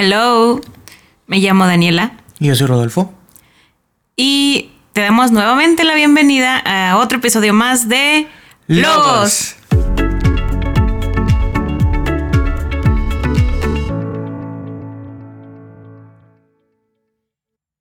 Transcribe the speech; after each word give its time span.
Hello, 0.00 0.60
me 1.26 1.40
llamo 1.40 1.66
Daniela. 1.66 2.12
Y 2.38 2.46
yo 2.46 2.54
soy 2.54 2.68
Rodolfo. 2.68 3.12
Y 4.14 4.70
te 4.92 5.00
damos 5.00 5.32
nuevamente 5.32 5.82
la 5.82 5.96
bienvenida 5.96 6.56
a 6.58 6.98
otro 6.98 7.18
episodio 7.18 7.52
más 7.52 7.88
de 7.88 8.28
Logos. 8.68 9.56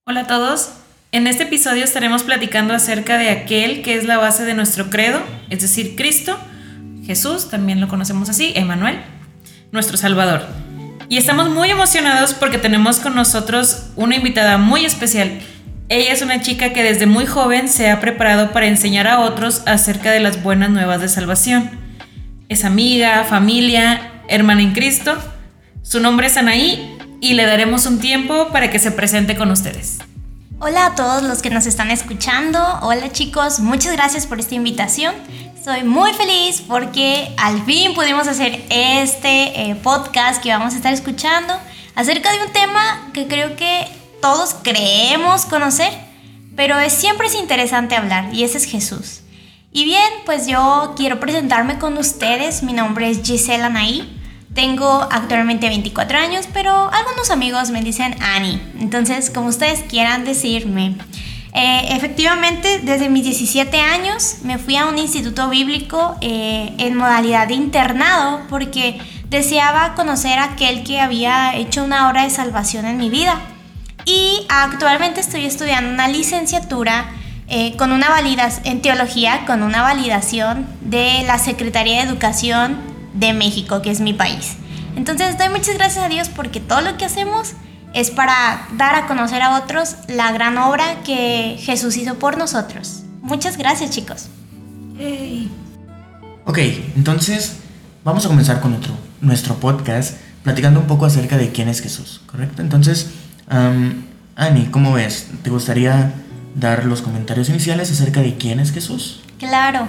Hola 0.08 0.22
a 0.22 0.26
todos. 0.28 0.72
En 1.12 1.28
este 1.28 1.44
episodio 1.44 1.84
estaremos 1.84 2.24
platicando 2.24 2.74
acerca 2.74 3.20
de 3.20 3.30
aquel 3.30 3.84
que 3.84 3.94
es 3.94 4.06
la 4.06 4.18
base 4.18 4.44
de 4.44 4.56
nuestro 4.56 4.90
credo, 4.90 5.22
es 5.52 5.62
decir, 5.62 5.96
Cristo, 5.96 6.36
Jesús, 7.06 7.52
también 7.52 7.80
lo 7.80 7.88
conocemos 7.88 8.28
así, 8.28 8.54
Emanuel, 8.56 9.04
nuestro 9.72 9.98
Salvador. 9.98 10.67
Y 11.10 11.18
estamos 11.18 11.50
muy 11.50 11.70
emocionados 11.70 12.34
porque 12.34 12.58
tenemos 12.58 13.00
con 13.00 13.16
nosotros 13.16 13.84
una 13.96 14.18
invitada 14.18 14.58
muy 14.58 14.84
especial. 14.84 15.40
Ella 15.88 16.12
es 16.12 16.22
una 16.22 16.42
chica 16.42 16.74
que 16.74 16.84
desde 16.84 17.06
muy 17.06 17.26
joven 17.26 17.70
se 17.70 17.90
ha 17.90 18.02
preparado 18.02 18.52
para 18.52 18.68
enseñar 18.68 19.08
a 19.08 19.22
otros 19.22 19.62
acerca 19.66 20.12
de 20.12 20.20
las 20.20 20.44
buenas 20.44 20.70
nuevas 20.70 21.00
de 21.00 21.08
salvación. 21.08 21.70
Es 22.50 22.66
amiga, 22.66 23.24
familia, 23.24 24.22
hermana 24.28 24.62
en 24.62 24.74
Cristo. 24.74 25.18
Su 25.82 26.02
nombre 26.02 26.28
es 26.28 26.36
Anaí 26.36 26.98
y 27.22 27.36
le 27.36 27.46
daremos 27.46 27.86
un 27.86 28.00
tiempo 28.00 28.50
para 28.52 28.70
que 28.70 28.78
se 28.78 28.92
presente 28.92 29.38
con 29.38 29.50
ustedes. 29.50 30.00
Hola 30.60 30.88
a 30.88 30.96
todos 30.96 31.24
los 31.24 31.42
que 31.42 31.50
nos 31.50 31.68
están 31.68 31.90
escuchando. 31.90 32.60
Hola 32.82 33.14
chicos, 33.14 33.62
muchas 33.62 33.94
gracias 33.94 34.28
por 34.28 34.42
esta 34.42 34.56
invitación. 34.56 35.14
Estoy 35.68 35.84
muy 35.84 36.14
feliz 36.14 36.64
porque 36.66 37.36
al 37.36 37.62
fin 37.66 37.94
pudimos 37.94 38.26
hacer 38.30 38.64
este 38.70 39.70
eh, 39.70 39.76
podcast 39.76 40.42
que 40.42 40.50
vamos 40.50 40.74
a 40.74 40.78
estar 40.78 40.94
escuchando 40.94 41.54
acerca 41.94 42.32
de 42.32 42.46
un 42.46 42.54
tema 42.54 43.10
que 43.14 43.28
creo 43.28 43.58
que 43.58 43.86
todos 44.22 44.56
creemos 44.64 45.46
conocer, 45.46 45.92
pero 46.56 46.80
es, 46.80 46.94
siempre 46.94 47.28
es 47.28 47.36
interesante 47.36 47.98
hablar 47.98 48.34
y 48.34 48.46
ese 48.46 48.60
es 48.60 48.64
Jesús. 48.64 49.24
Y 49.74 49.84
bien, 49.84 50.10
pues 50.26 50.48
yo 50.48 50.94
quiero 50.96 51.20
presentarme 51.20 51.80
con 51.80 51.98
ustedes. 51.98 52.64
Mi 52.64 52.72
nombre 52.72 53.10
es 53.10 53.22
Gisela 53.22 53.68
Naí. 53.68 54.18
Tengo 54.54 55.06
actualmente 55.12 55.68
24 55.68 56.18
años, 56.18 56.48
pero 56.54 56.90
algunos 56.94 57.30
amigos 57.30 57.72
me 57.72 57.82
dicen 57.82 58.16
Annie. 58.22 58.62
Entonces, 58.80 59.30
como 59.30 59.50
ustedes 59.50 59.82
quieran 59.82 60.24
decirme. 60.24 60.96
Eh, 61.60 61.96
efectivamente, 61.96 62.82
desde 62.84 63.10
mis 63.10 63.24
17 63.24 63.82
años 63.82 64.36
me 64.44 64.60
fui 64.60 64.76
a 64.76 64.86
un 64.86 65.00
instituto 65.00 65.50
bíblico 65.50 66.16
eh, 66.22 66.76
en 66.78 66.96
modalidad 66.96 67.48
de 67.48 67.56
internado 67.56 68.42
porque 68.48 69.00
deseaba 69.28 69.96
conocer 69.96 70.38
a 70.38 70.52
aquel 70.52 70.84
que 70.84 71.00
había 71.00 71.56
hecho 71.56 71.84
una 71.84 72.12
obra 72.12 72.26
de 72.26 72.30
salvación 72.30 72.86
en 72.86 72.98
mi 72.98 73.10
vida. 73.10 73.42
Y 74.06 74.46
actualmente 74.50 75.20
estoy 75.20 75.46
estudiando 75.46 75.90
una 75.90 76.08
licenciatura 76.08 77.10
eh, 77.48 77.76
con 77.76 77.92
una 77.92 78.10
en 78.64 78.82
teología, 78.84 79.48
con 79.48 79.64
una 79.64 79.82
validación 79.82 80.68
de 80.82 81.24
la 81.26 81.40
Secretaría 81.40 82.04
de 82.04 82.08
Educación 82.08 82.78
de 83.16 83.34
México, 83.34 83.82
que 83.82 83.90
es 83.90 84.00
mi 84.00 84.14
país. 84.14 84.58
Entonces 84.96 85.40
doy 85.40 85.50
muchas 85.50 85.74
gracias 85.74 86.06
a 86.06 86.08
Dios 86.08 86.30
porque 86.30 86.60
todo 86.60 86.82
lo 86.82 86.98
que 86.98 87.06
hacemos 87.06 87.54
es 87.98 88.12
para 88.12 88.68
dar 88.74 88.94
a 88.94 89.08
conocer 89.08 89.42
a 89.42 89.58
otros 89.58 89.96
la 90.08 90.32
gran 90.32 90.60
obra 90.60 91.02
que 91.04 91.58
Jesús 91.60 91.98
hizo 91.98 92.20
por 92.20 92.38
nosotros. 92.38 93.02
Muchas 93.24 93.58
gracias 93.58 93.90
chicos. 93.90 94.28
Ok, 96.46 96.60
entonces 96.96 97.58
vamos 98.04 98.24
a 98.26 98.28
comenzar 98.28 98.62
con 98.62 98.76
otro, 98.76 98.94
nuestro 99.20 99.56
podcast 99.56 100.16
platicando 100.44 100.80
un 100.80 100.86
poco 100.86 101.08
acerca 101.08 101.38
de 101.38 101.52
quién 101.52 101.70
es 101.70 101.82
Jesús, 101.82 102.22
¿correcto? 102.28 102.62
Entonces, 102.62 103.10
um, 103.52 104.04
Ani, 104.36 104.66
¿cómo 104.66 104.94
ves? 104.94 105.30
¿Te 105.42 105.50
gustaría 105.50 106.14
dar 106.54 106.86
los 106.86 107.02
comentarios 107.02 107.50
iniciales 107.50 107.92
acerca 107.92 108.22
de 108.22 108.36
quién 108.36 108.60
es 108.60 108.72
Jesús? 108.72 109.22
Claro. 109.40 109.88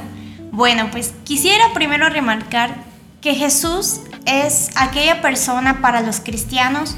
Bueno, 0.51 0.89
pues 0.91 1.13
quisiera 1.25 1.75
primero 1.75 2.09
remarcar 2.09 2.75
que 3.21 3.35
Jesús 3.35 4.01
es 4.25 4.71
aquella 4.77 5.21
persona 5.21 5.83
para 5.83 6.01
los 6.01 6.21
cristianos 6.21 6.97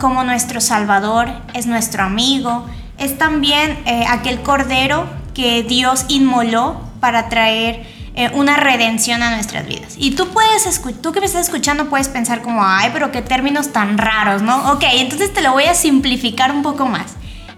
como 0.00 0.24
nuestro 0.24 0.60
Salvador, 0.60 1.28
es 1.52 1.66
nuestro 1.66 2.04
amigo, 2.04 2.66
es 2.98 3.18
también 3.18 3.78
eh, 3.86 4.04
aquel 4.08 4.40
cordero 4.40 5.06
que 5.34 5.62
Dios 5.62 6.04
inmoló 6.08 6.80
para 7.00 7.28
traer 7.28 7.84
eh, 8.14 8.30
una 8.34 8.56
redención 8.56 9.22
a 9.22 9.34
nuestras 9.34 9.66
vidas. 9.66 9.96
Y 9.98 10.12
tú 10.12 10.28
puedes, 10.28 10.80
tú 11.02 11.10
que 11.10 11.18
me 11.18 11.26
estás 11.26 11.46
escuchando 11.46 11.90
puedes 11.90 12.08
pensar 12.08 12.42
como, 12.42 12.64
ay, 12.64 12.90
pero 12.92 13.10
qué 13.10 13.22
términos 13.22 13.72
tan 13.72 13.98
raros, 13.98 14.42
¿no? 14.42 14.72
Ok, 14.72 14.84
entonces 14.92 15.32
te 15.34 15.42
lo 15.42 15.52
voy 15.52 15.64
a 15.64 15.74
simplificar 15.74 16.52
un 16.52 16.62
poco 16.62 16.86
más. 16.86 17.14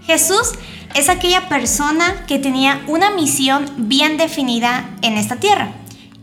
Jesús 0.06 0.52
es 0.94 1.10
aquella 1.10 1.48
persona 1.48 2.24
que 2.26 2.38
tenía 2.38 2.80
una 2.86 3.10
misión 3.10 3.66
bien 3.76 4.16
definida 4.16 4.88
en 5.02 5.18
esta 5.18 5.36
tierra. 5.36 5.72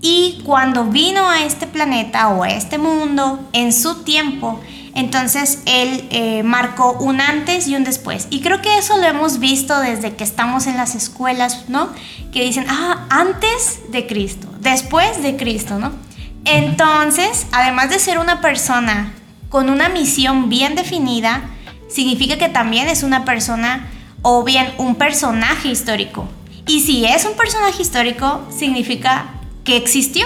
Y 0.01 0.41
cuando 0.43 0.85
vino 0.85 1.29
a 1.29 1.43
este 1.43 1.67
planeta 1.67 2.29
o 2.29 2.43
a 2.43 2.49
este 2.49 2.79
mundo, 2.79 3.47
en 3.53 3.71
su 3.71 4.03
tiempo, 4.03 4.59
entonces 4.95 5.59
él 5.65 6.07
eh, 6.11 6.43
marcó 6.43 6.93
un 6.93 7.19
antes 7.19 7.67
y 7.67 7.75
un 7.75 7.83
después. 7.83 8.27
Y 8.29 8.41
creo 8.41 8.61
que 8.61 8.77
eso 8.77 8.97
lo 8.97 9.03
hemos 9.03 9.39
visto 9.39 9.79
desde 9.79 10.15
que 10.15 10.23
estamos 10.23 10.67
en 10.67 10.77
las 10.77 10.95
escuelas, 10.95 11.65
¿no? 11.67 11.89
Que 12.31 12.43
dicen, 12.43 12.65
ah, 12.69 13.07
antes 13.09 13.91
de 13.91 14.05
Cristo, 14.05 14.47
después 14.59 15.23
de 15.23 15.35
Cristo, 15.35 15.79
¿no? 15.79 15.91
Entonces, 16.45 17.47
además 17.51 17.89
de 17.89 17.99
ser 17.99 18.19
una 18.19 18.41
persona 18.41 19.13
con 19.49 19.69
una 19.69 19.89
misión 19.89 20.49
bien 20.49 20.75
definida, 20.75 21.41
significa 21.89 22.37
que 22.37 22.49
también 22.49 22.87
es 22.87 23.03
una 23.03 23.25
persona 23.25 23.89
o 24.21 24.43
bien 24.43 24.73
un 24.77 24.95
personaje 24.95 25.69
histórico. 25.69 26.27
Y 26.67 26.81
si 26.81 27.05
es 27.05 27.25
un 27.25 27.35
personaje 27.35 27.81
histórico, 27.81 28.41
significa 28.55 29.25
que 29.63 29.75
existió. 29.77 30.25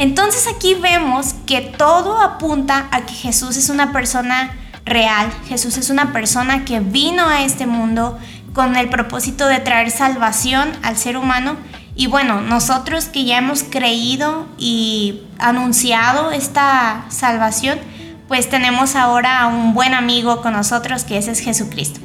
Entonces 0.00 0.46
aquí 0.46 0.72
vemos 0.72 1.34
que 1.46 1.60
todo 1.60 2.22
apunta 2.22 2.88
a 2.90 3.02
que 3.04 3.12
Jesús 3.12 3.58
es 3.58 3.68
una 3.68 3.92
persona 3.92 4.56
real, 4.86 5.30
Jesús 5.46 5.76
es 5.76 5.90
una 5.90 6.10
persona 6.14 6.64
que 6.64 6.80
vino 6.80 7.28
a 7.28 7.44
este 7.44 7.66
mundo 7.66 8.18
con 8.54 8.76
el 8.76 8.88
propósito 8.88 9.46
de 9.46 9.58
traer 9.58 9.90
salvación 9.90 10.70
al 10.82 10.96
ser 10.96 11.18
humano. 11.18 11.58
Y 11.94 12.06
bueno, 12.06 12.40
nosotros 12.40 13.10
que 13.10 13.26
ya 13.26 13.36
hemos 13.36 13.62
creído 13.62 14.46
y 14.56 15.20
anunciado 15.38 16.30
esta 16.30 17.04
salvación, 17.10 17.78
pues 18.26 18.48
tenemos 18.48 18.96
ahora 18.96 19.42
a 19.42 19.48
un 19.48 19.74
buen 19.74 19.92
amigo 19.92 20.40
con 20.40 20.54
nosotros 20.54 21.04
que 21.04 21.18
es 21.18 21.40
Jesucristo. 21.40 22.00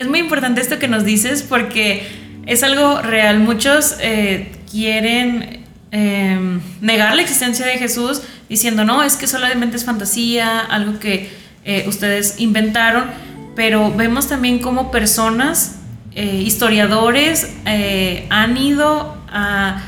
Es 0.00 0.08
muy 0.08 0.18
importante 0.18 0.60
esto 0.60 0.80
que 0.80 0.88
nos 0.88 1.04
dices 1.04 1.44
porque 1.44 2.42
es 2.44 2.64
algo 2.64 3.00
real. 3.02 3.38
Muchos 3.38 3.94
eh, 4.00 4.60
quieren 4.68 5.61
Em, 5.94 6.62
negar 6.80 7.14
la 7.14 7.20
existencia 7.20 7.66
de 7.66 7.76
Jesús 7.76 8.22
diciendo, 8.48 8.82
no, 8.82 9.02
es 9.02 9.16
que 9.16 9.26
solamente 9.26 9.76
es 9.76 9.84
fantasía, 9.84 10.58
algo 10.60 10.98
que 10.98 11.30
eh, 11.66 11.84
ustedes 11.86 12.36
inventaron, 12.38 13.10
pero 13.54 13.92
vemos 13.92 14.26
también 14.26 14.58
cómo 14.60 14.90
personas, 14.90 15.80
eh, 16.14 16.42
historiadores, 16.46 17.46
eh, 17.66 18.26
han 18.30 18.56
ido 18.56 19.18
a 19.28 19.82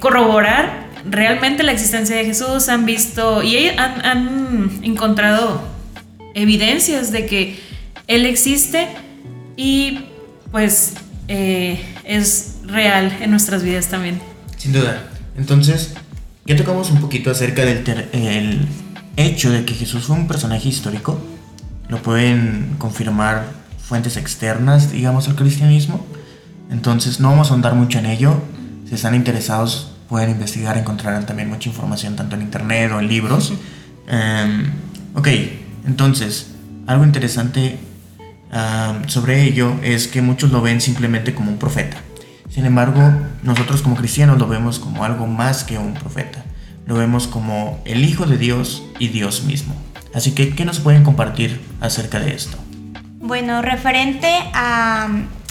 corroborar 0.00 0.88
realmente 1.08 1.62
la 1.62 1.70
existencia 1.70 2.16
de 2.16 2.24
Jesús, 2.24 2.68
han 2.68 2.84
visto 2.84 3.44
y 3.44 3.68
han, 3.68 4.04
han 4.04 4.80
encontrado 4.82 5.62
evidencias 6.34 7.12
de 7.12 7.26
que 7.26 7.60
Él 8.08 8.26
existe 8.26 8.88
y 9.56 10.06
pues 10.50 10.94
es 11.28 12.56
real 12.66 13.16
en 13.20 13.30
nuestras 13.30 13.62
vidas 13.62 13.86
también. 13.86 14.20
Sin 14.56 14.72
duda. 14.72 15.10
Entonces, 15.36 15.94
ya 16.46 16.56
tocamos 16.56 16.90
un 16.90 17.00
poquito 17.00 17.30
acerca 17.30 17.64
del 17.64 17.84
el 18.12 18.66
hecho 19.16 19.50
de 19.50 19.64
que 19.64 19.74
Jesús 19.74 20.04
fue 20.04 20.16
un 20.16 20.26
personaje 20.26 20.68
histórico. 20.68 21.18
Lo 21.88 22.02
pueden 22.02 22.76
confirmar 22.78 23.44
fuentes 23.78 24.16
externas, 24.16 24.92
digamos, 24.92 25.28
al 25.28 25.36
cristianismo. 25.36 26.04
Entonces, 26.70 27.20
no 27.20 27.30
vamos 27.30 27.48
a 27.48 27.52
ahondar 27.52 27.74
mucho 27.74 27.98
en 27.98 28.06
ello. 28.06 28.40
Si 28.88 28.94
están 28.94 29.14
interesados, 29.14 29.92
pueden 30.08 30.30
investigar, 30.30 30.76
encontrarán 30.78 31.26
también 31.26 31.48
mucha 31.48 31.68
información 31.68 32.16
tanto 32.16 32.36
en 32.36 32.42
internet 32.42 32.90
o 32.92 33.00
en 33.00 33.08
libros. 33.08 33.52
Em, 34.08 34.70
ok, 35.14 35.28
entonces, 35.86 36.48
algo 36.86 37.04
interesante 37.04 37.78
sobre 39.06 39.44
ello 39.44 39.76
es 39.82 40.08
que 40.08 40.22
muchos 40.22 40.50
lo 40.50 40.60
ven 40.60 40.80
simplemente 40.80 41.34
como 41.34 41.52
un 41.52 41.58
profeta. 41.58 41.98
Sin 42.50 42.66
embargo, 42.66 43.00
nosotros 43.44 43.80
como 43.80 43.94
cristianos 43.94 44.38
lo 44.38 44.48
vemos 44.48 44.80
como 44.80 45.04
algo 45.04 45.26
más 45.26 45.62
que 45.62 45.78
un 45.78 45.94
profeta. 45.94 46.44
Lo 46.84 46.96
vemos 46.96 47.28
como 47.28 47.80
el 47.84 48.04
Hijo 48.04 48.26
de 48.26 48.36
Dios 48.36 48.82
y 48.98 49.08
Dios 49.08 49.44
mismo. 49.44 49.74
Así 50.12 50.32
que, 50.32 50.54
¿qué 50.56 50.64
nos 50.64 50.80
pueden 50.80 51.04
compartir 51.04 51.60
acerca 51.80 52.18
de 52.18 52.34
esto? 52.34 52.58
Bueno, 53.20 53.62
referente 53.62 54.28
a, 54.52 55.08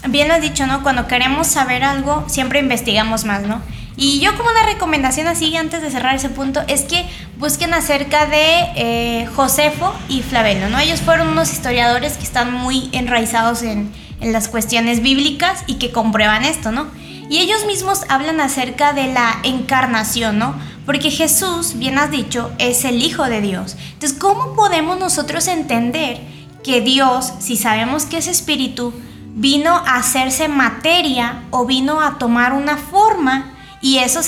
bien 0.09 0.27
lo 0.27 0.33
has 0.33 0.41
dicho, 0.41 0.67
¿no? 0.67 0.83
Cuando 0.83 1.07
queremos 1.07 1.47
saber 1.47 1.85
algo, 1.85 2.25
siempre 2.27 2.59
investigamos 2.59 3.23
más, 3.23 3.43
¿no? 3.43 3.61
Y 3.95 4.19
yo 4.19 4.35
como 4.35 4.49
una 4.49 4.63
recomendación 4.65 5.27
así, 5.27 5.55
antes 5.55 5.81
de 5.81 5.91
cerrar 5.91 6.15
ese 6.15 6.29
punto, 6.29 6.61
es 6.67 6.81
que 6.81 7.05
busquen 7.37 7.73
acerca 7.73 8.25
de 8.25 8.67
eh, 8.75 9.27
Josefo 9.35 9.93
y 10.09 10.21
Flavelo, 10.21 10.69
¿no? 10.69 10.79
Ellos 10.79 10.99
fueron 10.99 11.29
unos 11.29 11.53
historiadores 11.53 12.17
que 12.17 12.23
están 12.23 12.53
muy 12.53 12.89
enraizados 12.91 13.63
en, 13.63 13.91
en 14.21 14.33
las 14.33 14.47
cuestiones 14.47 15.01
bíblicas 15.01 15.63
y 15.67 15.75
que 15.75 15.91
comprueban 15.91 16.43
esto, 16.43 16.71
¿no? 16.71 16.87
Y 17.29 17.37
ellos 17.39 17.65
mismos 17.65 18.01
hablan 18.09 18.41
acerca 18.41 18.93
de 18.93 19.13
la 19.13 19.39
encarnación, 19.43 20.39
¿no? 20.39 20.55
Porque 20.85 21.11
Jesús, 21.11 21.77
bien 21.77 21.99
has 21.99 22.09
dicho, 22.09 22.51
es 22.57 22.83
el 22.85 23.03
Hijo 23.03 23.25
de 23.25 23.41
Dios. 23.41 23.77
Entonces, 23.93 24.17
¿cómo 24.17 24.55
podemos 24.55 24.99
nosotros 24.99 25.47
entender 25.47 26.19
que 26.63 26.81
Dios, 26.81 27.31
si 27.39 27.55
sabemos 27.55 28.05
que 28.05 28.17
es 28.17 28.27
espíritu, 28.27 28.93
vino 29.35 29.75
a 29.75 29.97
hacerse 29.97 30.47
materia 30.47 31.43
o 31.51 31.65
vino 31.65 32.01
a 32.01 32.17
tomar 32.17 32.53
una 32.53 32.77
forma? 32.77 33.53
Y 33.81 33.99
eso 33.99 34.19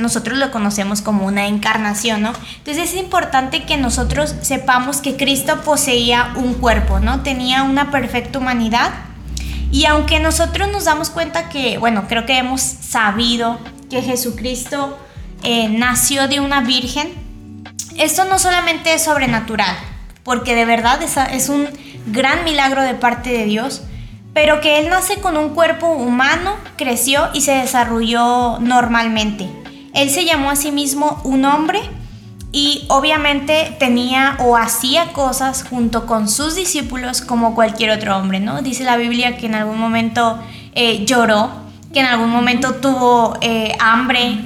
nosotros 0.00 0.38
lo 0.38 0.50
conocemos 0.50 1.02
como 1.02 1.26
una 1.26 1.46
encarnación, 1.46 2.22
¿no? 2.22 2.32
Entonces 2.56 2.92
es 2.92 2.96
importante 2.96 3.64
que 3.64 3.76
nosotros 3.76 4.34
sepamos 4.40 5.02
que 5.02 5.16
Cristo 5.16 5.60
poseía 5.62 6.32
un 6.36 6.54
cuerpo, 6.54 6.98
¿no? 6.98 7.20
Tenía 7.20 7.62
una 7.62 7.90
perfecta 7.90 8.38
humanidad. 8.38 8.90
Y 9.70 9.84
aunque 9.84 10.20
nosotros 10.20 10.68
nos 10.70 10.84
damos 10.84 11.10
cuenta 11.10 11.48
que, 11.48 11.78
bueno, 11.78 12.06
creo 12.08 12.24
que 12.26 12.38
hemos 12.38 12.60
sabido 12.60 13.58
que 13.90 14.02
Jesucristo 14.02 14.98
eh, 15.42 15.68
nació 15.68 16.28
de 16.28 16.40
una 16.40 16.62
virgen, 16.62 17.08
esto 17.96 18.24
no 18.24 18.38
solamente 18.38 18.94
es 18.94 19.04
sobrenatural, 19.04 19.76
porque 20.24 20.54
de 20.54 20.64
verdad 20.64 21.02
es, 21.02 21.16
es 21.32 21.48
un 21.48 21.68
gran 22.06 22.44
milagro 22.44 22.82
de 22.82 22.94
parte 22.94 23.30
de 23.30 23.44
Dios, 23.44 23.82
pero 24.32 24.60
que 24.60 24.78
él 24.78 24.88
nace 24.88 25.16
con 25.16 25.36
un 25.36 25.50
cuerpo 25.50 25.88
humano, 25.88 26.56
creció 26.76 27.28
y 27.34 27.40
se 27.40 27.52
desarrolló 27.52 28.58
normalmente. 28.60 29.48
Él 29.94 30.10
se 30.10 30.24
llamó 30.24 30.50
a 30.50 30.56
sí 30.56 30.70
mismo 30.70 31.20
un 31.24 31.44
hombre 31.44 31.80
y 32.50 32.84
obviamente 32.88 33.76
tenía 33.78 34.36
o 34.40 34.56
hacía 34.56 35.12
cosas 35.12 35.64
junto 35.68 36.06
con 36.06 36.28
sus 36.28 36.54
discípulos 36.54 37.20
como 37.20 37.54
cualquier 37.54 37.90
otro 37.90 38.16
hombre, 38.16 38.40
¿no? 38.40 38.62
Dice 38.62 38.84
la 38.84 38.96
Biblia 38.96 39.36
que 39.36 39.46
en 39.46 39.54
algún 39.54 39.78
momento 39.78 40.38
eh, 40.74 41.04
lloró, 41.04 41.50
que 41.92 42.00
en 42.00 42.06
algún 42.06 42.30
momento 42.30 42.76
tuvo 42.76 43.36
eh, 43.40 43.74
hambre 43.80 44.40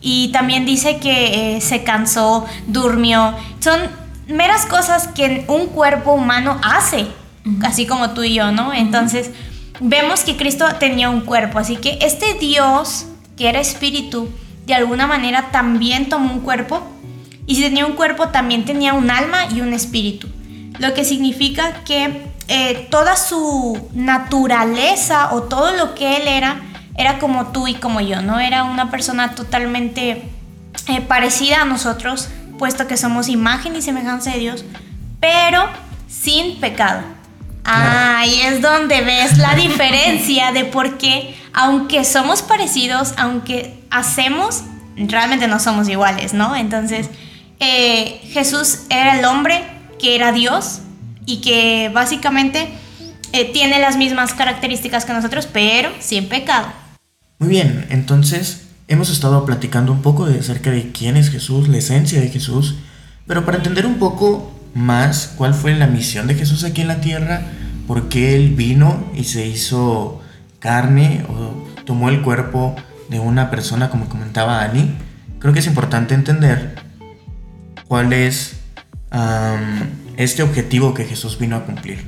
y 0.00 0.28
también 0.28 0.66
dice 0.66 0.98
que 0.98 1.56
eh, 1.56 1.60
se 1.60 1.82
cansó, 1.82 2.46
durmió. 2.66 3.34
Son 3.58 3.80
meras 4.28 4.66
cosas 4.66 5.08
que 5.08 5.44
un 5.48 5.66
cuerpo 5.66 6.12
humano 6.12 6.60
hace 6.62 7.08
así 7.62 7.86
como 7.86 8.10
tú 8.10 8.22
y 8.22 8.34
yo, 8.34 8.52
¿no? 8.52 8.72
Entonces, 8.72 9.30
vemos 9.80 10.20
que 10.20 10.36
Cristo 10.36 10.66
tenía 10.78 11.10
un 11.10 11.22
cuerpo, 11.22 11.58
así 11.58 11.76
que 11.76 11.98
este 12.02 12.34
Dios, 12.34 13.06
que 13.36 13.48
era 13.48 13.60
espíritu, 13.60 14.28
de 14.66 14.74
alguna 14.74 15.06
manera 15.06 15.50
también 15.50 16.08
tomó 16.08 16.32
un 16.32 16.40
cuerpo, 16.40 16.82
y 17.48 17.56
si 17.56 17.62
tenía 17.62 17.86
un 17.86 17.94
cuerpo, 17.94 18.28
también 18.28 18.66
tenía 18.66 18.92
un 18.92 19.10
alma 19.10 19.46
y 19.50 19.62
un 19.62 19.72
espíritu, 19.72 20.28
lo 20.78 20.92
que 20.92 21.02
significa 21.02 21.82
que 21.82 22.26
eh, 22.46 22.86
toda 22.90 23.16
su 23.16 23.88
naturaleza 23.94 25.32
o 25.32 25.44
todo 25.44 25.74
lo 25.74 25.94
que 25.94 26.18
él 26.18 26.28
era, 26.28 26.60
era 26.94 27.18
como 27.18 27.46
tú 27.46 27.66
y 27.66 27.74
como 27.74 28.02
yo, 28.02 28.20
¿no? 28.20 28.38
Era 28.38 28.64
una 28.64 28.90
persona 28.90 29.34
totalmente 29.34 30.28
eh, 30.88 31.00
parecida 31.00 31.62
a 31.62 31.64
nosotros, 31.64 32.28
puesto 32.58 32.86
que 32.86 32.98
somos 32.98 33.28
imagen 33.28 33.74
y 33.76 33.80
semejanza 33.80 34.32
de 34.32 34.40
Dios, 34.40 34.66
pero 35.18 35.64
sin 36.06 36.60
pecado. 36.60 37.00
Ahí 37.64 38.42
es 38.42 38.60
donde 38.60 39.00
ves 39.00 39.38
la 39.38 39.54
diferencia 39.56 40.52
de 40.52 40.66
por 40.66 40.98
qué, 40.98 41.34
aunque 41.54 42.04
somos 42.04 42.42
parecidos, 42.42 43.14
aunque 43.16 43.82
hacemos, 43.90 44.64
realmente 44.96 45.48
no 45.48 45.58
somos 45.60 45.88
iguales, 45.88 46.34
¿no? 46.34 46.54
Entonces, 46.54 47.08
Jesús 47.60 48.80
era 48.90 49.18
el 49.18 49.24
hombre 49.24 49.64
que 49.98 50.14
era 50.14 50.32
Dios 50.32 50.80
y 51.26 51.40
que 51.40 51.90
básicamente 51.92 52.68
eh, 53.32 53.52
tiene 53.52 53.78
las 53.78 53.96
mismas 53.96 54.32
características 54.32 55.04
que 55.04 55.12
nosotros, 55.12 55.46
pero 55.52 55.90
sin 56.00 56.28
pecado. 56.28 56.68
Muy 57.38 57.50
bien, 57.50 57.86
entonces 57.90 58.68
hemos 58.88 59.10
estado 59.10 59.44
platicando 59.44 59.92
un 59.92 60.00
poco 60.00 60.26
de 60.26 60.40
acerca 60.40 60.70
de 60.70 60.90
quién 60.92 61.16
es 61.16 61.30
Jesús, 61.30 61.68
la 61.68 61.76
esencia 61.76 62.20
de 62.20 62.28
Jesús, 62.28 62.76
pero 63.26 63.44
para 63.44 63.58
entender 63.58 63.84
un 63.84 63.98
poco 63.98 64.54
más 64.74 65.34
cuál 65.36 65.52
fue 65.52 65.74
la 65.74 65.86
misión 65.86 66.26
de 66.26 66.34
Jesús 66.34 66.64
aquí 66.64 66.80
en 66.80 66.88
la 66.88 67.00
tierra, 67.00 67.42
por 67.86 68.08
qué 68.08 68.34
Él 68.34 68.54
vino 68.54 69.04
y 69.14 69.24
se 69.24 69.46
hizo 69.46 70.22
carne 70.58 71.24
o 71.28 71.66
tomó 71.84 72.08
el 72.08 72.22
cuerpo 72.22 72.74
de 73.10 73.20
una 73.20 73.50
persona, 73.50 73.90
como 73.90 74.08
comentaba 74.08 74.62
Ani, 74.62 74.94
creo 75.38 75.52
que 75.52 75.60
es 75.60 75.66
importante 75.66 76.14
entender 76.14 76.87
cuál 77.88 78.12
es 78.12 78.56
este 80.16 80.42
objetivo 80.42 80.94
que 80.94 81.04
Jesús 81.04 81.38
vino 81.38 81.56
a 81.56 81.64
cumplir. 81.64 82.04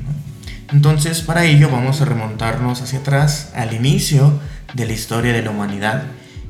Entonces, 0.73 1.23
para 1.23 1.45
ello 1.45 1.69
vamos 1.71 2.01
a 2.01 2.05
remontarnos 2.05 2.83
hacia 2.83 3.01
atrás, 3.01 3.51
al 3.57 3.73
inicio 3.73 4.39
de 4.75 4.87
la 4.87 4.93
historia 4.93 5.33
de 5.33 5.43
la 5.43 5.51
humanidad, 5.51 6.05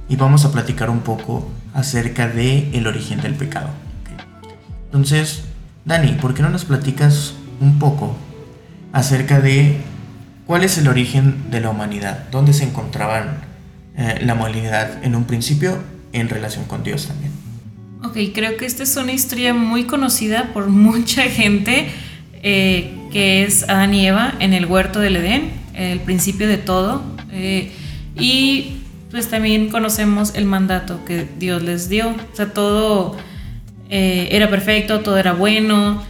y 0.09 0.17
vamos 0.17 0.45
a 0.45 0.53
platicar 0.53 0.91
un 0.91 1.01
poco 1.01 1.49
acerca 1.73 2.29
del 2.29 2.75
el 2.75 2.87
origen 2.87 3.21
del 3.21 3.35
pecado. 3.35 3.71
Entonces, 4.87 5.45
Dani, 5.85 6.13
¿por 6.15 6.35
qué 6.35 6.43
no 6.43 6.51
nos 6.51 6.65
platicas 6.65 7.35
un 7.61 7.79
poco 7.79 8.17
acerca 8.93 9.41
de 9.41 9.81
cuál 10.47 10.65
es 10.65 10.77
el 10.79 10.89
origen 10.89 11.51
de 11.51 11.61
la 11.61 11.71
humanidad? 11.71 12.29
¿Dónde 12.31 12.53
se 12.53 12.65
encontraban 12.65 13.39
eh, 13.97 14.19
la 14.23 14.35
humanidad 14.35 15.03
en 15.05 15.15
un 15.15 15.25
principio 15.25 15.79
en 16.13 16.29
relación 16.29 16.65
con 16.65 16.83
Dios 16.83 17.07
también? 17.07 17.40
Ok, 18.03 18.17
creo 18.33 18.57
que 18.57 18.65
esta 18.65 18.83
es 18.83 18.97
una 18.97 19.13
historia 19.13 19.53
muy 19.53 19.85
conocida 19.85 20.55
por 20.55 20.69
mucha 20.69 21.25
gente, 21.25 21.89
eh, 22.43 22.95
que 23.13 23.43
es 23.43 23.69
Adán 23.69 23.93
y 23.93 24.07
Eva 24.07 24.35
en 24.41 24.55
el 24.55 24.65
huerto 24.65 25.01
del 25.01 25.17
Edén, 25.17 25.51
el 25.75 26.01
principio 26.01 26.49
de 26.49 26.57
todo. 26.57 27.03
Eh, 27.31 27.71
y 28.19 28.79
pues 29.11 29.29
también 29.29 29.69
conocemos 29.69 30.35
el 30.35 30.47
mandato 30.47 31.05
que 31.05 31.29
Dios 31.39 31.63
les 31.63 31.91
dio. 31.91 32.09
O 32.09 32.37
sea, 32.37 32.55
todo 32.55 33.19
eh, 33.91 34.29
era 34.33 34.49
perfecto, 34.49 35.01
todo 35.01 35.19
era 35.19 35.35
bueno. 35.35 36.03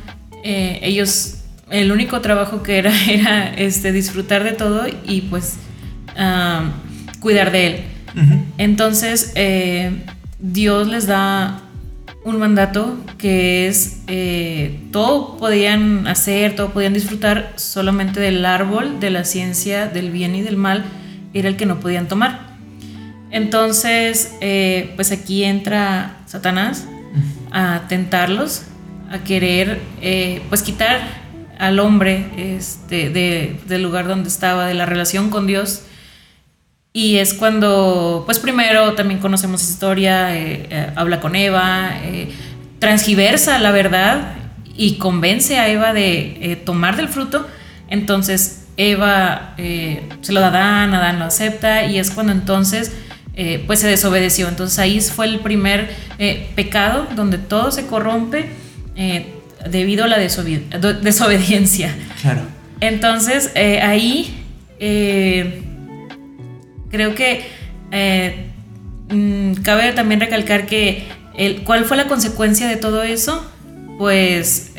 Ellos, 0.44 1.38
el 1.70 1.90
único 1.90 2.20
trabajo 2.20 2.62
que 2.62 2.78
era 2.78 2.92
era 3.08 3.52
este, 3.54 3.90
disfrutar 3.90 4.44
de 4.44 4.52
todo 4.52 4.86
y 5.08 5.22
pues 5.22 5.56
cuidar 7.18 7.50
de 7.50 7.66
él. 7.66 7.80
Entonces, 8.58 9.34
Dios 10.38 10.86
les 10.86 11.08
da 11.08 11.64
un 12.24 12.38
mandato 12.38 12.96
que 13.18 13.66
es 13.66 14.00
todo 14.90 15.36
podían 15.38 16.06
hacer, 16.06 16.54
todo 16.54 16.70
podían 16.70 16.92
disfrutar 16.92 17.52
solamente 17.56 18.20
del 18.20 18.44
árbol 18.44 19.00
de 19.00 19.10
la 19.10 19.24
ciencia 19.24 19.86
del 19.86 20.10
bien 20.10 20.34
y 20.34 20.42
del 20.42 20.56
mal, 20.56 20.84
era 21.32 21.48
el 21.48 21.56
que 21.56 21.66
no 21.66 21.80
podían 21.80 22.08
tomar. 22.08 22.50
Entonces, 23.30 24.34
pues 24.96 25.12
aquí 25.12 25.44
entra 25.44 26.18
Satanás 26.26 26.86
a 27.50 27.82
tentarlos, 27.88 28.64
a 29.10 29.18
querer 29.18 29.80
eh, 30.00 30.42
pues 30.48 30.62
quitar 30.62 31.00
al 31.58 31.78
hombre 31.78 32.26
este, 32.36 33.10
del 33.10 33.82
lugar 33.82 34.06
donde 34.06 34.28
estaba, 34.28 34.66
de 34.66 34.74
la 34.74 34.86
relación 34.86 35.30
con 35.30 35.46
Dios. 35.46 35.82
Y 36.92 37.18
es 37.18 37.34
cuando, 37.34 38.24
pues 38.26 38.38
primero 38.38 38.94
también 38.94 39.20
conocemos 39.20 39.62
historia, 39.62 40.36
eh, 40.36 40.66
eh, 40.70 40.90
habla 40.96 41.20
con 41.20 41.36
Eva, 41.36 41.92
transgiversa 42.78 43.58
la 43.58 43.70
verdad 43.70 44.34
y 44.76 44.96
convence 44.96 45.58
a 45.58 45.68
Eva 45.68 45.92
de 45.92 46.60
tomar 46.64 46.96
del 46.96 47.08
fruto. 47.08 47.46
Entonces 47.88 48.66
Eva 48.76 49.54
se 49.56 50.32
lo 50.32 50.40
da 50.40 50.46
a 50.46 50.50
Adán, 50.50 50.94
Adán 50.94 51.18
lo 51.18 51.26
acepta 51.26 51.84
y 51.84 51.98
es 51.98 52.10
cuando 52.10 52.32
entonces 52.32 52.92
eh, 53.42 53.62
pues 53.66 53.80
se 53.80 53.88
desobedeció. 53.88 54.48
Entonces 54.48 54.78
ahí 54.78 55.00
fue 55.00 55.26
el 55.26 55.40
primer 55.40 55.88
eh, 56.18 56.50
pecado 56.56 57.06
donde 57.16 57.38
todo 57.38 57.70
se 57.70 57.86
corrompe 57.86 58.50
eh, 58.96 59.32
debido 59.70 60.04
a 60.04 60.08
la 60.08 60.18
desobediencia. 60.18 61.94
Claro. 62.20 62.42
Entonces 62.80 63.52
ahí 63.82 64.44
creo 66.90 67.14
que 67.14 67.44
mm, 69.08 69.62
cabe 69.62 69.92
también 69.92 70.20
recalcar 70.20 70.66
que 70.66 71.04
el, 71.36 71.62
cuál 71.62 71.84
fue 71.84 71.96
la 71.96 72.06
consecuencia 72.06 72.68
de 72.68 72.76
todo 72.76 73.02
eso, 73.02 73.44
pues 73.98 74.72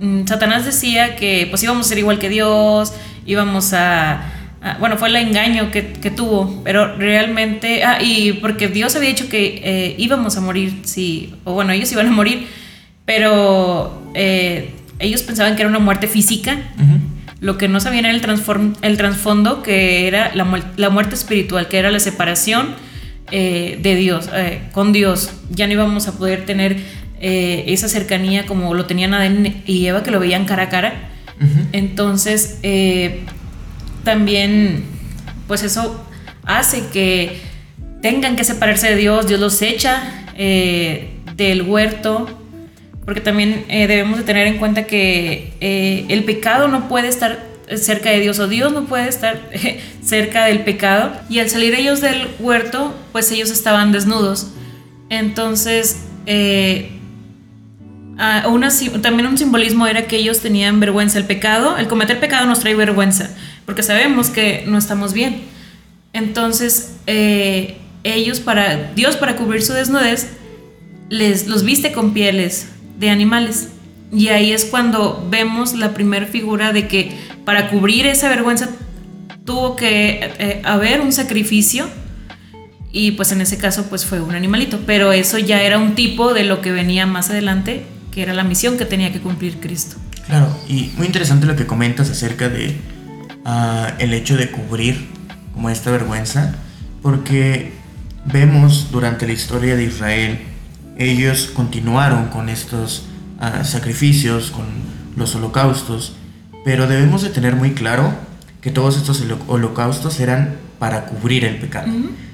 mm, 0.00 0.26
Satanás 0.26 0.64
decía 0.64 1.16
que 1.16 1.46
pues 1.50 1.62
íbamos 1.62 1.86
a 1.86 1.88
ser 1.88 1.98
igual 1.98 2.18
que 2.18 2.28
Dios, 2.28 2.92
íbamos 3.26 3.72
a 3.72 4.34
bueno, 4.80 4.96
fue 4.96 5.08
el 5.08 5.16
engaño 5.16 5.70
que, 5.70 5.82
tuvo, 6.10 6.62
pero 6.64 6.96
realmente, 6.96 7.84
ah, 7.84 7.98
y 8.02 8.34
porque 8.34 8.68
Dios 8.68 8.96
había 8.96 9.10
dicho 9.10 9.28
que 9.28 9.60
eh, 9.62 9.94
íbamos 9.98 10.36
a 10.36 10.40
morir, 10.40 10.80
sí, 10.82 11.32
o 11.44 11.52
bueno, 11.52 11.72
ellos 11.72 11.90
iban 11.92 12.08
a 12.08 12.10
morir, 12.10 12.46
pero 13.04 14.10
eh, 14.14 14.74
ellos 14.98 15.22
pensaban 15.22 15.54
que 15.54 15.62
era 15.62 15.68
una 15.68 15.78
muerte 15.78 16.08
física, 16.08 16.58
lo 17.40 17.56
que 17.56 17.68
no 17.68 17.80
sabían 17.80 18.04
era 18.04 18.14
el, 18.14 18.22
el 18.82 18.96
trasfondo, 18.96 19.62
que 19.62 20.08
era 20.08 20.32
la, 20.34 20.90
muerte 20.90 21.14
espiritual, 21.14 21.68
que 21.68 21.78
era 21.78 21.90
la 21.90 22.00
separación 22.00 22.74
eh, 23.30 23.78
de 23.80 23.94
Dios, 23.94 24.28
eh, 24.34 24.62
con 24.72 24.92
Dios. 24.92 25.30
Ya 25.50 25.66
no 25.66 25.72
íbamos 25.74 26.08
a 26.08 26.18
poder 26.18 26.46
tener 26.46 26.76
eh, 27.20 27.64
esa 27.68 27.88
cercanía 27.88 28.46
como 28.46 28.74
lo 28.74 28.86
tenían 28.86 29.14
Adán 29.14 29.62
y 29.66 29.86
Eva, 29.86 30.02
que 30.02 30.10
lo 30.10 30.18
veían 30.18 30.46
cara 30.46 30.64
a 30.64 30.68
cara. 30.68 31.10
Entonces, 31.70 32.58
también, 34.02 34.82
pues 35.46 35.62
eso 35.62 36.04
hace 36.42 36.88
que 36.92 37.38
tengan 38.02 38.34
que 38.34 38.42
separarse 38.42 38.90
de 38.90 38.96
Dios, 38.96 39.28
Dios 39.28 39.38
los 39.38 39.62
echa 39.62 40.02
del 40.34 41.62
huerto, 41.62 42.47
porque 43.08 43.22
también 43.22 43.64
debemos 43.68 44.18
de 44.18 44.24
tener 44.24 44.46
en 44.48 44.58
cuenta 44.58 44.84
que 44.84 45.54
el 46.10 46.24
pecado 46.24 46.68
no 46.68 46.90
puede 46.90 47.08
estar 47.08 47.42
cerca 47.74 48.10
de 48.10 48.20
Dios 48.20 48.38
o 48.38 48.48
Dios 48.48 48.70
no 48.70 48.84
puede 48.84 49.08
estar 49.08 49.40
cerca 50.04 50.44
del 50.44 50.60
pecado. 50.60 51.12
Y 51.30 51.38
al 51.38 51.48
salir 51.48 51.74
ellos 51.74 52.02
del 52.02 52.28
huerto, 52.38 52.94
pues 53.12 53.32
ellos 53.32 53.50
estaban 53.50 53.92
desnudos. 53.92 54.48
Entonces, 55.08 56.02
eh, 56.26 56.90
una, 58.46 58.68
también 59.00 59.26
un 59.26 59.38
simbolismo 59.38 59.86
era 59.86 60.06
que 60.06 60.16
ellos 60.16 60.40
tenían 60.40 60.78
vergüenza. 60.78 61.16
El 61.16 61.24
pecado, 61.24 61.78
el 61.78 61.88
cometer 61.88 62.20
pecado 62.20 62.46
nos 62.46 62.60
trae 62.60 62.74
vergüenza, 62.74 63.30
porque 63.64 63.82
sabemos 63.82 64.28
que 64.28 64.64
no 64.66 64.76
estamos 64.76 65.14
bien. 65.14 65.44
Entonces, 66.12 66.96
eh, 67.06 67.78
ellos 68.04 68.40
para, 68.40 68.92
Dios 68.92 69.16
para 69.16 69.36
cubrir 69.36 69.62
su 69.62 69.72
desnudez, 69.72 70.28
les, 71.08 71.46
los 71.46 71.64
viste 71.64 71.90
con 71.92 72.12
pieles 72.12 72.68
de 72.98 73.10
animales. 73.10 73.68
Y 74.12 74.28
ahí 74.28 74.52
es 74.52 74.64
cuando 74.64 75.26
vemos 75.30 75.74
la 75.74 75.94
primera 75.94 76.26
figura 76.26 76.72
de 76.72 76.88
que 76.88 77.16
para 77.44 77.68
cubrir 77.70 78.06
esa 78.06 78.28
vergüenza 78.28 78.68
tuvo 79.44 79.76
que 79.76 80.20
eh, 80.38 80.62
haber 80.64 81.00
un 81.00 81.12
sacrificio 81.12 81.88
y 82.92 83.12
pues 83.12 83.32
en 83.32 83.40
ese 83.40 83.58
caso 83.58 83.86
pues 83.88 84.04
fue 84.04 84.20
un 84.20 84.34
animalito, 84.34 84.80
pero 84.86 85.12
eso 85.12 85.38
ya 85.38 85.62
era 85.62 85.78
un 85.78 85.94
tipo 85.94 86.32
de 86.32 86.44
lo 86.44 86.60
que 86.60 86.72
venía 86.72 87.06
más 87.06 87.30
adelante, 87.30 87.84
que 88.10 88.22
era 88.22 88.32
la 88.32 88.44
misión 88.44 88.78
que 88.78 88.84
tenía 88.84 89.12
que 89.12 89.20
cumplir 89.20 89.60
Cristo. 89.60 89.96
Claro, 90.26 90.54
y 90.68 90.90
muy 90.96 91.06
interesante 91.06 91.46
lo 91.46 91.56
que 91.56 91.66
comentas 91.66 92.10
acerca 92.10 92.48
de 92.48 92.76
ah, 93.44 93.94
el 93.98 94.12
hecho 94.14 94.36
de 94.36 94.50
cubrir 94.50 95.08
como 95.54 95.70
esta 95.70 95.90
vergüenza, 95.90 96.54
porque 97.02 97.72
vemos 98.24 98.90
durante 98.90 99.26
la 99.26 99.32
historia 99.32 99.76
de 99.76 99.84
Israel, 99.84 100.38
ellos 100.98 101.50
continuaron 101.54 102.26
con 102.26 102.48
estos 102.48 103.04
ah, 103.40 103.64
sacrificios, 103.64 104.50
con 104.50 104.66
los 105.16 105.34
holocaustos, 105.34 106.14
pero 106.64 106.86
debemos 106.86 107.22
de 107.22 107.30
tener 107.30 107.56
muy 107.56 107.72
claro 107.72 108.12
que 108.60 108.70
todos 108.70 108.96
estos 108.96 109.24
holocaustos 109.46 110.20
eran 110.20 110.56
para 110.78 111.06
cubrir 111.06 111.44
el 111.44 111.56
pecado. 111.56 111.90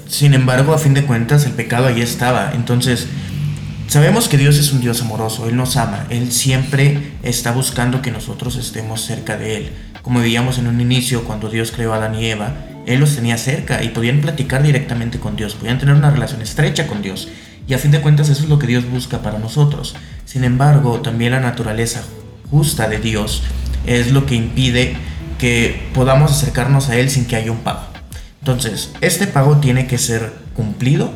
Sin 0.09 0.35
embargo, 0.35 0.75
a 0.75 0.79
fin 0.79 0.95
de 0.95 1.05
cuentas, 1.05 1.47
el 1.47 1.53
pecado 1.53 1.87
ahí 1.87 2.01
estaba. 2.01 2.53
Entonces, 2.55 3.07
sabemos 3.87 4.29
que 4.29 4.39
Dios 4.39 4.57
es 4.59 4.73
un 4.73 4.81
Dios 4.81 5.01
amoroso, 5.03 5.49
Él 5.49 5.57
nos 5.57 5.77
ama, 5.77 6.07
Él 6.11 6.33
siempre 6.33 7.13
está 7.23 7.53
buscando 7.53 8.03
que 8.03 8.11
nosotros 8.11 8.57
estemos 8.57 9.03
cerca 9.03 9.37
de 9.37 9.57
Él. 9.57 9.73
Como 10.03 10.21
veíamos 10.21 10.59
en 10.59 10.67
un 10.67 10.81
inicio, 10.81 11.25
cuando 11.25 11.49
Dios 11.49 11.71
creó 11.71 11.93
a 11.93 11.97
Adán 11.97 12.15
y 12.15 12.27
Eva, 12.27 12.55
Él 12.87 13.01
los 13.01 13.15
tenía 13.15 13.39
cerca 13.39 13.83
y 13.83 13.89
podían 13.91 14.21
platicar 14.21 14.63
directamente 14.63 15.19
con 15.19 15.37
Dios, 15.37 15.55
podían 15.55 15.79
tener 15.79 15.95
una 15.95 16.11
relación 16.11 16.43
estrecha 16.43 16.87
con 16.87 17.03
Dios. 17.03 17.29
Y 17.67 17.75
a 17.75 17.79
fin 17.79 17.91
de 17.91 18.01
cuentas 18.01 18.29
eso 18.29 18.43
es 18.43 18.49
lo 18.49 18.59
que 18.59 18.67
Dios 18.67 18.89
busca 18.91 19.23
para 19.23 19.39
nosotros. 19.39 19.95
Sin 20.25 20.45
embargo, 20.45 21.01
también 21.01 21.33
la 21.33 21.41
naturaleza 21.41 22.03
justa 22.51 22.89
de 22.89 22.99
Dios 22.99 23.43
es 23.87 24.13
lo 24.13 24.27
que 24.27 24.35
impide 24.35 24.97
que 25.39 25.89
podamos 25.95 26.31
acercarnos 26.31 26.89
a 26.89 26.97
Él 26.97 27.11
sin 27.11 27.27
que 27.27 27.37
haya 27.37 27.53
un 27.53 27.59
pago. 27.59 27.83
Entonces, 28.41 28.93
este 29.01 29.27
pago 29.27 29.57
tiene 29.57 29.87
que 29.87 29.99
ser 29.99 30.33
cumplido. 30.55 31.11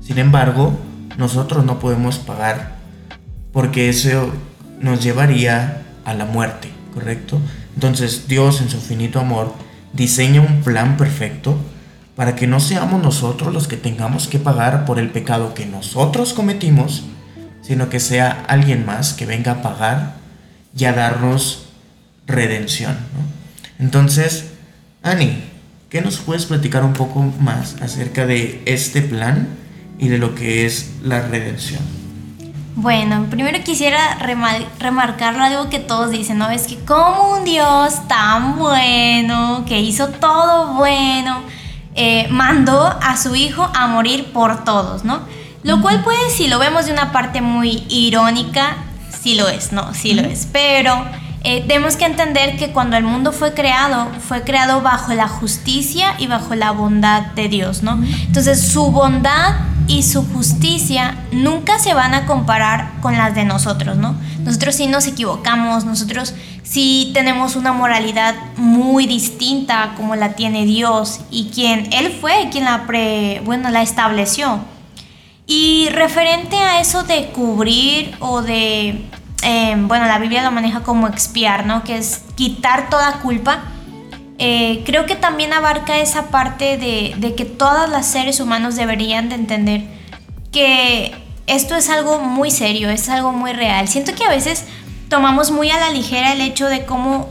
Sin 0.00 0.18
embargo, 0.18 0.78
nosotros 1.16 1.64
no 1.64 1.78
podemos 1.78 2.18
pagar 2.18 2.76
porque 3.52 3.88
eso 3.88 4.32
nos 4.80 5.02
llevaría 5.02 5.82
a 6.04 6.14
la 6.14 6.24
muerte, 6.24 6.68
¿correcto? 6.94 7.40
Entonces, 7.74 8.28
Dios 8.28 8.60
en 8.60 8.68
su 8.68 8.76
infinito 8.76 9.20
amor 9.20 9.54
diseña 9.92 10.40
un 10.40 10.62
plan 10.62 10.96
perfecto 10.96 11.58
para 12.16 12.34
que 12.34 12.46
no 12.46 12.60
seamos 12.60 13.02
nosotros 13.02 13.52
los 13.52 13.68
que 13.68 13.76
tengamos 13.76 14.28
que 14.28 14.38
pagar 14.38 14.84
por 14.84 14.98
el 14.98 15.10
pecado 15.10 15.54
que 15.54 15.66
nosotros 15.66 16.32
cometimos, 16.32 17.04
sino 17.62 17.88
que 17.88 18.00
sea 18.00 18.44
alguien 18.48 18.84
más 18.84 19.12
que 19.12 19.26
venga 19.26 19.52
a 19.52 19.62
pagar 19.62 20.14
y 20.76 20.84
a 20.84 20.92
darnos 20.92 21.66
redención. 22.26 22.96
Entonces, 23.78 24.52
Ani, 25.02 25.42
¿qué 25.88 26.02
nos 26.02 26.18
puedes 26.18 26.46
platicar 26.46 26.84
un 26.84 26.92
poco 26.92 27.20
más 27.40 27.76
acerca 27.80 28.26
de 28.26 28.62
este 28.66 29.02
plan 29.02 29.48
y 29.98 30.08
de 30.08 30.18
lo 30.18 30.34
que 30.34 30.66
es 30.66 30.92
la 31.02 31.22
redención? 31.22 32.00
Bueno, 32.76 33.26
primero 33.28 33.62
quisiera 33.62 34.16
remarcar 34.78 35.38
algo 35.38 35.68
que 35.68 35.80
todos 35.80 36.10
dicen, 36.10 36.38
¿no? 36.38 36.50
Es 36.50 36.66
que 36.66 36.78
como 36.78 37.36
un 37.36 37.44
Dios 37.44 38.08
tan 38.08 38.58
bueno, 38.58 39.64
que 39.66 39.80
hizo 39.80 40.08
todo 40.08 40.74
bueno, 40.74 41.42
eh, 41.94 42.28
mandó 42.30 42.86
a 43.02 43.16
su 43.16 43.34
hijo 43.34 43.68
a 43.74 43.86
morir 43.86 44.32
por 44.32 44.64
todos, 44.64 45.04
¿no? 45.04 45.20
Lo 45.62 45.82
cual 45.82 46.02
pues 46.02 46.16
si 46.34 46.48
lo 46.48 46.58
vemos 46.58 46.86
de 46.86 46.92
una 46.92 47.12
parte 47.12 47.40
muy 47.40 47.84
irónica, 47.88 48.76
sí 49.20 49.34
lo 49.34 49.48
es, 49.48 49.72
¿no? 49.72 49.92
Sí 49.92 50.14
lo 50.14 50.22
es. 50.22 50.48
Pero 50.50 51.04
eh, 51.42 51.64
tenemos 51.66 51.96
que 51.96 52.04
entender 52.04 52.56
que 52.56 52.70
cuando 52.70 52.96
el 52.96 53.04
mundo 53.04 53.32
fue 53.32 53.54
creado, 53.54 54.08
fue 54.26 54.42
creado 54.42 54.82
bajo 54.82 55.14
la 55.14 55.26
justicia 55.26 56.14
y 56.18 56.26
bajo 56.26 56.54
la 56.54 56.70
bondad 56.70 57.26
de 57.34 57.48
Dios, 57.48 57.82
¿no? 57.82 57.98
Entonces 58.26 58.68
su 58.68 58.90
bondad 58.90 59.56
y 59.86 60.02
su 60.02 60.22
justicia 60.22 61.16
nunca 61.32 61.78
se 61.78 61.94
van 61.94 62.14
a 62.14 62.26
comparar 62.26 62.92
con 63.00 63.16
las 63.16 63.34
de 63.34 63.44
nosotros, 63.44 63.96
¿no? 63.96 64.14
Nosotros 64.44 64.74
sí 64.74 64.86
nos 64.86 65.06
equivocamos, 65.06 65.84
nosotros 65.84 66.34
sí 66.62 67.10
tenemos 67.14 67.56
una 67.56 67.72
moralidad 67.72 68.34
muy 68.56 69.06
distinta 69.06 69.94
como 69.96 70.16
la 70.16 70.34
tiene 70.34 70.64
Dios 70.64 71.20
y 71.30 71.50
quien 71.54 71.92
Él 71.92 72.16
fue 72.20 72.48
quien 72.50 72.64
la, 72.64 72.86
bueno, 73.44 73.70
la 73.70 73.82
estableció. 73.82 74.60
Y 75.46 75.88
referente 75.90 76.56
a 76.56 76.80
eso 76.80 77.02
de 77.02 77.26
cubrir 77.28 78.16
o 78.20 78.40
de 78.40 79.04
eh, 79.42 79.74
bueno, 79.78 80.06
la 80.06 80.18
Biblia 80.18 80.42
lo 80.42 80.50
maneja 80.50 80.82
como 80.82 81.08
expiar, 81.08 81.66
¿no? 81.66 81.82
Que 81.82 81.96
es 81.96 82.22
quitar 82.34 82.90
toda 82.90 83.20
culpa. 83.20 83.64
Eh, 84.38 84.82
creo 84.86 85.06
que 85.06 85.16
también 85.16 85.52
abarca 85.52 85.98
esa 85.98 86.30
parte 86.30 86.76
de, 86.76 87.14
de 87.18 87.34
que 87.34 87.44
todas 87.44 87.90
las 87.90 88.06
seres 88.06 88.40
humanos 88.40 88.76
deberían 88.76 89.28
de 89.28 89.34
entender 89.34 89.82
que 90.50 91.14
esto 91.46 91.76
es 91.76 91.88
algo 91.88 92.18
muy 92.18 92.50
serio, 92.50 92.90
es 92.90 93.08
algo 93.08 93.32
muy 93.32 93.52
real. 93.52 93.88
Siento 93.88 94.14
que 94.14 94.24
a 94.24 94.30
veces 94.30 94.64
tomamos 95.08 95.50
muy 95.50 95.70
a 95.70 95.78
la 95.78 95.90
ligera 95.90 96.32
el 96.32 96.40
hecho 96.40 96.66
de 96.66 96.84
cómo 96.84 97.28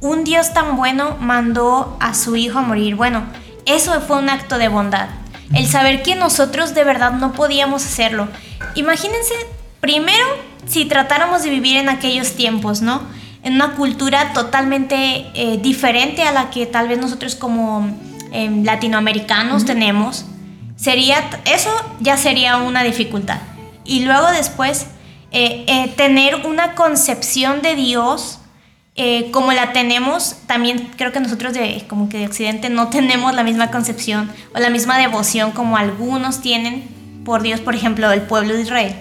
un 0.00 0.24
Dios 0.24 0.52
tan 0.52 0.76
bueno 0.76 1.16
mandó 1.20 1.96
a 2.00 2.14
su 2.14 2.36
hijo 2.36 2.58
a 2.58 2.62
morir. 2.62 2.96
Bueno, 2.96 3.24
eso 3.66 4.00
fue 4.00 4.18
un 4.18 4.28
acto 4.28 4.58
de 4.58 4.68
bondad. 4.68 5.08
El 5.54 5.66
saber 5.66 6.02
que 6.02 6.14
nosotros 6.14 6.74
de 6.74 6.84
verdad 6.84 7.12
no 7.12 7.32
podíamos 7.32 7.84
hacerlo. 7.84 8.28
Imagínense 8.74 9.34
Primero, 9.82 10.24
si 10.64 10.84
tratáramos 10.84 11.42
de 11.42 11.50
vivir 11.50 11.76
en 11.76 11.88
aquellos 11.88 12.36
tiempos, 12.36 12.82
¿no? 12.82 13.02
En 13.42 13.54
una 13.54 13.72
cultura 13.72 14.32
totalmente 14.32 15.26
eh, 15.34 15.58
diferente 15.60 16.22
a 16.22 16.30
la 16.30 16.50
que 16.50 16.66
tal 16.66 16.86
vez 16.86 17.00
nosotros 17.00 17.34
como 17.34 17.90
em, 18.30 18.62
latinoamericanos 18.62 19.64
tenemos, 19.64 20.24
sería, 20.76 21.28
eso 21.46 21.68
ya 21.98 22.16
sería 22.16 22.58
una 22.58 22.84
dificultad. 22.84 23.38
Y 23.84 24.04
luego 24.04 24.30
después, 24.30 24.86
eh, 25.30 25.64
eh, 25.66 25.92
tener 25.96 26.46
una 26.46 26.74
concepción 26.74 27.62
de 27.62 27.74
Dios 27.74 28.38
como 29.32 29.52
la 29.52 29.72
tenemos, 29.72 30.36
también 30.46 30.90
creo 30.98 31.12
que 31.12 31.18
nosotros 31.18 31.54
de, 31.54 31.82
como 31.88 32.10
que 32.10 32.18
de 32.18 32.26
Occidente 32.26 32.68
no 32.68 32.88
tenemos 32.90 33.34
la 33.34 33.42
misma 33.42 33.70
concepción 33.70 34.30
o 34.54 34.58
la 34.58 34.68
misma 34.68 34.98
devoción 34.98 35.52
como 35.52 35.78
algunos 35.78 36.42
tienen 36.42 36.86
por 37.24 37.42
Dios, 37.42 37.60
por 37.60 37.74
ejemplo, 37.74 38.12
el 38.12 38.20
pueblo 38.22 38.54
de 38.54 38.62
Israel. 38.62 38.94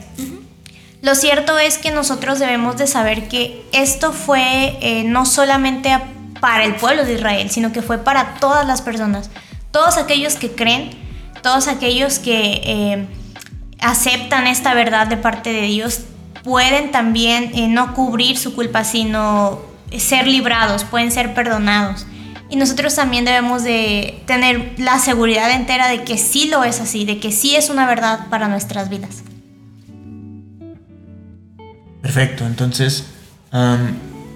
Lo 1.01 1.15
cierto 1.15 1.57
es 1.57 1.79
que 1.79 1.91
nosotros 1.91 2.37
debemos 2.37 2.77
de 2.77 2.85
saber 2.85 3.27
que 3.27 3.65
esto 3.71 4.13
fue 4.13 4.77
eh, 4.81 5.03
no 5.03 5.25
solamente 5.25 5.97
para 6.39 6.63
el 6.63 6.75
pueblo 6.75 7.05
de 7.05 7.13
Israel, 7.15 7.49
sino 7.49 7.71
que 7.71 7.81
fue 7.81 7.97
para 7.97 8.35
todas 8.35 8.67
las 8.67 8.81
personas, 8.81 9.31
todos 9.71 9.97
aquellos 9.97 10.35
que 10.35 10.51
creen, 10.51 10.91
todos 11.41 11.67
aquellos 11.67 12.19
que 12.19 12.61
eh, 12.63 13.07
aceptan 13.81 14.47
esta 14.47 14.73
verdad 14.73 15.07
de 15.07 15.17
parte 15.17 15.51
de 15.51 15.63
Dios, 15.63 16.01
pueden 16.43 16.91
también 16.91 17.51
eh, 17.53 17.67
no 17.67 17.93
cubrir 17.93 18.37
su 18.37 18.55
culpa, 18.55 18.83
sino 18.83 19.61
ser 19.97 20.27
librados, 20.27 20.83
pueden 20.85 21.11
ser 21.11 21.33
perdonados. 21.33 22.05
Y 22.49 22.57
nosotros 22.57 22.95
también 22.95 23.25
debemos 23.25 23.63
de 23.63 24.21
tener 24.25 24.73
la 24.77 24.99
seguridad 24.99 25.51
entera 25.51 25.87
de 25.87 26.03
que 26.03 26.17
sí 26.17 26.49
lo 26.49 26.63
es 26.63 26.81
así, 26.81 27.05
de 27.05 27.19
que 27.19 27.31
sí 27.31 27.55
es 27.55 27.69
una 27.69 27.87
verdad 27.87 28.27
para 28.29 28.47
nuestras 28.47 28.89
vidas. 28.89 29.23
Perfecto, 32.01 32.45
entonces 32.45 33.05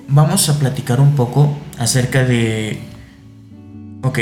vamos 0.08 0.50
a 0.50 0.60
platicar 0.60 1.02
un 1.02 1.16
poco 1.16 1.58
acerca 1.78 2.24
de, 2.24 2.80
ok, 4.02 4.20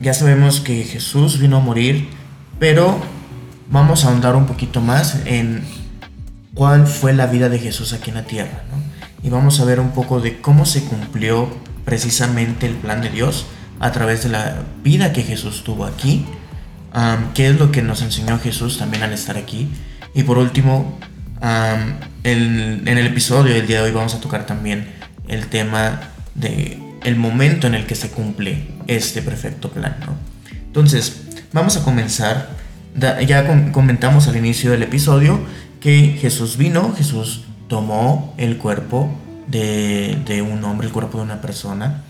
ya 0.00 0.14
sabemos 0.14 0.60
que 0.60 0.84
Jesús 0.84 1.40
vino 1.40 1.56
a 1.56 1.60
morir 1.60 2.08
Pero 2.60 3.00
vamos 3.70 4.04
a 4.04 4.08
ahondar 4.08 4.36
un 4.36 4.46
poquito 4.46 4.80
más 4.80 5.20
en 5.26 5.62
cuál 6.54 6.86
fue 6.86 7.12
la 7.12 7.26
vida 7.26 7.48
de 7.48 7.58
Jesús 7.58 7.92
aquí 7.92 8.10
en 8.10 8.16
la 8.16 8.24
tierra, 8.24 8.62
¿no? 8.70 8.78
Y 9.26 9.30
vamos 9.30 9.60
a 9.60 9.64
ver 9.64 9.80
un 9.80 9.90
poco 9.90 10.20
de 10.20 10.40
cómo 10.40 10.64
se 10.64 10.84
cumplió 10.84 11.48
precisamente 11.84 12.66
el 12.66 12.74
plan 12.74 13.00
de 13.02 13.10
Dios 13.10 13.46
a 13.80 13.92
través 13.92 14.22
de 14.22 14.28
la 14.28 14.62
vida 14.82 15.12
que 15.12 15.22
Jesús 15.22 15.64
tuvo 15.64 15.84
aquí, 15.86 16.24
qué 17.34 17.48
es 17.48 17.58
lo 17.58 17.70
que 17.70 17.82
nos 17.82 18.02
enseñó 18.02 18.38
Jesús 18.38 18.78
también 18.78 19.02
al 19.02 19.12
estar 19.12 19.36
aquí. 19.36 19.68
Y 20.14 20.22
por 20.22 20.38
último, 20.38 20.98
en 21.42 22.88
el 22.88 23.06
episodio 23.06 23.54
del 23.54 23.66
día 23.66 23.78
de 23.78 23.84
hoy 23.84 23.92
vamos 23.92 24.14
a 24.14 24.20
tocar 24.20 24.46
también 24.46 24.88
el 25.28 25.46
tema 25.48 26.00
de 26.34 26.82
el 27.04 27.16
momento 27.16 27.66
en 27.66 27.74
el 27.74 27.86
que 27.86 27.94
se 27.94 28.10
cumple 28.10 28.66
este 28.86 29.22
perfecto 29.22 29.70
plan, 29.70 29.96
¿no? 30.04 30.16
Entonces, 30.66 31.22
vamos 31.52 31.76
a 31.76 31.84
comenzar. 31.84 32.50
Ya 32.96 33.70
comentamos 33.72 34.28
al 34.28 34.36
inicio 34.36 34.70
del 34.72 34.82
episodio 34.82 35.40
que 35.80 36.16
Jesús 36.20 36.56
vino, 36.56 36.94
Jesús 36.96 37.44
tomó 37.68 38.34
el 38.38 38.56
cuerpo 38.58 39.10
de, 39.46 40.42
un 40.42 40.64
hombre, 40.64 40.86
el 40.86 40.92
cuerpo 40.92 41.18
de 41.18 41.24
una 41.24 41.40
persona, 41.40 42.02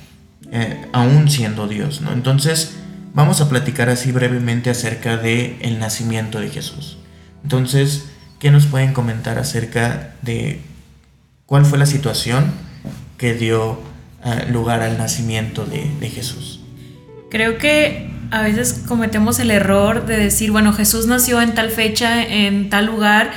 eh, 0.50 0.87
aún 0.92 1.30
siendo 1.30 1.68
Dios, 1.68 2.00
¿no? 2.00 2.12
Entonces, 2.12 2.76
vamos 3.14 3.40
a 3.40 3.49
platicar 3.49 3.88
así 3.88 4.12
brevemente 4.12 4.70
acerca 4.70 5.16
del 5.16 5.56
el 5.61 5.78
nacimiento 5.78 6.40
de 6.40 6.49
Jesús. 6.49 6.99
Entonces, 7.42 8.06
¿qué 8.38 8.50
nos 8.50 8.66
pueden 8.66 8.92
comentar 8.92 9.38
acerca 9.38 10.14
de 10.23 10.61
cuál 11.47 11.64
fue 11.64 11.78
la 11.78 11.87
situación 11.87 12.52
que 13.16 13.35
dio 13.35 13.80
eh, 14.25 14.47
lugar 14.50 14.82
al 14.82 14.99
nacimiento 14.99 15.64
de, 15.64 16.08
Jesús? 16.08 16.57
Creo 17.30 17.58
que 17.58 18.11
a 18.30 18.42
veces 18.42 18.85
cometemos 18.87 19.38
el 19.38 19.50
error 19.50 20.06
de 20.06 20.16
decir, 20.16 20.50
bueno, 20.50 20.73
Jesús 20.73 21.06
nació 21.06 21.40
en 21.40 21.54
tal 21.54 21.70
fecha, 21.70 22.23
en 22.23 22.70
tal 22.70 22.87
lugar, 22.87 23.32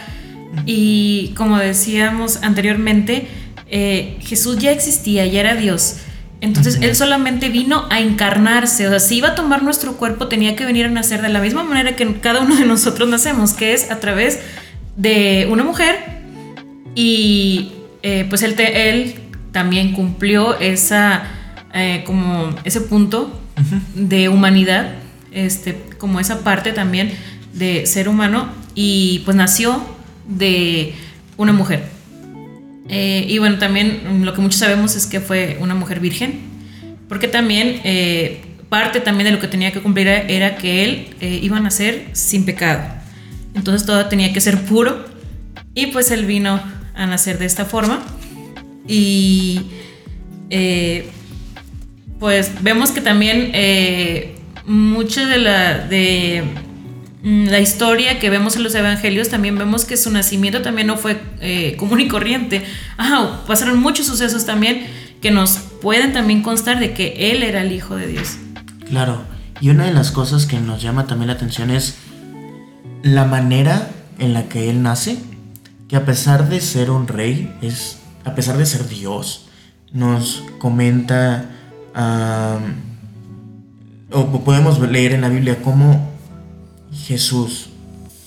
y 0.65 1.33
como 1.35 1.57
decíamos 1.57 2.39
anteriormente, 2.41 3.27
eh, 3.67 4.17
Jesús 4.21 4.57
ya 4.57 4.71
existía, 4.71 5.25
ya 5.25 5.39
era 5.39 5.55
Dios. 5.55 5.97
Entonces 6.41 6.79
Él 6.81 6.95
solamente 6.95 7.49
vino 7.49 7.85
a 7.89 7.99
encarnarse, 7.99 8.87
o 8.87 8.89
sea, 8.89 8.99
si 8.99 9.17
iba 9.17 9.29
a 9.29 9.35
tomar 9.35 9.61
nuestro 9.61 9.93
cuerpo 9.97 10.27
tenía 10.27 10.55
que 10.55 10.65
venir 10.65 10.85
a 10.85 10.89
nacer 10.89 11.21
de 11.21 11.29
la 11.29 11.39
misma 11.39 11.63
manera 11.63 11.95
que 11.95 12.15
cada 12.15 12.41
uno 12.41 12.55
de 12.55 12.65
nosotros 12.65 13.07
nacemos, 13.07 13.53
que 13.53 13.73
es 13.73 13.91
a 13.91 13.99
través 13.99 14.39
de 14.97 15.47
una 15.51 15.63
mujer 15.63 15.97
y 16.95 17.73
eh, 18.03 18.25
pues 18.27 18.41
él, 18.41 18.55
él, 18.59 19.15
también 19.51 19.91
cumplió 19.91 20.57
esa, 20.59 21.23
eh, 21.73 22.03
como 22.05 22.55
ese 22.63 22.79
punto 22.81 23.40
de 23.95 24.29
humanidad, 24.29 24.95
este, 25.31 25.81
como 25.97 26.19
esa 26.19 26.43
parte 26.43 26.73
también 26.73 27.11
de 27.53 27.85
ser 27.85 28.09
humano 28.09 28.49
y 28.75 29.21
pues 29.25 29.35
nació 29.37 29.83
de 30.27 30.93
una 31.37 31.53
mujer. 31.53 31.85
Eh, 32.89 33.25
y 33.27 33.37
bueno, 33.37 33.57
también 33.57 34.25
lo 34.25 34.33
que 34.33 34.41
muchos 34.41 34.59
sabemos 34.59 34.95
es 34.95 35.05
que 35.05 35.19
fue 35.19 35.57
una 35.59 35.75
mujer 35.75 35.99
virgen, 35.99 36.39
porque 37.07 37.27
también 37.27 37.81
parte 38.69 39.01
también 39.01 39.25
de 39.25 39.31
lo 39.31 39.39
que 39.39 39.47
tenía 39.47 39.71
que 39.71 39.81
cumplir 39.81 40.07
era 40.07 40.55
que 40.55 40.83
él 40.83 41.15
iba 41.19 41.57
a 41.57 41.59
nacer 41.59 42.07
sin 42.13 42.45
pecado. 42.45 42.81
Entonces 43.53 43.85
todo 43.85 44.05
tenía 44.07 44.31
que 44.33 44.41
ser 44.41 44.61
puro 44.63 45.05
y 45.73 45.87
pues 45.87 46.11
él 46.11 46.25
vino 46.25 46.61
a 46.93 47.05
nacer 47.05 47.37
de 47.37 47.45
esta 47.45 47.65
forma. 47.65 48.01
Y 48.87 49.61
eh, 50.49 51.09
pues 52.21 52.61
vemos 52.61 52.91
que 52.91 53.01
también 53.01 53.49
eh, 53.55 54.35
mucha 54.67 55.25
de 55.25 55.39
la, 55.39 55.79
de 55.79 56.43
mm, 57.23 57.47
la 57.47 57.59
historia 57.59 58.19
que 58.19 58.29
vemos 58.29 58.55
en 58.55 58.61
los 58.61 58.75
evangelios, 58.75 59.29
también 59.29 59.57
vemos 59.57 59.85
que 59.85 59.97
su 59.97 60.11
nacimiento 60.11 60.61
también 60.61 60.85
no 60.85 60.97
fue 60.97 61.19
eh, 61.39 61.75
común 61.79 61.99
y 61.99 62.07
corriente. 62.07 62.63
Ajá, 62.95 63.41
pasaron 63.47 63.79
muchos 63.79 64.05
sucesos 64.05 64.45
también 64.45 64.85
que 65.19 65.31
nos 65.31 65.53
pueden 65.81 66.13
también 66.13 66.43
constar 66.43 66.79
de 66.79 66.93
que 66.93 67.31
él 67.31 67.41
era 67.41 67.61
el 67.61 67.71
Hijo 67.71 67.95
de 67.95 68.05
Dios. 68.05 68.37
Claro, 68.87 69.23
y 69.59 69.71
una 69.71 69.85
de 69.85 69.93
las 69.93 70.11
cosas 70.11 70.45
que 70.45 70.59
nos 70.59 70.79
llama 70.79 71.07
también 71.07 71.29
la 71.29 71.33
atención 71.33 71.71
es 71.71 71.95
la 73.01 73.25
manera 73.25 73.89
en 74.19 74.35
la 74.35 74.47
que 74.47 74.69
él 74.69 74.83
nace, 74.83 75.17
que 75.87 75.95
a 75.95 76.05
pesar 76.05 76.49
de 76.49 76.61
ser 76.61 76.91
un 76.91 77.07
rey, 77.07 77.51
es, 77.63 77.97
a 78.25 78.35
pesar 78.35 78.59
de 78.59 78.67
ser 78.67 78.87
Dios, 78.87 79.47
nos 79.91 80.43
comenta, 80.59 81.49
o 84.11 84.43
podemos 84.43 84.79
leer 84.79 85.13
en 85.13 85.21
la 85.21 85.29
Biblia 85.29 85.61
cómo 85.63 86.11
Jesús, 86.93 87.69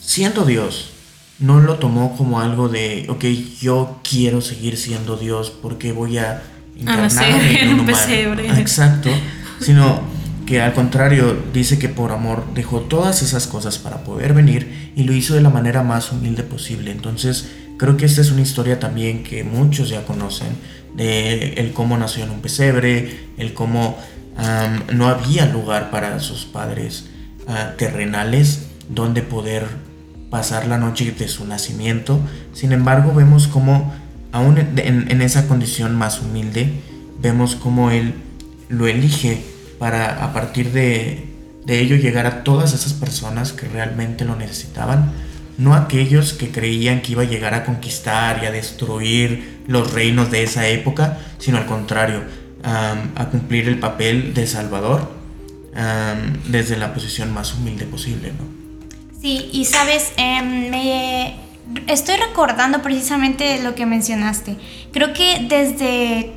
siendo 0.01 0.45
Dios, 0.45 0.91
no 1.39 1.61
lo 1.61 1.75
tomó 1.77 2.17
como 2.17 2.41
algo 2.41 2.69
de, 2.69 3.07
ok, 3.09 3.25
yo 3.61 4.01
quiero 4.09 4.41
seguir 4.41 4.77
siendo 4.77 5.17
Dios 5.17 5.51
porque 5.51 5.93
voy 5.93 6.19
a 6.19 6.43
encarnarme 6.79 7.63
en 7.63 7.81
un 7.81 7.87
pesebre. 7.87 8.49
Exacto, 8.61 9.11
sino 9.61 10.03
que 10.47 10.61
al 10.61 10.75
contrario 10.75 11.37
dice 11.53 11.79
que 11.79 11.89
por 11.89 12.13
amor 12.13 12.45
dejó 12.55 12.81
todas 12.81 13.23
esas 13.23 13.47
cosas 13.47 13.79
para 13.79 14.05
poder 14.05 14.35
venir 14.35 14.93
y 14.95 15.05
lo 15.05 15.13
hizo 15.13 15.35
de 15.35 15.41
la 15.41 15.51
manera 15.51 15.83
más 15.83 16.13
humilde 16.13 16.43
posible. 16.43 16.91
Entonces 16.91 17.51
creo 17.79 17.97
que 17.97 18.07
esta 18.07 18.21
es 18.21 18.31
una 18.31 18.43
historia 18.43 18.79
también 18.79 19.23
que 19.23 19.43
muchos 19.43 19.89
ya 19.89 20.05
conocen 20.05 20.49
de 20.95 21.55
el 21.55 21.73
cómo 21.73 21.97
nació 21.97 22.25
en 22.25 22.31
un 22.31 22.41
pesebre, 22.41 23.29
el 23.37 23.55
cómo 23.55 23.99
no 24.93 25.09
había 25.09 25.47
lugar 25.47 25.91
para 25.91 26.19
sus 26.19 26.45
padres 26.45 27.07
ah, 27.47 27.75
terrenales 27.79 28.67
donde 28.89 29.23
poder 29.23 29.65
pasar 30.29 30.67
la 30.67 30.77
noche 30.77 31.13
de 31.13 31.29
su 31.29 31.47
nacimiento. 31.47 32.19
Sin 32.53 32.73
embargo 32.73 33.15
vemos 33.15 33.47
cómo 33.47 33.95
aún 34.33 34.59
en 34.59 35.23
esa 35.23 35.47
condición 35.47 35.95
más 35.95 36.21
humilde 36.21 36.73
vemos 37.21 37.55
cómo 37.55 37.91
él 37.91 38.15
lo 38.69 38.87
elige 38.87 39.43
para 39.79 40.25
a 40.25 40.33
partir 40.33 40.73
de, 40.73 41.31
ello 41.67 41.97
llegar 41.97 42.27
a 42.27 42.45
todas 42.45 42.75
esas 42.75 42.93
personas 42.93 43.53
que 43.53 43.67
realmente 43.67 44.25
lo 44.25 44.37
necesitaban, 44.37 45.13
no 45.59 45.75
aquellos 45.75 46.33
que 46.33 46.51
creían 46.51 47.01
que 47.03 47.13
iba 47.13 47.23
a 47.23 47.27
llegar 47.27 47.55
a 47.55 47.65
conquistar 47.65 48.41
y 48.43 48.47
a 48.47 48.51
destruir 48.51 49.63
los 49.67 49.93
reinos 49.93 50.31
de 50.31 50.43
esa 50.43 50.69
época, 50.69 51.19
sino 51.39 51.59
al 51.59 51.67
contrario, 51.67 52.23
a 52.63 53.29
cumplir 53.31 53.69
el 53.69 53.79
papel 53.79 54.33
de 54.35 54.47
Salvador 54.47 55.11
desde 56.49 56.77
la 56.77 56.95
posición 56.95 57.33
más 57.33 57.55
humilde 57.55 57.85
posible. 57.85 58.33
¿no? 58.33 58.65
Sí, 59.21 59.49
y 59.53 59.65
sabes, 59.65 60.13
em, 60.17 60.71
me 60.71 61.37
estoy 61.87 62.17
recordando 62.17 62.83
precisamente 62.83 63.63
lo 63.63 63.75
que 63.75 63.87
mencionaste. 63.87 64.57
Creo 64.93 65.13
que 65.13 65.47
desde 65.49 66.35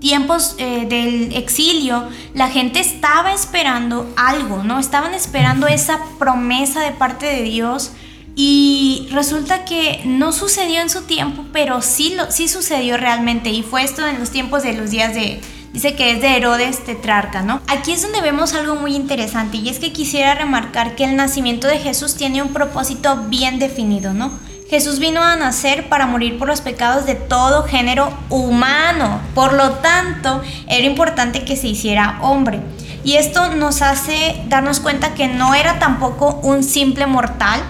tiempos 0.00 0.56
eh, 0.58 0.84
del 0.86 1.34
exilio, 1.34 2.08
la 2.34 2.48
gente 2.48 2.80
estaba 2.80 3.32
esperando 3.32 4.12
algo, 4.16 4.62
¿no? 4.62 4.78
Estaban 4.78 5.14
esperando 5.14 5.66
esa 5.66 5.98
promesa 6.18 6.80
de 6.80 6.90
parte 6.90 7.24
de 7.24 7.42
Dios 7.42 7.92
y 8.36 9.08
resulta 9.12 9.64
que 9.64 10.00
no 10.04 10.32
sucedió 10.32 10.80
en 10.80 10.90
su 10.90 11.02
tiempo, 11.02 11.44
pero 11.52 11.82
sí, 11.82 12.14
lo, 12.16 12.30
sí 12.30 12.48
sucedió 12.48 12.96
realmente 12.96 13.50
y 13.50 13.62
fue 13.62 13.82
esto 13.84 14.06
en 14.06 14.18
los 14.18 14.30
tiempos 14.30 14.62
de 14.62 14.72
los 14.72 14.90
días 14.90 15.14
de, 15.14 15.40
dice 15.72 15.94
que 15.94 16.10
es 16.10 16.20
de 16.20 16.36
Herodes 16.36 16.84
tetrarca, 16.84 17.42
¿no? 17.42 17.60
Aquí 17.68 17.92
es 17.92 18.02
donde 18.02 18.20
vemos 18.20 18.54
algo 18.54 18.74
muy 18.74 18.96
interesante 18.96 19.58
y 19.58 19.68
es 19.68 19.78
que 19.78 19.92
quisiera 19.92 20.34
remarcar 20.34 20.96
que 20.96 21.04
el 21.04 21.16
nacimiento 21.16 21.68
de 21.68 21.78
Jesús 21.78 22.16
tiene 22.16 22.42
un 22.42 22.52
propósito 22.52 23.16
bien 23.28 23.58
definido, 23.58 24.12
¿no? 24.12 24.32
Jesús 24.68 24.98
vino 24.98 25.22
a 25.22 25.36
nacer 25.36 25.88
para 25.88 26.06
morir 26.06 26.38
por 26.38 26.48
los 26.48 26.60
pecados 26.60 27.06
de 27.06 27.14
todo 27.14 27.64
género 27.64 28.12
humano. 28.30 29.20
Por 29.34 29.52
lo 29.52 29.72
tanto, 29.74 30.42
era 30.66 30.86
importante 30.86 31.44
que 31.44 31.56
se 31.56 31.68
hiciera 31.68 32.18
hombre. 32.22 32.60
Y 33.04 33.16
esto 33.16 33.54
nos 33.54 33.82
hace 33.82 34.42
darnos 34.48 34.80
cuenta 34.80 35.14
que 35.14 35.28
no 35.28 35.54
era 35.54 35.78
tampoco 35.78 36.40
un 36.42 36.64
simple 36.64 37.06
mortal, 37.06 37.62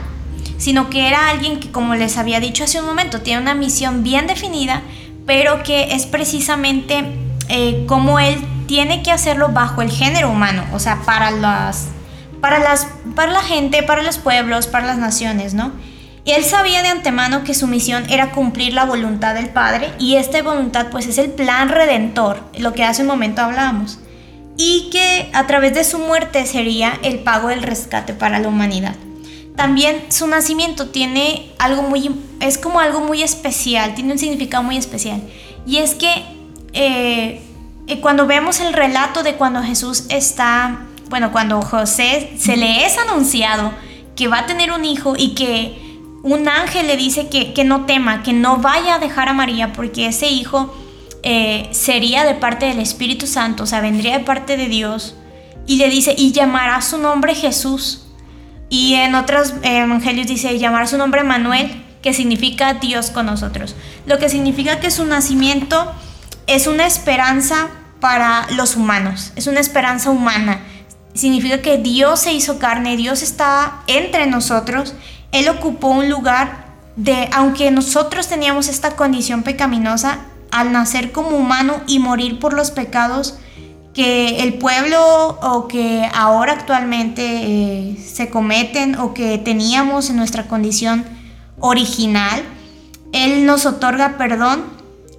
sino 0.65 0.89
que 0.89 1.07
era 1.07 1.29
alguien 1.29 1.61
que, 1.61 1.71
como 1.71 1.95
les 1.95 2.17
había 2.17 2.41
dicho 2.41 2.65
hace 2.65 2.81
un 2.81 2.87
momento, 2.87 3.21
tiene 3.21 3.43
una 3.43 3.55
misión 3.55 4.03
bien 4.03 4.27
definida, 4.27 4.81
pero 5.27 5.63
que 5.63 5.95
es 5.95 6.07
precisamente 6.07 7.05
eh, 7.51 7.85
como 7.87 8.19
él 8.19 8.43
tiene 8.67 9.03
que 9.03 9.11
hacerlo 9.11 9.51
bajo 9.51 9.83
el 9.83 9.91
género 9.91 10.31
humano, 10.31 10.65
o 10.73 10.79
sea, 10.79 11.03
para 11.05 11.31
las, 11.31 11.89
para 12.41 12.61
las, 12.61 12.87
para 13.15 13.31
la 13.31 13.43
gente, 13.43 13.83
para 13.83 14.03
los 14.03 14.17
pueblos, 14.17 14.67
para 14.67 14.87
las 14.87 14.97
naciones, 14.97 15.53
¿no? 15.53 15.71
Y 16.25 16.31
él 16.31 16.43
sabía 16.45 16.81
de 16.81 16.89
antemano 16.89 17.45
que 17.45 17.53
su 17.53 17.67
misión 17.67 18.07
era 18.09 18.31
cumplir 18.31 18.73
la 18.73 18.87
voluntad 18.87 19.35
del 19.35 19.51
Padre 19.51 19.93
y 19.99 20.17
esta 20.17 20.43
voluntad 20.43 20.87
pues 20.91 21.07
es 21.07 21.19
el 21.19 21.29
plan 21.29 21.69
redentor, 21.69 22.43
lo 22.57 22.73
que 22.73 22.85
hace 22.85 23.03
un 23.03 23.09
momento 23.09 23.43
hablábamos, 23.43 23.99
y 24.57 24.89
que 24.91 25.29
a 25.35 25.47
través 25.47 25.75
de 25.75 25.85
su 25.85 25.99
muerte 25.99 26.47
sería 26.47 26.99
el 27.03 27.19
pago 27.19 27.49
del 27.49 27.63
rescate 27.63 28.15
para 28.15 28.39
la 28.39 28.49
humanidad. 28.49 28.95
También 29.57 30.07
su 30.11 30.27
nacimiento 30.27 30.89
tiene 30.89 31.53
algo 31.59 31.83
muy, 31.83 32.11
es 32.41 32.59
como 32.59 32.81
algo 32.81 33.01
muy 33.01 33.23
especial, 33.23 33.95
tiene 33.95 34.13
un 34.13 34.19
significado 34.19 34.63
muy 34.63 34.77
especial. 34.77 35.23
Y 35.67 35.79
es 35.79 35.95
que 35.95 36.11
eh, 36.73 37.41
eh, 37.87 38.01
cuando 38.01 38.27
vemos 38.27 38.61
el 38.61 38.73
relato 38.73 39.23
de 39.23 39.35
cuando 39.35 39.63
Jesús 39.63 40.05
está, 40.09 40.87
bueno, 41.09 41.31
cuando 41.31 41.63
José 41.63 42.33
se 42.37 42.57
le 42.57 42.85
es 42.85 42.99
anunciado, 42.99 43.73
que 44.17 44.29
va 44.29 44.41
a 44.41 44.47
tener 44.47 44.73
un 44.73 44.85
hijo 44.85 45.15
y 45.17 45.35
que 45.35 45.81
un 46.23 46.49
ángel 46.49 46.87
le 46.87 46.97
dice 46.97 47.29
que, 47.29 47.53
que 47.53 47.65
no 47.65 47.85
tema, 47.85 48.23
que 48.23 48.33
no 48.33 48.59
vaya 48.59 48.97
a 48.97 48.99
dejar 48.99 49.29
a 49.29 49.35
María 49.35 49.73
porque 49.73 50.07
ese 50.07 50.29
hijo 50.29 50.75
eh, 51.27 51.69
sería 51.71 52.25
de 52.25 52.35
parte 52.35 52.67
del 52.67 52.81
Espíritu 52.81 53.27
Santo, 53.27 53.63
o 53.63 53.67
sea, 53.67 53.81
vendría 53.81 54.19
de 54.19 54.25
parte 54.25 54.59
de 54.59 54.69
Dios. 54.69 55.15
Y 55.67 55.79
le 55.79 55.89
dice, 55.89 56.15
y 56.17 56.33
llamará 56.33 56.83
su 56.83 56.99
nombre 56.99 57.35
Jesús. 57.35 58.04
Y 58.69 58.95
en 58.95 59.15
otros 59.15 59.55
evangelios 59.63 60.27
dice, 60.27 60.59
llamará 60.59 60.87
su 60.87 60.99
nombre 60.99 61.23
Manuel, 61.23 61.85
que 62.03 62.13
significa 62.13 62.75
Dios 62.75 63.11
con 63.11 63.27
nosotros. 63.27 63.77
Lo 64.07 64.19
que 64.19 64.29
significa 64.29 64.81
que 64.81 64.91
su 64.91 65.05
nacimiento 65.07 65.93
es 66.47 66.67
una 66.67 66.87
esperanza 66.87 67.69
para 68.01 68.47
los 68.57 68.77
humanos, 68.77 69.33
es 69.37 69.47
una 69.47 69.61
esperanza 69.61 70.11
humana. 70.11 70.61
Significa 71.15 71.63
que 71.63 71.79
Dios 71.79 72.21
se 72.21 72.33
hizo 72.33 72.59
carne, 72.59 72.97
Dios 72.97 73.23
está 73.23 73.83
entre 73.87 74.27
nosotros, 74.27 74.95
Él 75.33 75.49
ocupó 75.49 75.89
un 75.89 76.11
lugar 76.11 76.67
de, 76.97 77.29
aunque 77.33 77.71
nosotros 77.71 78.29
teníamos 78.29 78.69
esta 78.69 78.97
condición 78.97 79.43
pecaminosa, 79.43 80.19
al 80.51 80.73
nacer 80.73 81.11
como 81.11 81.31
humano 81.31 81.81
y 81.87 81.99
morir 81.99 82.39
por 82.39 82.53
los 82.53 82.71
pecados 82.71 83.39
que 83.95 84.43
el 84.43 84.55
pueblo 84.55 85.39
o 85.41 85.69
que 85.69 86.09
ahora 86.13 86.53
actualmente 86.53 87.23
eh, 87.25 87.97
se 88.05 88.29
cometen 88.29 88.97
o 88.97 89.15
que 89.15 89.39
teníamos 89.39 90.11
en 90.11 90.17
nuestra 90.17 90.49
condición 90.49 91.05
original, 91.61 92.43
Él 93.13 93.47
nos 93.47 93.67
otorga 93.67 94.19
perdón 94.19 94.65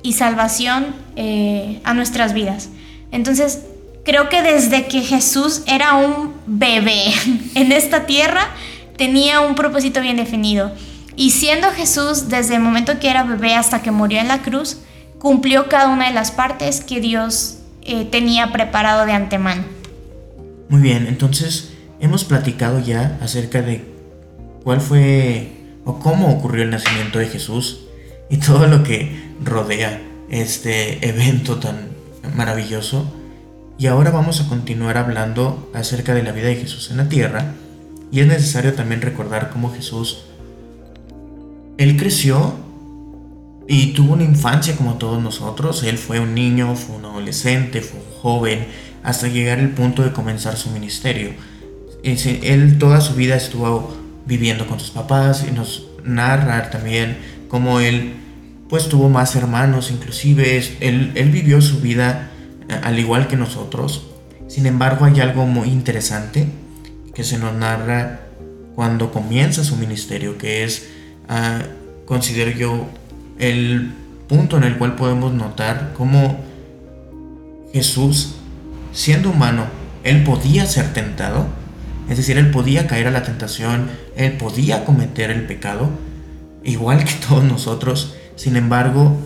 y 0.04 0.14
salvación 0.14 0.94
eh, 1.16 1.80
a 1.86 1.94
nuestras 1.94 2.34
vidas. 2.34 2.70
Entonces, 3.12 3.62
creo 4.04 4.28
que 4.28 4.42
desde 4.42 4.88
que 4.88 5.02
Jesús 5.02 5.64
era 5.68 5.96
un 5.96 6.34
bebé 6.46 7.14
en 7.56 7.72
esta 7.72 8.06
tierra, 8.06 8.50
tenía 8.98 9.40
un 9.40 9.56
propósito 9.56 10.02
bien 10.02 10.18
definido. 10.18 10.74
Y 11.16 11.32
siendo 11.32 11.72
Jesús 11.72 12.28
desde 12.28 12.56
el 12.56 12.62
momento 12.62 13.00
que 13.00 13.10
era 13.10 13.24
bebé 13.24 13.56
hasta 13.56 13.82
que 13.82 13.92
murió 13.92 14.20
en 14.20 14.28
la 14.28 14.42
cruz, 14.42 14.80
cumplió 15.18 15.70
cada 15.70 15.88
una 15.88 16.08
de 16.08 16.14
las 16.14 16.32
partes 16.32 16.84
que 16.84 17.00
Dios 17.00 17.60
eh, 17.86 18.06
tenía 18.06 18.52
preparado 18.52 19.06
de 19.06 19.14
antemano. 19.14 19.64
Muy 20.70 20.82
bien, 20.82 21.06
entonces 21.08 21.74
hemos 22.00 22.24
platicado 22.24 22.80
ya 22.80 23.18
acerca 23.22 23.62
de 23.62 23.86
cuál 24.64 24.82
fue 24.82 25.52
o 25.86 26.00
cómo 26.00 26.32
ocurrió 26.32 26.64
el 26.64 26.72
nacimiento 26.72 27.20
de 27.20 27.28
Jesús 27.28 27.86
y 28.30 28.38
todo 28.38 28.66
lo 28.66 28.84
que 28.84 29.32
rodea 29.44 30.02
este 30.30 31.08
evento 31.08 31.58
tan 31.58 31.90
maravilloso. 32.36 33.14
Y 33.78 33.88
ahora 33.88 34.10
vamos 34.10 34.42
a 34.42 34.50
continuar 34.50 34.98
hablando 34.98 35.70
acerca 35.76 36.16
de 36.16 36.24
la 36.24 36.32
vida 36.32 36.48
de 36.48 36.56
Jesús 36.56 36.90
en 36.90 36.98
la 36.98 37.08
tierra. 37.08 37.54
Y 38.12 38.22
es 38.22 38.28
necesario 38.28 38.74
también 38.74 39.02
recordar 39.02 39.52
cómo 39.52 39.72
Jesús, 39.72 40.24
Él 41.78 41.98
creció 41.98 42.65
y 43.68 43.94
tuvo 43.94 44.14
una 44.14 44.24
infancia 44.24 44.76
como 44.76 44.96
todos 44.96 45.22
nosotros. 45.22 45.84
Él 45.84 45.98
fue 45.98 46.20
un 46.20 46.36
niño, 46.36 46.76
fue 46.76 46.98
un 46.98 47.06
adolescente, 47.06 47.82
fue 47.82 48.00
un 48.00 48.22
joven, 48.22 48.68
hasta 49.04 49.28
llegar 49.28 49.60
al 49.60 49.70
punto 49.70 50.04
de 50.04 50.12
comenzar 50.12 50.58
su 50.58 50.70
ministerio. 50.72 51.32
Él 52.04 52.78
toda 52.78 53.02
su 53.02 53.16
vida 53.16 53.36
estuvo 53.36 53.96
viviendo 54.26 54.68
con 54.68 54.80
sus 54.80 54.92
papás 54.92 55.46
y 55.48 55.52
nos 55.52 55.88
narra 56.04 56.70
también 56.70 57.18
cómo 57.48 57.80
él 57.80 58.14
pues 58.70 58.90
tuvo 58.90 59.10
más 59.10 59.36
hermanos, 59.36 59.92
inclusive 59.92 60.58
él, 60.80 61.12
él 61.16 61.30
vivió 61.30 61.62
su 61.62 61.82
vida 61.82 62.32
eh, 62.68 62.80
al 62.84 62.98
igual 63.00 63.28
que 63.28 63.38
nosotros. 63.38 64.08
Sin 64.48 64.66
embargo, 64.66 65.06
hay 65.06 65.20
algo 65.20 65.46
muy 65.46 65.70
interesante 65.70 66.48
que 67.14 67.24
se 67.24 67.38
nos 67.38 67.54
narra 67.54 68.22
cuando 68.76 69.12
comienza 69.12 69.64
su 69.64 69.78
ministerio, 69.78 70.38
que 70.38 70.64
es, 70.64 70.90
ah, 71.30 71.62
considero 72.06 72.52
yo, 72.52 72.88
el 73.40 73.94
punto 74.28 74.58
en 74.58 74.64
el 74.64 74.78
cual 74.78 74.96
podemos 74.96 75.34
notar 75.34 75.94
cómo 75.96 76.40
Jesús, 77.74 78.36
siendo 78.94 79.30
humano, 79.30 79.66
él 80.04 80.24
podía 80.24 80.66
ser 80.66 80.94
tentado, 80.94 81.48
es 82.10 82.18
decir, 82.18 82.38
él 82.38 82.52
podía 82.52 82.88
caer 82.88 83.08
a 83.08 83.12
la 83.12 83.24
tentación, 83.24 83.90
él 84.16 84.34
podía 84.34 84.86
cometer 84.86 85.32
el 85.32 85.46
pecado, 85.46 85.90
igual 86.64 87.04
que 87.04 87.14
todos 87.28 87.44
nosotros, 87.44 88.16
sin 88.36 88.56
embargo, 88.56 89.18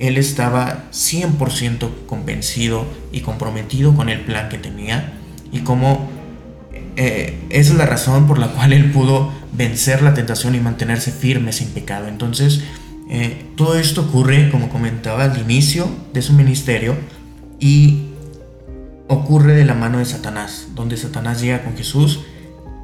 él 0.00 0.18
estaba 0.18 0.84
100% 0.92 2.06
convencido 2.06 2.84
y 3.12 3.20
comprometido 3.20 3.94
con 3.94 4.08
el 4.08 4.20
plan 4.20 4.48
que 4.48 4.58
tenía 4.58 5.12
y 5.52 5.60
cómo 5.60 6.08
eh, 6.96 7.38
esa 7.50 7.72
es 7.72 7.78
la 7.78 7.86
razón 7.86 8.26
por 8.26 8.38
la 8.38 8.48
cual 8.48 8.72
él 8.72 8.90
pudo 8.90 9.32
vencer 9.52 10.02
la 10.02 10.14
tentación 10.14 10.54
y 10.54 10.60
mantenerse 10.60 11.10
firme 11.10 11.52
sin 11.52 11.68
pecado. 11.68 12.08
Entonces, 12.08 12.62
eh, 13.08 13.46
todo 13.56 13.78
esto 13.78 14.02
ocurre, 14.02 14.50
como 14.50 14.68
comentaba, 14.68 15.24
al 15.24 15.38
inicio 15.38 15.88
de 16.12 16.22
su 16.22 16.32
ministerio 16.32 16.96
y 17.60 18.04
ocurre 19.08 19.54
de 19.54 19.64
la 19.64 19.74
mano 19.74 19.98
de 19.98 20.04
Satanás, 20.04 20.68
donde 20.74 20.96
Satanás 20.96 21.40
llega 21.40 21.62
con 21.62 21.76
Jesús 21.76 22.20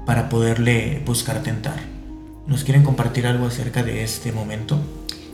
para 0.07 0.29
poderle 0.29 1.03
buscar 1.07 1.43
tentar. 1.43 1.81
¿Nos 2.47 2.65
quieren 2.65 2.83
compartir 2.83 3.27
algo 3.27 3.47
acerca 3.47 3.83
de 3.83 4.03
este 4.03 4.33
momento? 4.33 4.79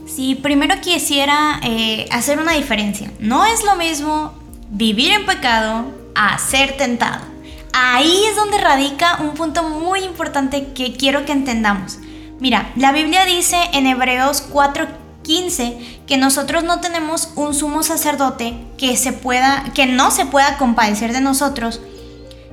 Sí, 0.06 0.36
primero 0.36 0.80
quisiera 0.80 1.60
eh, 1.62 2.06
hacer 2.10 2.38
una 2.38 2.52
diferencia. 2.52 3.10
No 3.18 3.44
es 3.44 3.64
lo 3.64 3.76
mismo 3.76 4.34
vivir 4.70 5.12
en 5.12 5.26
pecado 5.26 5.86
a 6.14 6.38
ser 6.38 6.76
tentado. 6.76 7.24
Ahí 7.72 8.22
es 8.30 8.36
donde 8.36 8.58
radica 8.58 9.18
un 9.20 9.34
punto 9.34 9.62
muy 9.68 10.00
importante 10.00 10.68
que 10.74 10.92
quiero 10.92 11.24
que 11.24 11.32
entendamos. 11.32 11.98
Mira, 12.38 12.70
la 12.76 12.92
Biblia 12.92 13.24
dice 13.24 13.56
en 13.72 13.86
Hebreos 13.86 14.42
4:15 14.52 16.00
que 16.06 16.16
nosotros 16.16 16.64
no 16.64 16.80
tenemos 16.80 17.30
un 17.34 17.54
sumo 17.54 17.82
sacerdote 17.82 18.54
que, 18.76 18.96
se 18.96 19.12
pueda, 19.12 19.64
que 19.74 19.86
no 19.86 20.10
se 20.10 20.26
pueda 20.26 20.58
compadecer 20.58 21.12
de 21.12 21.20
nosotros, 21.20 21.80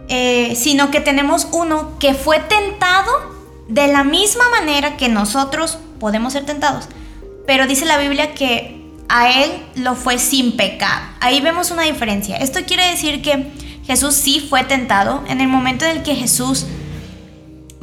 eh, 0.07 0.55
sino 0.55 0.89
que 0.89 1.01
tenemos 1.01 1.47
uno 1.51 1.99
que 1.99 2.13
fue 2.13 2.39
tentado 2.39 3.11
de 3.67 3.87
la 3.87 4.03
misma 4.03 4.49
manera 4.49 4.97
que 4.97 5.09
nosotros 5.09 5.77
podemos 5.99 6.33
ser 6.33 6.45
tentados. 6.45 6.87
Pero 7.45 7.67
dice 7.67 7.85
la 7.85 7.97
Biblia 7.97 8.33
que 8.33 8.81
a 9.09 9.43
él 9.43 9.51
lo 9.75 9.95
fue 9.95 10.17
sin 10.17 10.55
pecado. 10.55 11.01
Ahí 11.19 11.41
vemos 11.41 11.71
una 11.71 11.83
diferencia. 11.83 12.37
Esto 12.37 12.61
quiere 12.65 12.89
decir 12.89 13.21
que 13.21 13.51
Jesús 13.85 14.15
sí 14.15 14.39
fue 14.39 14.63
tentado 14.63 15.23
en 15.27 15.41
el 15.41 15.49
momento 15.49 15.85
en 15.85 15.97
el 15.97 16.03
que 16.03 16.15
Jesús 16.15 16.65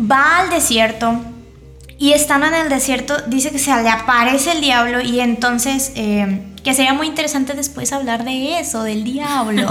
va 0.00 0.38
al 0.38 0.50
desierto 0.50 1.20
y 2.00 2.14
estando 2.14 2.46
en 2.46 2.54
el 2.54 2.70
desierto, 2.70 3.14
dice 3.26 3.50
que 3.50 3.58
se 3.58 3.70
le 3.82 3.90
aparece 3.90 4.52
el 4.52 4.62
diablo 4.62 5.02
y 5.02 5.20
entonces, 5.20 5.92
eh, 5.96 6.40
que 6.64 6.72
sería 6.72 6.94
muy 6.94 7.06
interesante 7.06 7.52
después 7.52 7.92
hablar 7.92 8.24
de 8.24 8.58
eso, 8.58 8.82
del 8.84 9.04
diablo. 9.04 9.68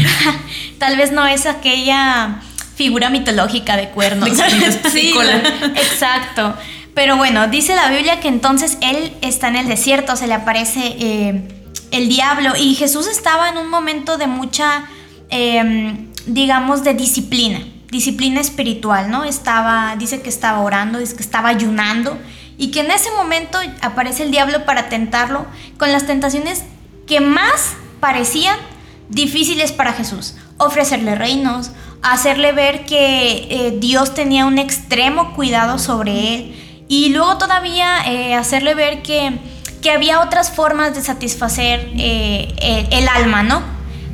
Tal 0.78 0.96
vez 0.96 1.12
no 1.12 1.26
es 1.26 1.44
aquella 1.44 2.40
figura 2.74 3.10
mitológica 3.10 3.76
de 3.76 3.90
cuernos. 3.90 4.30
sí, 4.92 5.12
exacto. 5.76 6.54
Pero 6.94 7.18
bueno, 7.18 7.46
dice 7.48 7.76
la 7.76 7.90
Biblia 7.90 8.18
que 8.18 8.28
entonces 8.28 8.78
él 8.80 9.12
está 9.20 9.48
en 9.48 9.56
el 9.56 9.68
desierto, 9.68 10.16
se 10.16 10.28
le 10.28 10.32
aparece 10.32 10.80
eh, 10.98 11.48
el 11.90 12.08
diablo 12.08 12.54
y 12.58 12.76
Jesús 12.76 13.06
estaba 13.06 13.50
en 13.50 13.58
un 13.58 13.68
momento 13.68 14.16
de 14.16 14.26
mucha, 14.26 14.86
em, 15.28 16.08
digamos, 16.24 16.82
de 16.82 16.94
disciplina 16.94 17.60
disciplina 17.92 18.40
espiritual, 18.40 19.10
¿no? 19.10 19.22
Estaba, 19.22 19.96
dice 19.96 20.22
que 20.22 20.30
estaba 20.30 20.60
orando, 20.60 20.98
dice 20.98 21.14
que 21.14 21.22
estaba 21.22 21.50
ayunando 21.50 22.18
y 22.56 22.70
que 22.70 22.80
en 22.80 22.90
ese 22.90 23.10
momento 23.10 23.58
aparece 23.82 24.22
el 24.22 24.30
diablo 24.30 24.64
para 24.64 24.88
tentarlo 24.88 25.44
con 25.76 25.92
las 25.92 26.06
tentaciones 26.06 26.64
que 27.06 27.20
más 27.20 27.74
parecían 28.00 28.56
difíciles 29.10 29.72
para 29.72 29.92
Jesús. 29.92 30.36
Ofrecerle 30.56 31.16
reinos, 31.16 31.72
hacerle 32.00 32.52
ver 32.52 32.86
que 32.86 33.46
eh, 33.50 33.76
Dios 33.78 34.14
tenía 34.14 34.46
un 34.46 34.58
extremo 34.58 35.34
cuidado 35.34 35.78
sobre 35.78 36.34
él 36.34 36.84
y 36.88 37.10
luego 37.10 37.36
todavía 37.36 38.10
eh, 38.10 38.34
hacerle 38.34 38.74
ver 38.74 39.02
que, 39.02 39.38
que, 39.82 39.90
había 39.90 40.20
otras 40.20 40.50
formas 40.50 40.94
de 40.94 41.02
satisfacer 41.02 41.90
eh, 41.98 42.54
el, 42.90 43.02
el 43.02 43.08
alma, 43.08 43.42
¿no? 43.42 43.62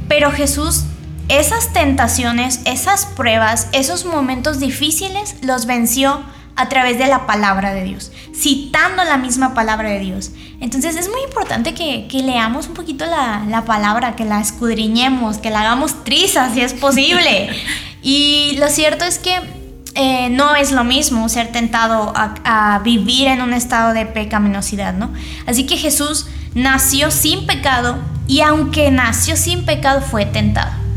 Pero 0.08 0.32
Jesús 0.32 0.82
esas 1.28 1.72
tentaciones, 1.72 2.60
esas 2.64 3.06
pruebas, 3.06 3.68
esos 3.72 4.04
momentos 4.04 4.60
difíciles 4.60 5.36
los 5.42 5.66
venció 5.66 6.20
a 6.56 6.68
través 6.68 6.98
de 6.98 7.06
la 7.06 7.24
palabra 7.26 7.72
de 7.72 7.84
Dios, 7.84 8.10
citando 8.34 9.04
la 9.04 9.16
misma 9.16 9.54
palabra 9.54 9.90
de 9.90 10.00
Dios. 10.00 10.32
Entonces 10.60 10.96
es 10.96 11.08
muy 11.08 11.22
importante 11.22 11.72
que, 11.72 12.08
leamos 12.20 12.66
un 12.66 12.74
poquito 12.74 13.06
la, 13.06 13.62
palabra, 13.64 14.16
que 14.16 14.24
la 14.24 14.40
escudriñemos, 14.40 15.38
que 15.38 15.50
la 15.50 15.60
hagamos 15.60 16.02
trizas 16.02 16.54
si 16.54 16.60
es 16.62 16.74
posible. 16.74 17.50
y 18.02 18.56
lo 18.58 18.68
cierto 18.70 19.04
es 19.04 19.18
que 19.18 19.38
eh, 19.94 20.30
no 20.30 20.56
es 20.56 20.72
lo 20.72 20.82
mismo 20.82 21.28
ser 21.28 21.52
tentado 21.52 22.12
a, 22.16 22.34
a, 22.74 22.78
vivir 22.80 23.28
en 23.28 23.40
un 23.40 23.52
estado 23.52 23.92
de 23.92 24.06
pecaminosidad, 24.06 24.94
¿no? 24.94 25.12
Así 25.46 25.64
que 25.64 25.76
Jesús 25.76 26.26
nació 26.54 27.12
sin 27.12 27.46
pecado 27.46 27.98
y 28.26 28.40
aunque 28.40 28.90
nació 28.90 29.36
sin 29.36 29.64
pecado 29.64 30.00
fue 30.00 30.26
tentado. 30.26 30.87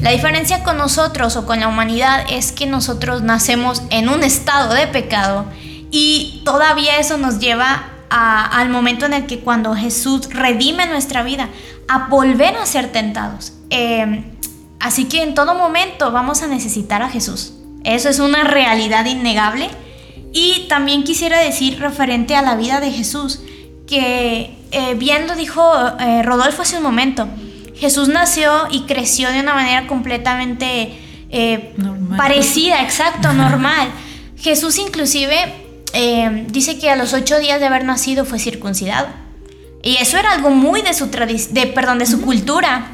La 0.00 0.10
diferencia 0.10 0.62
con 0.62 0.78
nosotros 0.78 1.36
o 1.36 1.44
con 1.44 1.60
la 1.60 1.68
humanidad 1.68 2.24
es 2.30 2.52
que 2.52 2.66
nosotros 2.66 3.22
nacemos 3.22 3.82
en 3.90 4.08
un 4.08 4.22
estado 4.22 4.72
de 4.72 4.86
pecado 4.86 5.44
y 5.90 6.40
todavía 6.44 6.98
eso 6.98 7.18
nos 7.18 7.38
lleva 7.38 7.90
al 8.08 8.70
momento 8.70 9.06
en 9.06 9.12
el 9.12 9.26
que 9.26 9.40
cuando 9.40 9.74
Jesús 9.74 10.30
redime 10.30 10.86
nuestra 10.86 11.22
vida, 11.22 11.48
a 11.86 12.08
volver 12.08 12.56
a 12.56 12.66
ser 12.66 12.90
tentados. 12.90 13.52
Eh, 13.70 14.24
así 14.80 15.04
que 15.04 15.22
en 15.22 15.34
todo 15.34 15.54
momento 15.54 16.10
vamos 16.10 16.42
a 16.42 16.48
necesitar 16.48 17.02
a 17.02 17.08
Jesús. 17.08 17.52
Eso 17.84 18.08
es 18.08 18.18
una 18.18 18.44
realidad 18.44 19.04
innegable. 19.06 19.68
Y 20.32 20.66
también 20.68 21.04
quisiera 21.04 21.38
decir 21.40 21.78
referente 21.78 22.36
a 22.36 22.42
la 22.42 22.56
vida 22.56 22.80
de 22.80 22.90
Jesús, 22.90 23.40
que 23.86 24.56
eh, 24.70 24.94
bien 24.94 25.26
lo 25.26 25.34
dijo 25.34 25.72
eh, 25.98 26.22
Rodolfo 26.22 26.62
hace 26.62 26.76
un 26.76 26.84
momento, 26.84 27.28
Jesús 27.80 28.08
nació 28.08 28.68
y 28.70 28.82
creció 28.82 29.30
de 29.30 29.40
una 29.40 29.54
manera 29.54 29.86
completamente 29.86 30.98
parecida, 32.16 32.82
exacto, 32.82 33.32
normal. 33.32 33.88
Jesús 34.36 34.78
inclusive 34.78 35.34
dice 36.48 36.78
que 36.78 36.90
a 36.90 36.96
los 36.96 37.14
ocho 37.14 37.38
días 37.38 37.60
de 37.60 37.66
haber 37.66 37.84
nacido 37.84 38.24
fue 38.24 38.38
circuncidado. 38.38 39.08
Y 39.82 39.96
eso 39.96 40.18
era 40.18 40.32
algo 40.32 40.50
muy 40.50 40.82
de 40.82 40.92
su 40.92 41.06
de, 41.06 41.66
perdón, 41.74 41.98
de 41.98 42.06
su 42.06 42.20
cultura. 42.20 42.88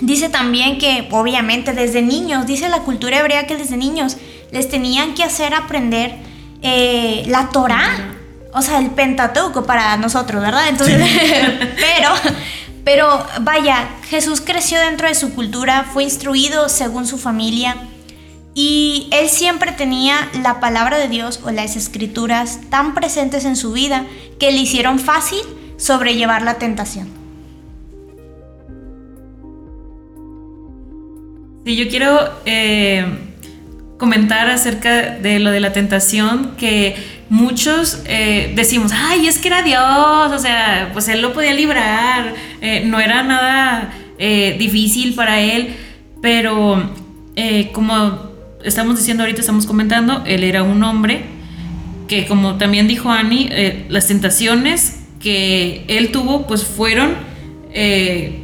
Dice 0.00 0.28
también 0.28 0.78
que 0.78 1.08
obviamente 1.10 1.72
desde 1.72 2.02
niños, 2.02 2.46
dice 2.46 2.68
la 2.68 2.80
cultura 2.80 3.20
hebrea 3.20 3.46
que 3.46 3.56
desde 3.56 3.76
niños 3.76 4.16
les 4.50 4.68
tenían 4.68 5.14
que 5.14 5.22
hacer 5.22 5.54
aprender 5.54 6.16
eh, 6.62 7.24
la 7.26 7.50
Torá, 7.50 8.16
o 8.54 8.62
sea, 8.62 8.78
el 8.78 8.90
Pentateuco 8.90 9.64
para 9.64 9.96
nosotros, 9.96 10.42
¿verdad? 10.42 10.68
Entonces, 10.68 10.96
pero, 11.76 12.10
pero 12.84 13.24
vaya, 13.42 13.88
Jesús 14.08 14.40
creció 14.40 14.80
dentro 14.80 15.08
de 15.08 15.14
su 15.14 15.34
cultura, 15.34 15.86
fue 15.92 16.02
instruido 16.02 16.68
según 16.68 17.06
su 17.06 17.18
familia 17.18 17.76
y 18.54 19.08
él 19.12 19.28
siempre 19.28 19.72
tenía 19.72 20.28
la 20.42 20.60
palabra 20.60 20.98
de 20.98 21.08
Dios 21.08 21.40
o 21.44 21.50
las 21.50 21.76
escrituras 21.76 22.60
tan 22.70 22.94
presentes 22.94 23.44
en 23.44 23.56
su 23.56 23.72
vida 23.72 24.06
que 24.38 24.50
le 24.50 24.58
hicieron 24.58 24.98
fácil 24.98 25.40
sobrellevar 25.78 26.42
la 26.42 26.58
tentación. 26.58 27.08
Sí, 31.64 31.76
yo 31.76 31.88
quiero 31.88 32.18
eh, 32.44 33.06
comentar 34.02 34.50
acerca 34.50 35.10
de 35.10 35.38
lo 35.38 35.52
de 35.52 35.60
la 35.60 35.72
tentación, 35.72 36.56
que 36.58 36.96
muchos 37.28 38.02
eh, 38.06 38.50
decimos, 38.56 38.90
ay, 38.92 39.28
es 39.28 39.38
que 39.38 39.46
era 39.46 39.62
Dios, 39.62 40.32
o 40.32 40.38
sea, 40.40 40.90
pues 40.92 41.06
Él 41.06 41.22
lo 41.22 41.32
podía 41.32 41.54
librar, 41.54 42.34
eh, 42.60 42.82
no 42.84 42.98
era 42.98 43.22
nada 43.22 43.94
difícil 44.58 45.14
para 45.14 45.40
Él, 45.40 45.74
pero 46.20 46.90
como 47.72 48.30
estamos 48.64 48.98
diciendo 48.98 49.22
ahorita, 49.22 49.40
estamos 49.40 49.66
comentando, 49.66 50.22
Él 50.26 50.44
era 50.44 50.62
un 50.62 50.82
hombre 50.84 51.22
que 52.06 52.26
como 52.26 52.56
también 52.56 52.86
dijo 52.86 53.10
Annie, 53.10 53.84
las 53.88 54.06
tentaciones 54.08 55.02
que 55.22 55.84
él 55.88 56.10
tuvo, 56.10 56.46
pues 56.46 56.64
fueron 56.64 57.14
eh, 57.72 58.40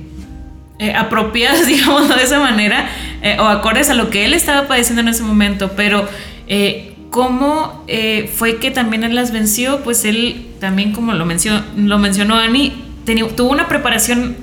eh, 0.78 0.94
apropiadas, 0.94 1.66
digamos, 1.66 2.08
de 2.08 2.22
esa 2.22 2.38
manera, 2.38 2.88
eh, 3.22 3.36
o 3.38 3.44
acordes 3.44 3.90
a 3.90 3.94
lo 3.94 4.10
que 4.10 4.24
él 4.24 4.34
estaba 4.34 4.68
padeciendo 4.68 5.02
en 5.02 5.08
ese 5.08 5.22
momento, 5.22 5.72
pero 5.76 6.08
cómo 7.10 7.84
fue 8.32 8.56
que 8.56 8.70
también 8.70 9.04
él 9.04 9.14
las 9.14 9.32
venció, 9.32 9.80
pues 9.82 10.06
él 10.06 10.46
también, 10.60 10.92
como 10.92 11.12
lo, 11.12 11.26
mencionó, 11.26 11.62
lo 11.76 11.98
mencionó 11.98 12.36
Ani, 12.36 12.72
tuvo 13.36 13.50
una 13.50 13.68
preparación 13.68 14.36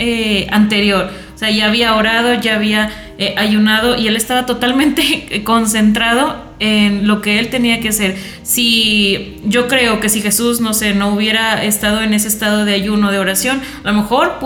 anterior, 0.52 1.10
o 1.34 1.38
sea, 1.38 1.50
ya 1.50 1.66
había 1.66 1.96
orado, 1.96 2.40
ya 2.40 2.56
había 2.56 2.92
ayunado 3.38 3.98
y 3.98 4.08
él 4.08 4.16
estaba 4.16 4.46
totalmente 4.46 5.42
concentrado 5.44 6.46
en 6.60 7.08
lo 7.08 7.22
que 7.22 7.40
él 7.40 7.50
tenía 7.50 7.80
que 7.80 7.90
hacer. 7.90 8.16
Si 8.44 9.42
yo 9.46 9.68
creo 9.68 10.00
que 10.00 10.10
si 10.10 10.22
Jesús, 10.22 10.62
no 10.62 10.74
sé, 10.74 10.94
no 10.94 11.14
hubiera 11.14 11.64
estado 11.64 12.02
en 12.02 12.14
ese 12.14 12.28
estado 12.28 12.66
de 12.66 12.74
ayuno, 12.74 13.12
de 13.12 13.20
oración, 13.20 13.62
a 13.84 13.92
lo 13.92 14.02
mejor 14.02 14.40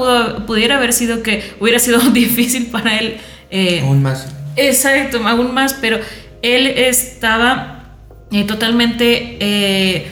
pudiera 0.45 0.77
haber 0.77 0.93
sido 0.93 1.23
que 1.23 1.53
hubiera 1.59 1.79
sido 1.79 1.99
difícil 2.11 2.67
para 2.67 2.97
él. 2.97 3.17
Eh, 3.51 3.81
aún 3.83 4.01
más. 4.01 4.27
Exacto, 4.55 5.25
aún 5.27 5.53
más, 5.53 5.73
pero 5.73 5.99
él 6.41 6.67
estaba 6.67 7.83
eh, 8.31 8.43
totalmente 8.43 9.37
eh, 9.39 10.07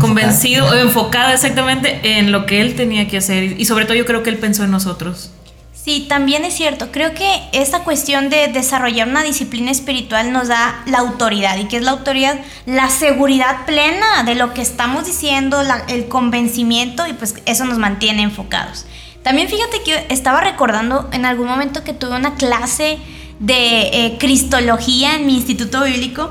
convencido, 0.00 0.74
enfocado 0.74 1.32
exactamente 1.32 2.00
en 2.02 2.32
lo 2.32 2.46
que 2.46 2.60
él 2.60 2.74
tenía 2.74 3.08
que 3.08 3.18
hacer. 3.18 3.60
Y 3.60 3.64
sobre 3.64 3.84
todo 3.84 3.94
yo 3.94 4.06
creo 4.06 4.22
que 4.22 4.30
él 4.30 4.38
pensó 4.38 4.64
en 4.64 4.70
nosotros. 4.70 5.30
Sí, 5.72 6.04
también 6.06 6.44
es 6.44 6.54
cierto. 6.54 6.92
Creo 6.92 7.14
que 7.14 7.40
esta 7.52 7.82
cuestión 7.82 8.28
de 8.28 8.48
desarrollar 8.48 9.08
una 9.08 9.22
disciplina 9.22 9.70
espiritual 9.70 10.32
nos 10.32 10.48
da 10.48 10.82
la 10.86 10.98
autoridad. 10.98 11.56
¿Y 11.56 11.66
qué 11.66 11.78
es 11.78 11.82
la 11.82 11.92
autoridad? 11.92 12.38
La 12.66 12.90
seguridad 12.90 13.64
plena 13.64 14.22
de 14.24 14.34
lo 14.34 14.52
que 14.52 14.60
estamos 14.60 15.06
diciendo, 15.06 15.62
el 15.88 16.08
convencimiento 16.08 17.06
y 17.06 17.14
pues 17.14 17.36
eso 17.46 17.64
nos 17.64 17.78
mantiene 17.78 18.22
enfocados. 18.22 18.84
También 19.28 19.50
fíjate 19.50 19.82
que 19.82 20.06
estaba 20.08 20.40
recordando 20.40 21.06
en 21.12 21.26
algún 21.26 21.48
momento 21.48 21.84
que 21.84 21.92
tuve 21.92 22.16
una 22.16 22.36
clase 22.36 22.96
de 23.38 23.80
eh, 23.92 24.16
cristología 24.18 25.16
en 25.16 25.26
mi 25.26 25.34
instituto 25.34 25.84
bíblico 25.84 26.30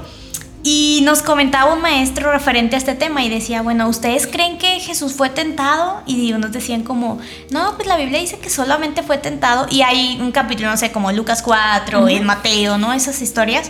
y 0.64 1.02
nos 1.04 1.22
comentaba 1.22 1.76
un 1.76 1.82
maestro 1.84 2.32
referente 2.32 2.76
a 2.76 2.80
este 2.80 2.96
tema 2.96 3.24
y 3.24 3.30
decía, 3.30 3.62
bueno, 3.62 3.88
¿ustedes 3.88 4.26
creen 4.26 4.58
que 4.58 4.80
Jesús 4.80 5.14
fue 5.14 5.30
tentado? 5.30 6.02
Y 6.08 6.32
nos 6.32 6.52
decían 6.52 6.82
como, 6.82 7.20
no, 7.52 7.76
pues 7.76 7.88
la 7.88 7.98
Biblia 7.98 8.20
dice 8.20 8.40
que 8.40 8.50
solamente 8.50 9.04
fue 9.04 9.20
tentado. 9.20 9.68
Y 9.70 9.84
hay 9.84 10.18
un 10.20 10.32
capítulo, 10.32 10.72
no 10.72 10.78
sé, 10.78 10.92
como 10.92 11.12
Lucas 11.12 11.44
4, 11.44 12.08
en 12.10 12.26
Mateo, 12.26 12.80
¿no? 12.80 12.94
Esas 12.94 13.22
historias. 13.22 13.70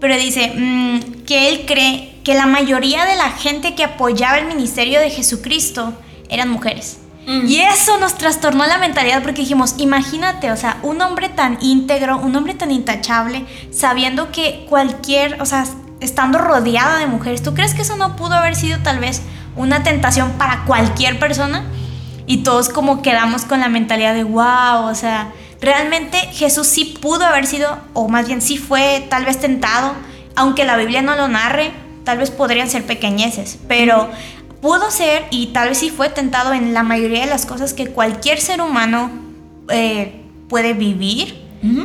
Pero 0.00 0.16
dice 0.16 0.52
mm, 0.52 1.22
que 1.24 1.48
él 1.48 1.64
cree 1.64 2.16
que 2.24 2.34
la 2.34 2.46
mayoría 2.46 3.04
de 3.04 3.14
la 3.14 3.30
gente 3.30 3.76
que 3.76 3.84
apoyaba 3.84 4.38
el 4.38 4.46
ministerio 4.46 4.98
de 4.98 5.10
Jesucristo 5.10 5.94
eran 6.28 6.48
mujeres. 6.48 7.03
Mm. 7.26 7.46
Y 7.46 7.60
eso 7.60 7.98
nos 7.98 8.16
trastornó 8.16 8.66
la 8.66 8.78
mentalidad 8.78 9.22
porque 9.22 9.42
dijimos, 9.42 9.74
imagínate, 9.78 10.50
o 10.50 10.56
sea, 10.56 10.78
un 10.82 11.00
hombre 11.00 11.28
tan 11.28 11.58
íntegro, 11.60 12.18
un 12.18 12.34
hombre 12.36 12.54
tan 12.54 12.70
intachable, 12.70 13.46
sabiendo 13.70 14.30
que 14.30 14.66
cualquier, 14.68 15.40
o 15.40 15.46
sea, 15.46 15.64
estando 16.00 16.38
rodeada 16.38 16.98
de 16.98 17.06
mujeres. 17.06 17.42
¿Tú 17.42 17.54
crees 17.54 17.74
que 17.74 17.82
eso 17.82 17.96
no 17.96 18.16
pudo 18.16 18.34
haber 18.34 18.56
sido 18.56 18.78
tal 18.80 18.98
vez 18.98 19.22
una 19.56 19.82
tentación 19.82 20.32
para 20.32 20.64
cualquier 20.64 21.18
persona? 21.18 21.64
Y 22.26 22.38
todos 22.38 22.68
como 22.68 23.02
quedamos 23.02 23.44
con 23.44 23.60
la 23.60 23.68
mentalidad 23.68 24.14
de 24.14 24.24
wow, 24.24 24.86
o 24.86 24.94
sea, 24.94 25.32
realmente 25.60 26.18
Jesús 26.32 26.66
sí 26.66 26.98
pudo 27.00 27.24
haber 27.24 27.46
sido, 27.46 27.78
o 27.92 28.08
más 28.08 28.26
bien 28.26 28.40
sí 28.40 28.56
fue 28.56 29.06
tal 29.10 29.24
vez 29.24 29.40
tentado, 29.40 29.92
aunque 30.36 30.64
la 30.64 30.76
Biblia 30.76 31.02
no 31.02 31.16
lo 31.16 31.28
narre, 31.28 31.72
tal 32.04 32.18
vez 32.18 32.30
podrían 32.30 32.68
ser 32.70 32.84
pequeñeces, 32.84 33.58
pero 33.68 34.10
pudo 34.64 34.90
ser 34.90 35.26
y 35.30 35.48
tal 35.48 35.68
vez 35.68 35.76
sí 35.76 35.90
fue 35.90 36.08
tentado 36.08 36.54
en 36.54 36.72
la 36.72 36.82
mayoría 36.82 37.20
de 37.20 37.26
las 37.26 37.44
cosas 37.44 37.74
que 37.74 37.88
cualquier 37.88 38.40
ser 38.40 38.62
humano 38.62 39.10
eh, 39.68 40.22
puede 40.48 40.72
vivir 40.72 41.44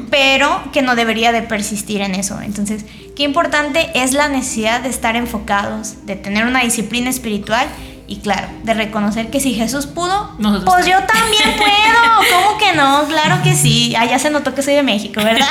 pero 0.09 0.61
que 0.73 0.81
no 0.81 0.95
debería 0.95 1.31
de 1.31 1.41
persistir 1.41 2.01
en 2.01 2.15
eso. 2.15 2.39
Entonces, 2.41 2.85
qué 3.15 3.23
importante 3.23 3.89
es 3.95 4.13
la 4.13 4.27
necesidad 4.27 4.81
de 4.81 4.89
estar 4.89 5.15
enfocados, 5.15 6.05
de 6.05 6.15
tener 6.15 6.45
una 6.45 6.61
disciplina 6.61 7.09
espiritual 7.09 7.67
y 8.07 8.17
claro, 8.17 8.47
de 8.63 8.73
reconocer 8.73 9.29
que 9.29 9.39
si 9.39 9.53
Jesús 9.53 9.85
pudo, 9.85 10.35
pues 10.65 10.85
yo 10.85 10.97
también 11.03 11.57
puedo. 11.57 12.33
¿Cómo 12.33 12.57
que 12.57 12.73
no? 12.73 13.05
Claro 13.07 13.41
que 13.41 13.55
sí. 13.55 13.95
Allá 13.95 14.19
se 14.19 14.29
notó 14.29 14.53
que 14.53 14.61
soy 14.61 14.73
de 14.73 14.83
México, 14.83 15.21
¿verdad? 15.23 15.47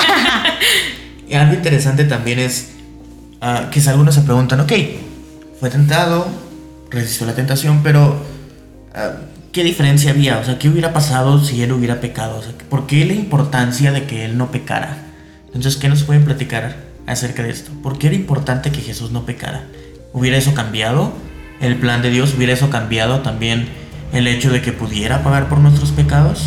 y 1.28 1.34
algo 1.34 1.54
interesante 1.54 2.04
también 2.04 2.38
es 2.38 2.72
uh, 3.40 3.70
que 3.70 3.80
algunos 3.88 4.14
se 4.14 4.22
preguntan, 4.22 4.60
ok, 4.60 4.72
fue 5.58 5.70
tentado, 5.70 6.28
resistió 6.90 7.26
la 7.26 7.34
tentación, 7.34 7.80
pero 7.82 8.16
ah, 8.94 9.12
¿qué 9.52 9.64
diferencia 9.64 10.10
había? 10.10 10.38
O 10.38 10.44
sea, 10.44 10.58
¿qué 10.58 10.68
hubiera 10.68 10.92
pasado 10.92 11.42
si 11.44 11.62
él 11.62 11.72
hubiera 11.72 12.00
pecado? 12.00 12.38
O 12.38 12.42
sea, 12.42 12.52
¿por 12.68 12.86
qué 12.86 13.04
la 13.04 13.14
importancia 13.14 13.92
de 13.92 14.04
que 14.04 14.24
él 14.24 14.38
no 14.38 14.50
pecara? 14.50 14.98
Entonces, 15.46 15.76
¿qué 15.76 15.88
nos 15.88 16.02
pueden 16.02 16.24
platicar 16.24 16.76
acerca 17.06 17.42
de 17.42 17.50
esto? 17.50 17.72
¿Por 17.82 17.98
qué 17.98 18.08
era 18.08 18.16
importante 18.16 18.70
que 18.70 18.80
Jesús 18.80 19.10
no 19.10 19.24
pecara? 19.24 19.64
¿Hubiera 20.12 20.36
eso 20.36 20.54
cambiado 20.54 21.12
el 21.60 21.76
plan 21.76 22.02
de 22.02 22.10
Dios? 22.10 22.34
¿Hubiera 22.36 22.52
eso 22.52 22.70
cambiado 22.70 23.20
también 23.20 23.68
el 24.12 24.26
hecho 24.26 24.50
de 24.50 24.62
que 24.62 24.72
pudiera 24.72 25.22
pagar 25.22 25.48
por 25.48 25.58
nuestros 25.58 25.90
pecados? 25.90 26.44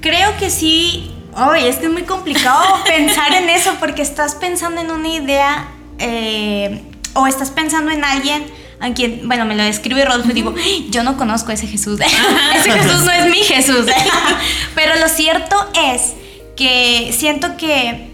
Creo 0.00 0.36
que 0.38 0.50
sí. 0.50 1.10
Ay, 1.34 1.66
es 1.66 1.76
que 1.76 1.86
es 1.86 1.92
muy 1.92 2.02
complicado 2.02 2.62
pensar 2.86 3.32
en 3.34 3.48
eso 3.50 3.72
porque 3.80 4.02
estás 4.02 4.34
pensando 4.34 4.80
en 4.80 4.90
una 4.90 5.08
idea 5.08 5.68
eh, 5.98 6.82
o 7.14 7.26
estás 7.26 7.50
pensando 7.50 7.90
en 7.90 8.04
alguien 8.04 8.44
a 8.80 8.92
quien, 8.92 9.26
bueno, 9.26 9.44
me 9.44 9.54
lo 9.54 9.62
describe 9.62 10.04
Rodolfo 10.04 10.30
y 10.30 10.34
digo, 10.34 10.54
yo 10.90 11.02
no 11.02 11.16
conozco 11.16 11.50
a 11.50 11.54
ese 11.54 11.66
Jesús. 11.66 12.00
ese 12.56 12.70
Jesús 12.70 13.04
no 13.04 13.10
es 13.10 13.30
mi 13.30 13.38
Jesús. 13.38 13.86
Pero 14.74 14.96
lo 15.00 15.08
cierto 15.08 15.56
es 15.74 16.14
que 16.56 17.14
siento 17.16 17.56
que 17.56 18.10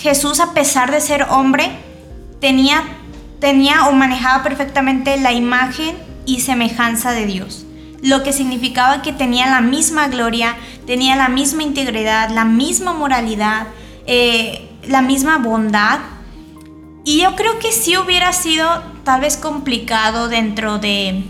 Jesús, 0.00 0.40
a 0.40 0.52
pesar 0.52 0.90
de 0.90 1.00
ser 1.00 1.26
hombre, 1.30 1.70
tenía, 2.40 2.82
tenía 3.40 3.86
o 3.86 3.92
manejaba 3.92 4.42
perfectamente 4.42 5.16
la 5.18 5.32
imagen 5.32 5.96
y 6.26 6.40
semejanza 6.40 7.12
de 7.12 7.26
Dios. 7.26 7.64
Lo 8.02 8.24
que 8.24 8.32
significaba 8.32 9.00
que 9.02 9.12
tenía 9.12 9.46
la 9.46 9.60
misma 9.60 10.08
gloria, 10.08 10.56
tenía 10.86 11.14
la 11.14 11.28
misma 11.28 11.62
integridad, 11.62 12.30
la 12.30 12.44
misma 12.44 12.92
moralidad, 12.92 13.68
eh, 14.06 14.68
la 14.88 15.02
misma 15.02 15.38
bondad. 15.38 16.00
Y 17.04 17.22
yo 17.22 17.34
creo 17.34 17.58
que 17.58 17.72
sí 17.72 17.96
hubiera 17.96 18.32
sido 18.32 18.68
tal 19.04 19.20
vez 19.20 19.36
complicado 19.36 20.28
dentro 20.28 20.78
de, 20.78 21.24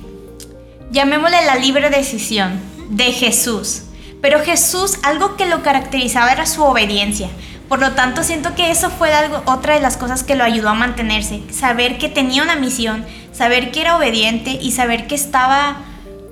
llamémosle 0.90 1.44
la 1.46 1.56
libre 1.56 1.88
decisión 1.88 2.60
de 2.90 3.12
Jesús. 3.12 3.84
Pero 4.20 4.40
Jesús, 4.40 4.98
algo 5.02 5.36
que 5.36 5.46
lo 5.46 5.62
caracterizaba 5.62 6.30
era 6.30 6.46
su 6.46 6.62
obediencia. 6.62 7.28
Por 7.68 7.80
lo 7.80 7.92
tanto, 7.92 8.22
siento 8.22 8.54
que 8.54 8.70
eso 8.70 8.90
fue 8.90 9.14
algo, 9.14 9.42
otra 9.46 9.74
de 9.74 9.80
las 9.80 9.96
cosas 9.96 10.22
que 10.22 10.36
lo 10.36 10.44
ayudó 10.44 10.68
a 10.68 10.74
mantenerse. 10.74 11.42
Saber 11.50 11.96
que 11.96 12.10
tenía 12.10 12.42
una 12.42 12.56
misión, 12.56 13.06
saber 13.32 13.70
que 13.70 13.80
era 13.80 13.96
obediente 13.96 14.58
y 14.60 14.72
saber 14.72 15.06
que 15.06 15.14
estaba 15.14 15.78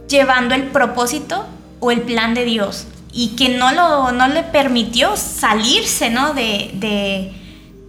llevando 0.07 0.55
el 0.55 0.64
propósito 0.64 1.46
o 1.81 1.90
el 1.90 2.03
plan 2.03 2.35
de 2.35 2.44
Dios. 2.44 2.87
Y 3.12 3.37
que 3.37 3.48
no, 3.48 3.72
lo, 3.72 4.12
no 4.12 4.29
le 4.29 4.42
permitió 4.42 5.16
salirse, 5.16 6.11
¿no? 6.11 6.35
De, 6.35 6.70
de, 6.74 7.33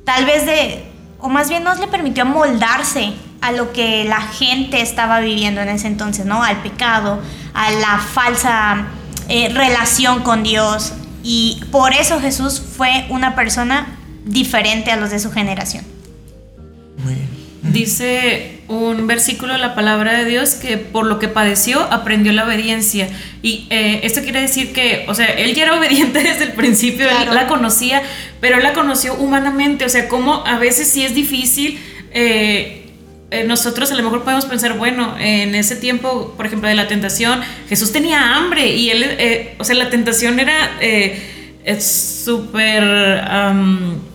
tal 0.06 0.26
vez 0.26 0.46
de, 0.46 0.91
o 1.22 1.30
más 1.30 1.50
bien 1.50 1.64
no 1.64 1.74
le 1.76 1.88
permitió 1.88 2.26
moldarse 2.26 3.14
a 3.42 3.52
lo 3.52 3.72
que 3.72 4.04
la 4.06 4.22
gente 4.22 4.82
estaba 4.82 5.20
viviendo 5.20 5.62
en 5.62 5.70
ese 5.70 5.88
entonces, 5.88 6.26
¿no? 6.26 6.44
Al 6.44 6.62
pecado, 6.62 7.22
a 7.54 7.72
la 7.72 8.00
falsa 8.00 8.88
eh, 9.30 9.50
relación 9.54 10.24
con 10.24 10.44
Dios. 10.44 10.94
Y 11.24 11.64
por 11.72 11.94
eso 11.94 12.20
Jesús 12.20 12.62
fue 12.62 13.06
una 13.10 13.36
persona 13.36 13.88
diferente 14.26 14.92
a 14.92 14.98
los 14.98 15.10
de 15.10 15.20
su 15.20 15.32
generación. 15.32 15.86
Muy 17.04 17.16
bien. 17.16 17.41
Dice 17.64 18.62
un 18.68 19.06
versículo 19.06 19.54
de 19.54 19.60
la 19.60 19.76
palabra 19.76 20.18
de 20.18 20.26
Dios 20.26 20.56
que 20.56 20.78
por 20.78 21.06
lo 21.06 21.20
que 21.20 21.28
padeció 21.28 21.80
aprendió 21.80 22.32
la 22.32 22.46
obediencia. 22.46 23.08
Y 23.44 23.68
eh, 23.70 24.00
esto 24.04 24.22
quiere 24.22 24.42
decir 24.42 24.74
que, 24.74 25.06
o 25.08 25.14
sea, 25.14 25.28
él 25.28 25.54
ya 25.54 25.64
era 25.64 25.78
obediente 25.78 26.20
desde 26.24 26.46
el 26.46 26.54
principio, 26.54 27.08
él 27.08 27.34
la 27.34 27.48
conocía, 27.48 28.02
pero 28.40 28.58
él 28.58 28.64
la 28.64 28.74
conoció 28.74 29.14
humanamente. 29.16 29.86
O 29.86 29.90
sea, 29.90 30.08
como 30.08 30.44
a 30.48 30.58
veces 30.58 30.88
sí 30.88 31.04
es 31.04 31.14
difícil. 31.14 31.80
Eh, 32.14 32.78
eh, 33.30 33.44
nosotros 33.46 33.92
a 33.92 33.96
lo 33.96 34.04
mejor 34.04 34.24
podemos 34.24 34.46
pensar, 34.46 34.78
bueno, 34.78 35.16
en 35.20 35.54
ese 35.54 35.76
tiempo, 35.76 36.34
por 36.36 36.48
ejemplo, 36.48 36.68
de 36.68 36.76
la 36.76 36.88
tentación, 36.88 37.42
Jesús 37.70 37.94
tenía 37.94 38.36
hambre 38.36 38.76
y 38.76 38.90
él, 38.90 39.04
eh, 39.04 39.56
o 39.58 39.64
sea, 39.64 39.76
la 39.76 39.90
tentación 39.90 40.40
era 40.40 40.72
eh, 41.64 41.82
súper... 41.82 42.84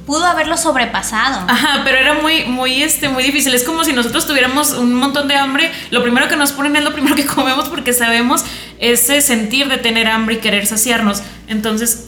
Pudo 0.07 0.25
haberlo 0.25 0.57
sobrepasado. 0.57 1.45
Ajá, 1.49 1.83
pero 1.85 1.99
era 1.99 2.15
muy, 2.15 2.45
muy, 2.45 2.83
este, 2.83 3.09
muy 3.09 3.25
difícil. 3.25 3.53
Es 3.55 3.65
como 3.65 3.85
si 3.85 3.93
nosotros 3.93 4.27
tuviéramos 4.27 4.73
un 4.73 4.95
montón 4.95 5.27
de 5.27 5.35
hambre, 5.35 5.71
lo 5.91 6.03
primero 6.03 6.29
que 6.29 6.37
nos 6.37 6.53
ponen 6.53 6.77
es 6.77 6.85
lo 6.85 6.93
primero 6.93 7.15
que 7.17 7.27
comemos 7.27 7.69
porque 7.69 7.93
sabemos 7.93 8.45
ese 8.79 9.21
sentir 9.21 9.69
de 9.69 9.79
tener 9.79 10.07
hambre 10.07 10.37
y 10.37 10.39
querer 10.39 10.67
saciarnos. 10.67 11.23
Entonces, 11.49 12.05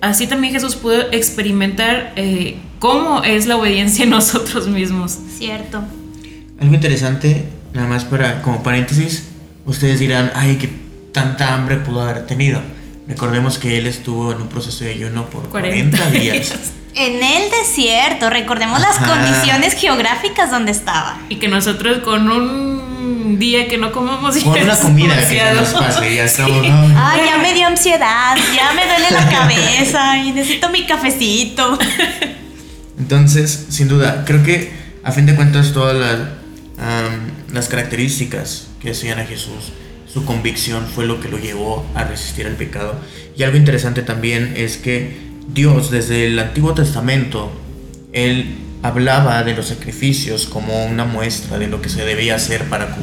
así 0.00 0.26
también 0.26 0.54
Jesús 0.54 0.76
pudo 0.76 1.12
experimentar 1.12 2.14
cómo 2.78 3.22
es 3.22 3.46
la 3.46 3.56
obediencia 3.56 4.04
en 4.04 4.10
nosotros 4.18 4.68
mismos. 4.68 5.18
Cierto. 5.36 5.82
Algo 6.60 6.74
interesante, 6.74 7.44
nada 7.74 7.88
más 7.88 8.04
para 8.04 8.42
como 8.42 8.62
paréntesis, 8.62 9.24
ustedes 9.64 10.00
dirán, 10.00 10.32
ay, 10.34 10.56
qué 10.56 10.68
tanta 11.12 11.54
hambre 11.54 11.76
pudo 11.76 12.02
haber 12.02 12.26
tenido. 12.26 12.60
Recordemos 13.08 13.58
que 13.58 13.78
él 13.78 13.86
estuvo 13.86 14.32
en 14.32 14.42
un 14.42 14.48
proceso 14.48 14.84
de 14.84 14.92
ayuno 14.92 15.26
por 15.30 15.48
40, 15.48 16.10
días. 16.10 16.52
En 16.94 17.22
el 17.22 17.50
desierto, 17.50 18.28
recordemos 18.28 18.80
las 18.80 18.98
condiciones 18.98 19.74
geográficas 19.74 20.50
donde 20.50 20.72
estaba. 20.72 21.18
Y 21.28 21.36
que 21.36 21.48
nosotros 21.48 21.98
con 21.98 22.30
un 22.30 23.38
día 23.38 23.68
que 23.68 23.78
no 23.78 23.92
comamos 23.92 24.36
Con 24.38 24.60
una 24.60 24.76
comida 24.76 25.16
que 25.16 25.26
se 25.26 25.54
nos 25.54 25.68
pase, 25.68 26.14
ya 26.14 26.24
estamos. 26.24 26.66
Ay, 26.96 27.20
ya 27.26 27.38
me 27.38 27.54
dio 27.54 27.66
ansiedad, 27.66 28.36
ya 28.54 28.72
me 28.72 28.84
duele 28.86 29.10
la 29.10 29.28
cabeza 29.30 30.18
y 30.18 30.32
necesito 30.32 30.68
mi 30.70 30.86
cafecito. 30.86 31.78
Entonces, 32.98 33.66
sin 33.70 33.88
duda, 33.88 34.24
creo 34.26 34.42
que 34.42 34.72
a 35.04 35.12
fin 35.12 35.24
de 35.24 35.34
cuentas 35.34 35.72
todas 35.72 35.96
las 35.96 36.38
las 37.52 37.68
características 37.68 38.68
que 38.80 38.90
hacían 38.90 39.18
a 39.18 39.24
Jesús, 39.24 39.72
su 40.12 40.24
convicción 40.24 40.86
fue 40.86 41.06
lo 41.06 41.20
que 41.20 41.28
lo 41.28 41.38
llevó 41.38 41.86
a 41.94 42.04
resistir 42.04 42.46
al 42.46 42.54
pecado. 42.54 42.94
Y 43.36 43.42
algo 43.42 43.56
interesante 43.56 44.02
también 44.02 44.54
es 44.56 44.76
que 44.76 45.16
Dios 45.52 45.90
desde 45.90 46.26
el 46.26 46.38
Antiguo 46.38 46.74
Testamento, 46.74 47.52
Él 48.12 48.56
hablaba 48.82 49.42
de 49.44 49.54
los 49.54 49.66
sacrificios 49.66 50.46
como 50.46 50.86
una 50.86 51.04
muestra 51.04 51.58
de 51.58 51.66
lo 51.66 51.82
que 51.82 51.88
se 51.88 52.04
debía 52.04 52.36
hacer 52.36 52.64
para 52.64 52.96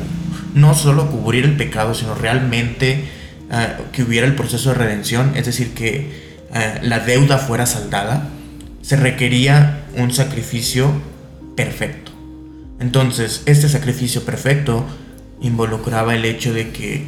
no 0.54 0.74
solo 0.74 1.12
cubrir 1.12 1.46
el 1.46 1.58
pecado, 1.58 1.94
sino 1.94 2.16
realmente 2.16 3.06
ah, 3.52 3.78
que 3.92 4.04
hubiera 4.04 4.26
el 4.26 4.36
proceso 4.36 4.70
de 4.70 4.76
redención, 4.76 5.34
es 5.36 5.46
decir, 5.46 5.74
que 5.74 6.46
ah, 6.54 6.80
la 6.82 7.00
deuda 7.00 7.38
fuera 7.38 7.66
saldada, 7.66 8.30
se 8.82 8.96
requería 8.96 9.86
un 9.98 10.12
sacrificio 10.12 10.90
perfecto. 11.56 12.12
Entonces, 12.80 13.44
este 13.46 13.70
sacrificio 13.70 14.24
perfecto 14.24 14.86
involucraba 15.42 16.16
el 16.16 16.26
hecho 16.26 16.54
de 16.54 16.72
que 16.72 17.08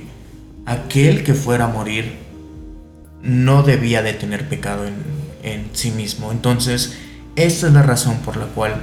aquel 0.66 1.24
que 1.24 1.34
fuera 1.34 1.66
a 1.66 1.70
morir 1.70 2.16
no 3.24 3.64
debía 3.64 4.02
de 4.02 4.14
tener 4.14 4.48
pecado 4.48 4.86
en, 4.86 5.70
sí 5.74 5.92
mismo. 5.92 6.32
Entonces, 6.32 6.98
esta 7.36 7.68
es 7.68 7.74
la 7.74 7.84
razón 7.84 8.18
por 8.18 8.36
la 8.36 8.48
cual 8.48 8.76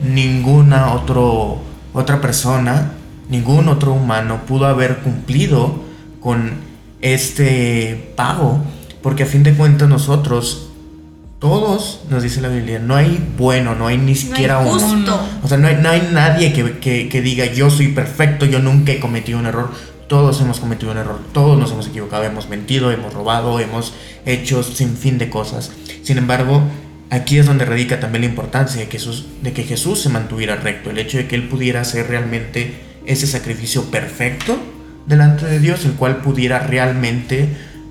ninguna 0.00 0.94
otro, 0.94 1.58
otra 1.92 2.20
persona, 2.20 2.92
ningún 3.28 3.68
otro 3.68 3.92
humano 3.92 4.40
pudo 4.46 4.66
haber 4.66 4.98
cumplido 4.98 5.80
con 6.20 6.54
este 7.02 8.12
pago, 8.16 8.60
porque 9.02 9.24
a 9.24 9.26
fin 9.26 9.42
de 9.42 9.54
cuentas 9.54 9.88
nosotros 9.88 10.65
todos, 11.38 12.00
nos 12.08 12.22
dice 12.22 12.40
la 12.40 12.48
Biblia, 12.48 12.78
no 12.78 12.96
hay 12.96 13.22
bueno, 13.36 13.74
no 13.74 13.86
hay 13.86 13.98
ni 13.98 14.14
siquiera 14.14 14.58
uno. 14.58 15.20
O 15.42 15.48
sea, 15.48 15.58
no 15.58 15.68
hay, 15.68 15.76
no 15.76 15.90
hay 15.90 16.08
nadie 16.12 16.52
que, 16.52 17.20
diga 17.20 17.46
yo 17.46 17.68
soy 17.70 17.88
perfecto, 17.88 18.46
yo 18.46 18.58
nunca 18.58 18.92
he 18.92 19.00
cometido 19.00 19.38
un 19.38 19.46
error. 19.46 19.70
Todos 20.08 20.40
hemos 20.40 20.60
cometido 20.60 20.92
un 20.92 20.98
error, 20.98 21.20
todos 21.32 21.58
nos 21.58 21.72
hemos 21.72 21.88
equivocado, 21.88 22.22
hemos 22.22 22.48
mentido, 22.48 22.92
hemos 22.92 23.12
robado, 23.12 23.58
hemos 23.58 23.92
hecho 24.24 24.62
sin 24.62 24.96
fin 24.96 25.18
de 25.18 25.28
cosas. 25.28 25.72
Sin 26.02 26.16
embargo, 26.16 26.62
aquí 27.10 27.38
es 27.38 27.46
donde 27.46 27.64
radica 27.64 27.98
también 28.00 28.22
la 28.22 28.28
importancia 28.28 28.80
de 28.80 28.88
que, 28.88 28.98
Jesús, 28.98 29.26
de 29.42 29.52
que 29.52 29.64
Jesús 29.64 30.00
se 30.00 30.08
mantuviera 30.08 30.56
recto, 30.56 30.90
el 30.90 30.98
hecho 30.98 31.18
de 31.18 31.26
que 31.26 31.34
Él 31.34 31.48
pudiera 31.48 31.80
hacer 31.80 32.06
realmente 32.08 32.80
ese 33.04 33.26
sacrificio 33.26 33.90
perfecto 33.90 34.56
delante 35.06 35.44
de 35.46 35.58
Dios, 35.58 35.84
el 35.84 35.92
cual 35.92 36.18
pudiera 36.18 36.60
realmente 36.60 37.48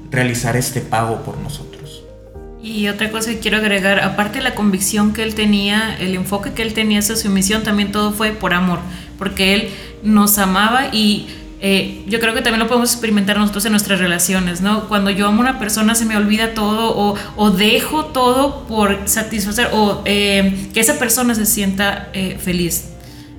realizar 0.10 0.55
este 0.55 0.81
pago 0.81 1.23
por 1.23 1.38
nosotros. 1.38 1.74
Y 2.65 2.88
otra 2.88 3.12
cosa 3.12 3.30
que 3.30 3.38
quiero 3.38 3.58
agregar, 3.58 3.99
aparte 3.99 4.39
de 4.39 4.43
la 4.43 4.56
convicción 4.56 5.13
que 5.13 5.21
él 5.21 5.36
tenía, 5.36 5.95
el 5.99 6.15
enfoque 6.15 6.54
que 6.54 6.63
él 6.63 6.73
tenía 6.73 6.97
hacia 6.97 7.15
su 7.15 7.30
misión, 7.30 7.62
también 7.62 7.91
todo 7.91 8.12
fue 8.12 8.32
por 8.32 8.56
amor, 8.56 8.80
porque 9.19 9.54
él 9.54 9.69
nos 10.01 10.39
amaba 10.39 10.88
y 10.91 11.28
eh, 11.62 12.04
yo 12.08 12.19
creo 12.19 12.34
que 12.34 12.41
también 12.41 12.62
lo 12.62 12.67
podemos 12.67 12.91
experimentar 12.91 13.38
nosotros 13.38 13.65
en 13.65 13.71
nuestras 13.73 13.99
relaciones, 13.99 14.62
¿no? 14.62 14.88
Cuando 14.88 15.12
yo 15.12 15.28
amo 15.28 15.43
a 15.43 15.51
una 15.51 15.60
persona 15.60 15.93
se 15.93 16.06
me 16.06 16.17
olvida 16.17 16.56
todo 16.56 17.15
o, 17.38 17.51
dejo 17.51 18.06
todo 18.06 18.65
por 18.65 19.08
satisfacer 19.08 19.69
o 19.71 20.01
eh, 20.06 20.69
que 20.73 20.80
esa 20.80 20.97
persona 20.97 21.36
se 21.36 21.45
sienta 21.45 22.10
eh, 22.13 22.36
feliz. 22.43 22.86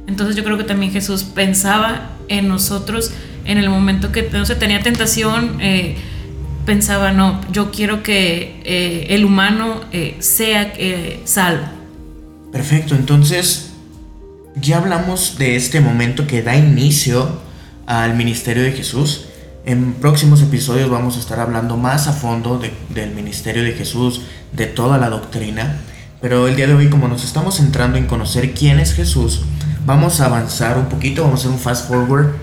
Entonces 0.07 0.37
yo 0.37 0.45
creo 0.45 0.57
que 0.57 0.63
también 0.63 0.93
Jesús 0.93 1.25
pensaba 1.25 2.11
en 2.29 2.47
nosotros 2.47 3.11
en 3.45 3.59
el 3.59 3.71
momento 3.71 4.13
que 4.13 4.31
no 4.33 4.47
se 4.47 4.55
tenía 4.55 4.85
tentación 4.85 5.59
pensaba, 6.67 7.13
no, 7.13 7.41
yo 7.51 7.71
quiero 7.71 8.03
que 8.03 8.61
eh, 8.65 9.07
el 9.11 9.25
humano 9.25 9.81
eh, 9.93 10.17
sea 10.19 10.73
eh, 10.77 11.23
salvo. 11.25 11.65
Perfecto, 12.53 12.95
entonces 12.95 13.71
ya 14.57 14.79
hablamos 14.79 15.39
de 15.39 15.57
este 15.57 15.81
momento 15.81 16.27
que 16.27 16.43
da 16.43 16.57
inicio 16.57 17.41
al 17.87 18.15
ministerio 18.15 18.65
de 18.65 18.73
Jesús. 18.73 19.29
En 19.65 19.95
próximos 19.95 20.43
episodios 20.43 20.91
vamos 20.91 21.17
a 21.17 21.21
estar 21.21 21.41
hablando 21.41 21.77
más 21.77 22.09
a 22.09 22.13
fondo 22.13 22.61
del 22.91 23.11
ministerio 23.13 23.63
de 23.63 23.73
Jesús, 23.73 24.23
de 24.53 24.67
toda 24.67 24.99
la 24.99 25.09
doctrina. 25.09 25.81
Pero 26.21 26.49
el 26.49 26.57
día 26.57 26.67
de 26.67 26.75
hoy, 26.75 26.89
como 26.89 27.09
nos 27.09 27.25
estamos 27.25 27.57
centrando 27.57 27.99
en 27.99 28.07
conocer 28.07 28.55
quién 28.55 28.81
es 28.81 28.95
Jesús, 28.95 29.43
vamos 29.85 30.21
a 30.21 30.27
avanzar 30.27 30.79
un 30.79 30.87
poquito, 30.87 31.23
vamos 31.23 31.41
a 31.41 31.43
hacer 31.43 31.53
un 31.53 31.59
fast 31.59 31.89
forward 31.89 32.35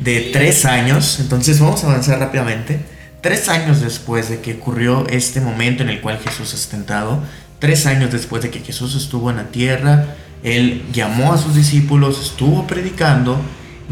de 0.00 0.30
tres 0.32 0.64
años. 0.64 1.18
Entonces 1.20 1.58
vamos 1.60 1.82
a 1.84 1.88
avanzar 1.88 2.18
rápidamente. 2.18 2.91
Tres 3.22 3.48
años 3.48 3.80
después 3.80 4.28
de 4.28 4.40
que 4.40 4.54
ocurrió 4.54 5.06
este 5.08 5.40
momento 5.40 5.84
en 5.84 5.90
el 5.90 6.00
cual 6.00 6.18
Jesús 6.18 6.54
es 6.54 6.66
tentado, 6.66 7.22
tres 7.60 7.86
años 7.86 8.10
después 8.10 8.42
de 8.42 8.50
que 8.50 8.58
Jesús 8.58 8.96
estuvo 8.96 9.30
en 9.30 9.36
la 9.36 9.52
tierra, 9.52 10.16
Él 10.42 10.82
llamó 10.92 11.32
a 11.32 11.38
sus 11.38 11.54
discípulos, 11.54 12.20
estuvo 12.20 12.66
predicando, 12.66 13.40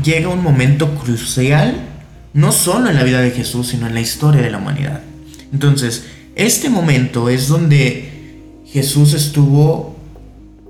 llega 0.02 0.28
un 0.30 0.42
momento 0.42 0.96
crucial, 0.96 1.76
no 2.32 2.50
solo 2.50 2.90
en 2.90 2.96
la 2.96 3.04
vida 3.04 3.20
de 3.20 3.30
Jesús, 3.30 3.68
sino 3.68 3.86
en 3.86 3.94
la 3.94 4.00
historia 4.00 4.42
de 4.42 4.50
la 4.50 4.58
humanidad. 4.58 5.00
Entonces, 5.52 6.06
este 6.34 6.68
momento 6.68 7.28
es 7.28 7.46
donde 7.46 8.60
Jesús 8.66 9.14
estuvo 9.14 9.96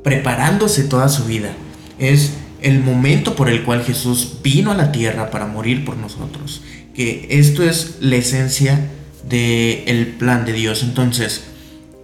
preparándose 0.05 0.85
toda 0.85 1.09
su 1.09 1.25
vida. 1.25 1.53
Es 1.99 2.35
el 2.61 2.81
momento 2.81 3.37
por 3.37 3.49
el 3.49 3.63
cual 3.63 3.85
Jesús 3.85 4.41
vino 4.43 4.71
a 4.71 4.75
la 4.75 4.93
tierra 4.93 5.31
para 5.31 5.47
morir 5.47 5.87
por 5.87 5.97
nosotros 5.97 6.61
que 6.95 7.27
esto 7.31 7.63
es 7.63 7.97
la 8.01 8.17
esencia 8.17 8.89
del 9.29 10.15
plan 10.19 10.45
de 10.45 10.53
Dios. 10.53 10.83
Entonces, 10.83 11.43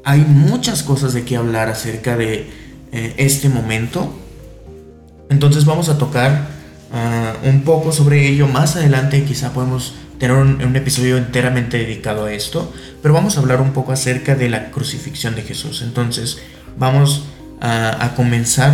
hay 0.05 0.21
muchas 0.21 0.83
cosas 0.83 1.13
de 1.15 1.25
qué 1.25 1.37
hablar 1.37 1.69
acerca 1.69 2.17
de 2.17 2.47
eh, 2.93 3.15
este 3.17 3.49
momento. 3.49 4.15
Entonces 5.29 5.65
vamos 5.65 5.89
a 5.89 5.99
tocar 5.99 6.47
ah, 6.93 7.35
un 7.43 7.63
poco 7.63 7.91
sobre 7.91 8.29
ello 8.29 8.47
más 8.47 8.77
adelante. 8.77 9.25
Quizá 9.25 9.53
podemos 9.53 9.95
tener 10.21 10.37
un, 10.37 10.77
episodio 10.77 11.17
enteramente 11.17 11.79
dedicado 11.79 12.27
a 12.27 12.33
esto. 12.33 12.73
Pero 13.03 13.15
vamos 13.15 13.37
a 13.37 13.41
hablar 13.41 13.61
un 13.61 13.73
poco 13.73 13.93
acerca 13.93 14.37
de 14.37 14.49
la 14.49 14.71
crucifixión 14.71 15.35
de 15.35 15.43
Jesús. 15.43 15.83
Entonces 15.83 16.39
vamos 16.79 17.25
a, 17.61 18.13
comenzar 18.15 18.73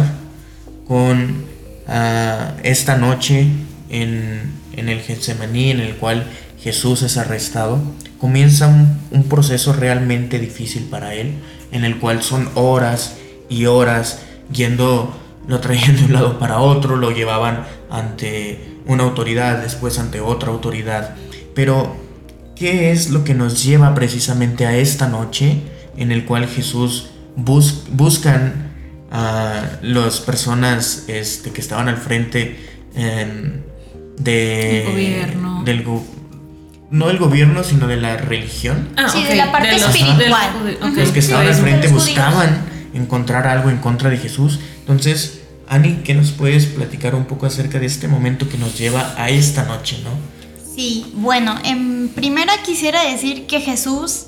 con 0.87 1.47
ah, 1.89 2.53
esta 2.63 2.99
noche 2.99 3.47
en, 3.89 4.62
en 4.77 4.89
el 4.89 5.01
Getsemaní 5.01 5.71
en 5.71 5.81
el 5.81 5.97
cual 5.97 6.27
Jesús 6.63 7.03
es 7.03 7.17
arrestado, 7.17 7.81
comienza 8.19 8.69
un, 8.69 9.25
proceso 9.25 9.73
realmente 9.73 10.39
difícil 10.39 10.85
para 10.85 11.15
él, 11.15 11.35
en 11.73 11.85
el 11.85 11.99
cual 11.99 12.23
son 12.23 12.49
horas 12.55 13.17
y 13.49 13.67
horas 13.67 14.21
yendo, 14.53 15.13
lo 15.49 15.59
traían 15.61 15.97
de 15.97 16.05
un 16.05 16.13
lado 16.13 16.39
para 16.39 16.61
otro, 16.61 16.97
lo 16.97 17.11
llevaban 17.11 17.65
ante 17.91 18.79
una 18.87 19.03
autoridad, 19.03 19.61
después 19.61 19.99
ante 19.99 20.21
otra 20.21 20.51
autoridad. 20.51 21.17
Pero, 21.55 21.97
¿qué 22.55 22.93
es 22.93 23.11
lo 23.11 23.25
que 23.25 23.35
nos 23.35 23.65
lleva 23.65 23.95
precisamente 23.95 24.67
a 24.67 24.77
esta 24.77 25.09
noche 25.09 25.63
en 25.97 26.13
el 26.13 26.25
cual 26.25 26.47
Jesús 26.47 27.11
buscan 27.37 28.71
a 29.11 29.79
las 29.83 30.21
personas 30.21 31.05
este, 31.09 31.51
que 31.51 31.61
estaban 31.61 31.89
al 31.89 31.97
frente 31.97 32.57
em, 32.95 33.63
de, 34.23 34.85
gobierno. 34.87 35.63
del 35.65 35.85
no 36.91 37.09
del 37.09 37.19
gobierno, 37.19 37.65
sino 37.65 37.87
de 37.87 37.97
la 37.97 38.19
religión. 38.19 38.91
Ah, 38.97 39.09
sí, 39.09 39.25
de 39.25 39.35
la 39.35 39.51
parte 39.51 39.77
espiritual. 39.77 40.79
Los 40.95 41.11
que 41.11 41.19
estaban 41.21 41.47
al 41.47 41.55
frente 41.55 41.89
buscaban 41.89 42.65
encontrar 42.95 43.47
algo 43.47 43.71
en 43.71 43.79
contra 43.79 44.11
de 44.11 44.19
Jesús. 44.19 44.61
Entonces, 44.81 45.41
Ani, 45.69 46.01
¿qué 46.05 46.15
nos 46.15 46.33
puedes 46.33 46.67
platicar 46.67 47.15
un 47.15 47.25
poco 47.25 47.47
acerca 47.47 47.79
de 47.79 47.87
este 47.87 48.09
momento 48.09 48.47
que 48.49 48.59
nos 48.59 48.79
lleva 48.79 49.15
a 49.17 49.31
esta 49.31 49.65
noche, 49.65 49.99
no? 50.05 50.11
Sí, 50.75 51.11
bueno, 51.15 51.59
en 51.65 52.11
primera 52.11 52.53
quisiera 52.63 53.03
decir 53.03 53.47
que 53.47 53.61
Jesús, 53.61 54.27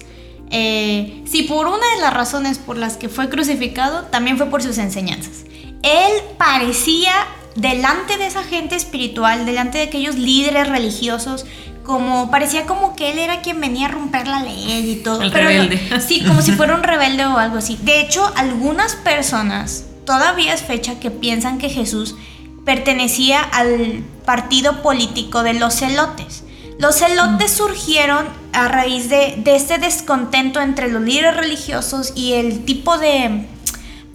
eh, 0.50 1.22
si 1.26 1.42
por 1.42 1.66
una 1.66 1.86
de 1.96 2.00
las 2.00 2.14
razones 2.14 2.58
por 2.58 2.78
las 2.78 2.96
que 2.96 3.10
fue 3.10 3.28
crucificado, 3.28 4.04
también 4.04 4.38
fue 4.38 4.46
por 4.46 4.62
sus 4.62 4.78
enseñanzas. 4.78 5.44
Él 5.82 6.12
parecía 6.38 7.12
delante 7.56 8.16
de 8.18 8.26
esa 8.26 8.42
gente 8.42 8.74
espiritual, 8.74 9.46
delante 9.46 9.78
de 9.78 9.84
aquellos 9.84 10.16
líderes 10.16 10.68
religiosos, 10.68 11.46
como 11.82 12.30
parecía 12.30 12.66
como 12.66 12.96
que 12.96 13.12
él 13.12 13.18
era 13.18 13.42
quien 13.42 13.60
venía 13.60 13.86
a 13.86 13.90
romper 13.90 14.26
la 14.26 14.42
ley 14.42 14.90
y 14.90 15.02
todo. 15.02 15.22
El 15.22 15.30
rebelde. 15.30 16.00
sí, 16.06 16.24
como 16.26 16.42
si 16.42 16.52
fuera 16.56 16.74
un 16.74 16.82
rebelde 16.82 17.26
o 17.26 17.38
algo 17.38 17.58
así. 17.58 17.78
De 17.82 18.00
hecho, 18.00 18.32
algunas 18.36 18.96
personas 18.96 19.84
todavía 20.04 20.54
es 20.54 20.62
fecha 20.62 20.98
que 20.98 21.10
piensan 21.10 21.58
que 21.58 21.68
Jesús 21.68 22.16
pertenecía 22.64 23.40
al 23.42 24.02
partido 24.24 24.82
político 24.82 25.42
de 25.42 25.54
los 25.54 25.74
celotes. 25.74 26.44
Los 26.78 26.96
celotes 26.96 27.52
mm. 27.52 27.56
surgieron 27.56 28.26
a 28.52 28.68
raíz 28.68 29.08
de, 29.08 29.34
de 29.38 29.54
este 29.54 29.78
descontento 29.78 30.60
entre 30.60 30.90
los 30.90 31.02
líderes 31.02 31.36
religiosos 31.36 32.12
y 32.16 32.32
el 32.32 32.64
tipo 32.64 32.98
de 32.98 33.46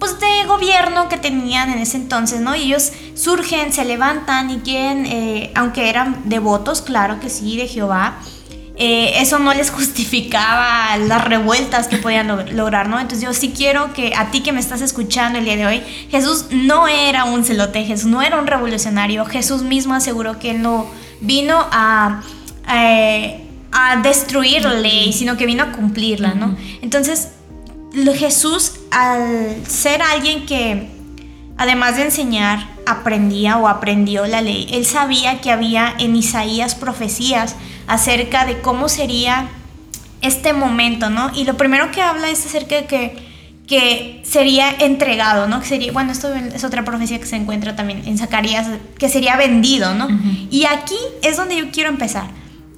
pues 0.00 0.18
de 0.18 0.44
gobierno 0.46 1.10
que 1.10 1.18
tenían 1.18 1.70
en 1.70 1.78
ese 1.78 1.98
entonces, 1.98 2.40
¿no? 2.40 2.56
Y 2.56 2.62
ellos 2.62 2.90
surgen, 3.14 3.72
se 3.72 3.84
levantan 3.84 4.50
y 4.50 4.58
quieren, 4.60 5.04
eh, 5.04 5.52
aunque 5.54 5.90
eran 5.90 6.22
devotos, 6.24 6.80
claro 6.80 7.20
que 7.20 7.28
sí, 7.28 7.58
de 7.58 7.68
Jehová, 7.68 8.16
eh, 8.76 9.20
eso 9.20 9.38
no 9.38 9.52
les 9.52 9.70
justificaba 9.78 10.96
las 10.96 11.22
revueltas 11.26 11.86
que 11.86 11.98
podían 11.98 12.56
lograr, 12.56 12.88
¿no? 12.88 12.98
Entonces 12.98 13.20
yo 13.20 13.34
sí 13.34 13.52
quiero 13.54 13.92
que 13.92 14.14
a 14.16 14.30
ti 14.30 14.42
que 14.42 14.52
me 14.52 14.60
estás 14.60 14.80
escuchando 14.80 15.38
el 15.38 15.44
día 15.44 15.56
de 15.56 15.66
hoy, 15.66 15.82
Jesús 16.10 16.46
no 16.50 16.88
era 16.88 17.24
un 17.24 17.44
celote, 17.44 17.84
Jesús 17.84 18.10
no 18.10 18.22
era 18.22 18.40
un 18.40 18.46
revolucionario, 18.46 19.26
Jesús 19.26 19.62
mismo 19.62 19.92
aseguró 19.92 20.38
que 20.38 20.52
él 20.52 20.62
no 20.62 20.90
vino 21.20 21.66
a... 21.70 22.22
Eh, 22.72 23.46
a 23.72 23.96
destruir 24.02 24.64
la 24.64 24.74
ley, 24.74 25.12
sino 25.12 25.36
que 25.36 25.46
vino 25.46 25.62
a 25.62 25.70
cumplirla, 25.70 26.34
¿no? 26.34 26.56
Entonces, 26.82 27.28
Jesús, 28.14 28.74
al 28.90 29.66
ser 29.66 30.02
alguien 30.02 30.46
que, 30.46 30.90
además 31.56 31.96
de 31.96 32.04
enseñar, 32.04 32.68
aprendía 32.86 33.56
o 33.58 33.68
aprendió 33.68 34.26
la 34.26 34.42
ley, 34.42 34.68
él 34.72 34.84
sabía 34.84 35.40
que 35.40 35.50
había 35.50 35.94
en 35.98 36.16
Isaías 36.16 36.74
profecías 36.74 37.56
acerca 37.86 38.46
de 38.46 38.60
cómo 38.60 38.88
sería 38.88 39.48
este 40.22 40.52
momento, 40.52 41.10
¿no? 41.10 41.30
Y 41.34 41.44
lo 41.44 41.56
primero 41.56 41.90
que 41.90 42.02
habla 42.02 42.30
es 42.30 42.44
acerca 42.44 42.76
de 42.76 42.84
que, 42.86 43.16
que 43.66 44.22
sería 44.24 44.70
entregado, 44.70 45.48
¿no? 45.48 45.60
Que 45.60 45.66
sería, 45.66 45.92
bueno, 45.92 46.12
esto 46.12 46.32
es 46.34 46.64
otra 46.64 46.84
profecía 46.84 47.18
que 47.18 47.26
se 47.26 47.36
encuentra 47.36 47.74
también 47.76 48.02
en 48.06 48.18
Zacarías, 48.18 48.66
que 48.98 49.08
sería 49.08 49.36
vendido, 49.36 49.94
¿no? 49.94 50.08
Y 50.50 50.64
aquí 50.66 50.98
es 51.22 51.36
donde 51.36 51.56
yo 51.56 51.70
quiero 51.70 51.88
empezar. 51.88 52.28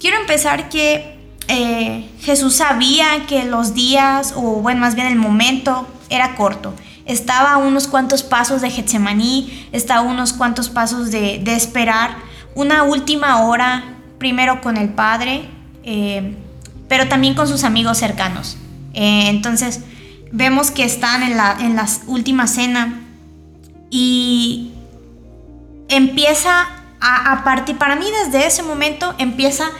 Quiero 0.00 0.18
empezar 0.18 0.68
que 0.68 1.11
eh, 1.48 2.08
Jesús 2.20 2.54
sabía 2.54 3.26
que 3.26 3.44
los 3.44 3.74
días, 3.74 4.34
o 4.36 4.40
bueno, 4.60 4.80
más 4.80 4.94
bien 4.94 5.06
el 5.06 5.16
momento, 5.16 5.86
era 6.08 6.34
corto. 6.34 6.74
Estaba 7.04 7.52
a 7.52 7.56
unos 7.56 7.88
cuantos 7.88 8.22
pasos 8.22 8.60
de 8.62 8.70
Getsemaní, 8.70 9.68
estaba 9.72 10.00
a 10.00 10.04
unos 10.04 10.32
cuantos 10.32 10.68
pasos 10.70 11.10
de, 11.10 11.42
esperar 11.46 12.16
una 12.54 12.84
última 12.84 13.42
hora, 13.42 13.96
primero 14.18 14.60
con 14.60 14.76
el 14.76 14.90
Padre, 14.90 15.48
eh, 15.84 16.36
pero 16.88 17.08
también 17.08 17.34
con 17.34 17.48
sus 17.48 17.64
amigos 17.64 17.98
cercanos. 17.98 18.56
Eh, 18.94 19.28
entonces, 19.28 19.80
vemos 20.30 20.70
que 20.70 20.84
están 20.84 21.22
en 21.22 21.36
la, 21.36 21.56
en 21.60 21.78
última 22.06 22.46
cena 22.46 23.00
y 23.90 24.72
empieza 25.88 26.68
a, 27.00 27.32
a 27.32 27.44
partir, 27.44 27.76
para 27.76 27.96
mí 27.96 28.06
desde 28.24 28.46
ese 28.46 28.62
momento 28.62 29.14
empieza 29.18 29.70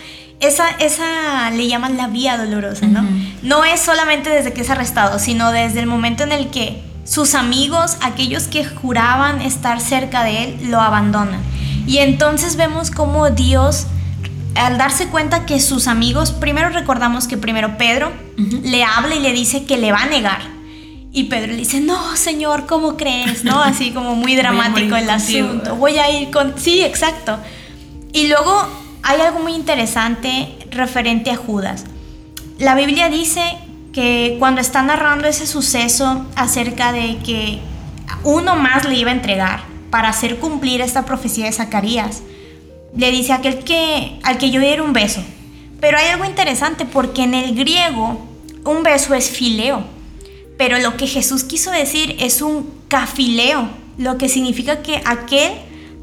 esa, 0.43 0.69
esa 0.71 1.51
le 1.51 1.69
llaman 1.69 1.97
la 1.97 2.09
vía 2.09 2.37
dolorosa, 2.37 2.87
¿no? 2.87 3.07
No 3.43 3.65
es 3.65 3.81
solamente 3.81 4.29
desde 4.29 4.53
que 4.53 4.61
es 4.61 4.71
arrestado, 4.71 5.19
sino 5.19 5.53
desde 5.53 5.81
el 5.81 5.87
momento 5.87 6.25
en 6.25 6.33
el 6.33 6.51
que 6.51 6.83
sus 7.05 7.35
amigos, 7.35 7.97
aquellos 8.01 8.45
que 8.45 8.65
juraban 8.65 9.41
estar 9.41 9.81
cerca 9.81 10.25
de 10.25 10.45
él, 10.45 10.71
lo 10.71 10.81
abandonan. 10.81 11.41
Y 11.87 11.99
entonces 11.99 12.57
vemos 12.57 12.91
cómo 12.91 13.31
Dios, 13.31 13.87
al 14.55 14.79
darse 14.79 15.09
cuenta 15.09 15.47
que 15.47 15.61
sus 15.61 15.89
amigos, 15.89 16.33
primero 16.33 16.69
recordamos 16.69 17.27
que 17.27 17.37
primero 17.37 17.77
Pedro 17.79 18.13
le 18.37 18.85
habla 18.85 19.15
y 19.15 19.21
le 19.21 19.33
dice 19.33 19.65
que 19.65 19.79
le 19.79 19.93
va 19.93 20.03
a 20.03 20.07
negar. 20.07 20.43
Y 21.13 21.25
Pedro 21.25 21.49
le 21.49 21.59
dice, 21.59 21.81
no, 21.81 22.17
Señor, 22.17 22.67
¿cómo 22.67 22.97
crees? 22.97 23.45
¿No? 23.45 23.63
Así 23.63 23.91
como 23.91 24.15
muy 24.15 24.35
dramático 24.35 24.97
el 24.97 25.11
asunto. 25.11 25.77
Voy 25.77 25.99
a 25.99 26.11
ir 26.11 26.31
con... 26.31 26.55
Sí, 26.57 26.83
exacto. 26.83 27.39
Y 28.13 28.29
luego 28.29 28.82
hay 29.03 29.21
algo 29.21 29.41
muy 29.41 29.55
interesante 29.55 30.49
referente 30.71 31.31
a 31.31 31.37
Judas. 31.37 31.85
La 32.59 32.75
Biblia 32.75 33.09
dice 33.09 33.43
que 33.93 34.37
cuando 34.39 34.61
está 34.61 34.83
narrando 34.83 35.29
ese 35.29 35.47
suceso 35.47 36.27
acerca 36.37 36.93
de 36.93 37.19
que 37.19 37.61
uno 38.25 38.57
más 38.57 38.85
le 38.85 38.97
iba 38.97 39.11
a 39.11 39.15
entregar 39.15 39.65
para 39.91 40.09
hacer 40.09 40.39
cumplir 40.39 40.81
esta 40.81 41.05
profecía 41.05 41.47
de 41.47 41.53
Zacarías, 41.53 42.23
le 42.97 43.11
dice 43.11 43.33
aquel 43.33 43.59
que, 43.65 44.19
al 44.23 44.39
que 44.39 44.51
yo 44.51 44.61
diera 44.61 44.83
un 44.83 44.93
beso. 44.93 45.23
Pero 45.81 45.99
hay 45.99 46.09
algo 46.09 46.25
interesante 46.25 46.85
porque 46.85 47.25
en 47.25 47.35
el 47.35 47.55
griego 47.55 48.21
un 48.65 48.83
beso 48.83 49.15
es 49.15 49.31
fileo, 49.31 49.85
pero 50.57 50.79
lo 50.79 50.97
que 50.97 51.09
Jesús 51.09 51.43
quiso 51.43 51.73
decir 51.73 52.17
es 52.21 52.41
un 52.41 52.71
cafileo, 52.89 53.69
lo 53.99 54.17
que 54.19 54.29
significa 54.29 54.83
que 54.83 55.03
aquel 55.05 55.53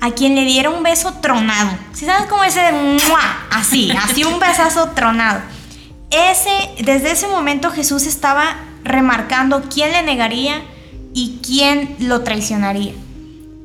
a 0.01 0.11
quien 0.11 0.35
le 0.35 0.45
diera 0.45 0.69
un 0.69 0.83
beso 0.83 1.13
tronado. 1.21 1.71
Si 1.93 2.05
sabes 2.05 2.27
cómo 2.27 2.43
ese 2.43 2.59
de 2.59 3.01
así, 3.51 3.91
así 3.91 4.23
un 4.23 4.39
besazo 4.39 4.89
tronado. 4.91 5.41
Ese, 6.11 6.49
desde 6.83 7.11
ese 7.11 7.27
momento 7.27 7.69
Jesús 7.71 8.05
estaba 8.05 8.57
remarcando 8.83 9.63
quién 9.73 9.91
le 9.91 10.03
negaría 10.03 10.61
y 11.13 11.39
quién 11.45 11.95
lo 11.99 12.21
traicionaría. 12.21 12.93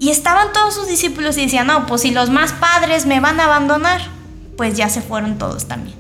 Y 0.01 0.11
estaban 0.11 0.53
todos 0.53 0.75
sus 0.75 0.89
discípulos 0.89 1.39
y 1.39 1.43
decían, 1.43 1.69
no, 1.69 1.87
pues 1.87 2.03
si 2.03 2.11
los 2.11 2.31
más 2.31 2.53
padres 2.53 3.07
me 3.07 3.21
van 3.21 3.41
a 3.41 3.45
abandonar, 3.45 4.03
pues 4.57 4.77
ya 4.77 4.89
se 4.89 5.01
fueron 5.01 5.39
todos 5.39 5.67
también. 5.67 5.97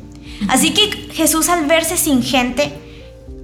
Así 0.48 0.74
que 0.74 0.90
Jesús 1.12 1.48
al 1.48 1.66
verse 1.66 1.96
sin 1.96 2.22
gente, 2.22 2.72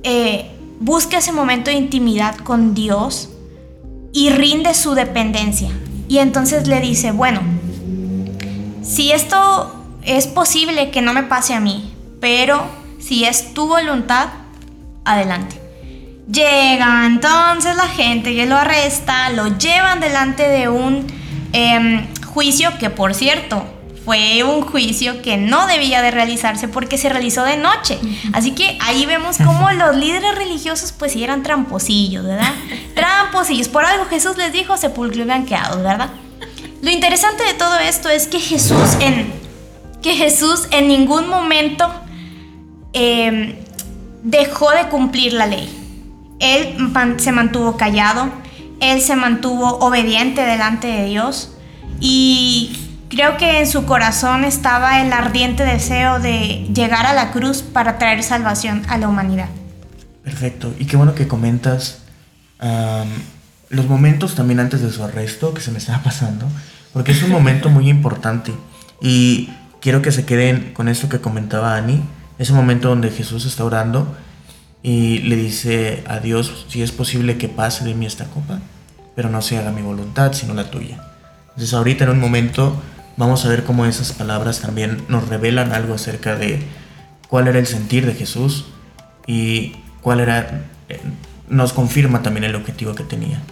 eh, 0.02 0.50
busca 0.80 1.18
ese 1.18 1.32
momento 1.32 1.70
de 1.70 1.76
intimidad 1.76 2.36
con 2.36 2.74
Dios 2.74 3.30
y 4.12 4.30
rinde 4.30 4.74
su 4.74 4.94
dependencia. 4.94 5.70
Y 6.10 6.18
entonces 6.18 6.66
le 6.66 6.80
dice, 6.80 7.12
bueno, 7.12 7.40
si 8.82 9.12
esto 9.12 9.86
es 10.02 10.26
posible 10.26 10.90
que 10.90 11.02
no 11.02 11.12
me 11.12 11.22
pase 11.22 11.54
a 11.54 11.60
mí, 11.60 11.94
pero 12.20 12.64
si 12.98 13.26
es 13.26 13.54
tu 13.54 13.68
voluntad, 13.68 14.26
adelante. 15.04 15.60
Llega 16.26 17.06
entonces 17.06 17.76
la 17.76 17.86
gente 17.86 18.34
que 18.34 18.46
lo 18.46 18.56
arresta, 18.56 19.30
lo 19.30 19.56
llevan 19.56 20.00
delante 20.00 20.48
de 20.48 20.68
un 20.68 21.06
em, 21.52 22.04
juicio 22.26 22.76
que 22.80 22.90
por 22.90 23.14
cierto 23.14 23.64
fue 24.04 24.42
un 24.42 24.62
juicio 24.62 25.22
que 25.22 25.36
no 25.36 25.68
debía 25.68 26.02
de 26.02 26.10
realizarse 26.10 26.66
porque 26.66 26.98
se 26.98 27.08
realizó 27.08 27.44
de 27.44 27.56
noche. 27.56 28.00
Así 28.32 28.50
que 28.52 28.76
ahí 28.80 29.06
vemos 29.06 29.36
cómo 29.38 29.70
los 29.74 29.94
líderes 29.94 30.34
religiosos 30.34 30.90
pues 30.90 31.12
sí 31.12 31.22
eran 31.22 31.44
tramposillos, 31.44 32.24
¿verdad? 32.24 32.52
Tramposillos. 33.30 33.68
Por 33.68 33.84
algo 33.84 34.04
Jesús 34.06 34.36
les 34.36 34.52
dijo 34.52 34.76
sepulcros 34.76 35.24
blanqueados, 35.24 35.82
¿verdad? 35.82 36.10
Lo 36.82 36.90
interesante 36.90 37.44
de 37.44 37.54
todo 37.54 37.78
esto 37.78 38.08
es 38.08 38.26
que 38.26 38.40
Jesús 38.40 38.96
en, 39.00 39.32
que 40.02 40.14
Jesús 40.14 40.66
en 40.70 40.88
ningún 40.88 41.28
momento 41.28 41.92
em, 42.92 43.56
dejó 44.22 44.70
de 44.70 44.88
cumplir 44.88 45.34
la 45.34 45.46
ley. 45.46 45.76
Él 46.40 46.76
se 47.18 47.32
mantuvo 47.32 47.76
callado, 47.76 48.30
él 48.80 49.00
se 49.02 49.14
mantuvo 49.14 49.78
obediente 49.78 50.40
delante 50.42 50.86
de 50.86 51.04
Dios 51.04 51.52
y 52.00 52.78
creo 53.10 53.36
que 53.36 53.60
en 53.60 53.66
su 53.66 53.84
corazón 53.84 54.44
estaba 54.44 55.02
el 55.02 55.12
ardiente 55.12 55.64
deseo 55.64 56.18
de 56.18 56.66
llegar 56.72 57.04
a 57.04 57.12
la 57.12 57.30
cruz 57.30 57.60
para 57.60 57.98
traer 57.98 58.22
salvación 58.22 58.82
a 58.88 58.96
la 58.96 59.08
humanidad. 59.08 59.48
Perfecto, 60.24 60.74
y 60.78 60.86
qué 60.86 60.96
bueno 60.96 61.14
que 61.14 61.28
comentas 61.28 61.99
los 63.70 63.86
momentos 63.86 64.34
también 64.34 64.60
antes 64.60 64.82
de 64.82 64.90
su 64.90 65.02
arresto 65.02 65.54
que 65.54 65.60
se 65.60 65.70
me 65.70 65.78
estaba 65.78 66.02
pasando, 66.02 66.46
porque 66.92 67.12
es 67.12 67.22
un 67.22 67.30
momento 67.30 67.70
muy 67.70 67.88
importante 67.88 68.52
y 69.00 69.50
quiero 69.80 70.02
que 70.02 70.12
se 70.12 70.24
queden 70.24 70.72
con 70.74 70.88
esto 70.88 71.08
que 71.08 71.20
comentaba 71.20 71.76
Ani, 71.76 72.02
ese 72.38 72.52
momento 72.52 72.88
donde 72.88 73.10
Jesús 73.10 73.44
está 73.46 73.64
orando 73.64 74.14
y 74.82 75.18
le 75.18 75.36
dice 75.36 76.04
a 76.06 76.20
Dios 76.20 76.66
si 76.68 76.82
es 76.82 76.92
posible 76.92 77.36
que 77.38 77.48
pase 77.48 77.84
de 77.84 77.94
mí 77.94 78.06
esta 78.06 78.26
copa, 78.26 78.60
pero 79.14 79.28
no 79.28 79.42
se 79.42 79.58
haga 79.58 79.72
mi 79.72 79.82
voluntad, 79.82 80.32
sino 80.32 80.54
la 80.54 80.70
tuya. 80.70 81.02
Entonces 81.48 81.74
ahorita 81.74 82.04
en 82.04 82.10
un 82.10 82.20
momento 82.20 82.80
vamos 83.16 83.44
a 83.44 83.48
ver 83.48 83.64
cómo 83.64 83.84
esas 83.86 84.12
palabras 84.12 84.60
también 84.60 85.04
nos 85.08 85.28
revelan 85.28 85.72
algo 85.72 85.94
acerca 85.94 86.36
de 86.36 86.62
cuál 87.28 87.48
era 87.48 87.58
el 87.58 87.66
sentir 87.66 88.06
de 88.06 88.14
Jesús 88.14 88.66
y 89.26 89.76
cuál 90.00 90.20
era, 90.20 90.64
eh, 90.88 91.00
nos 91.50 91.74
confirma 91.74 92.22
también 92.22 92.44
el 92.44 92.54
objetivo 92.54 92.94
que 92.94 93.04
tenía. 93.04 93.42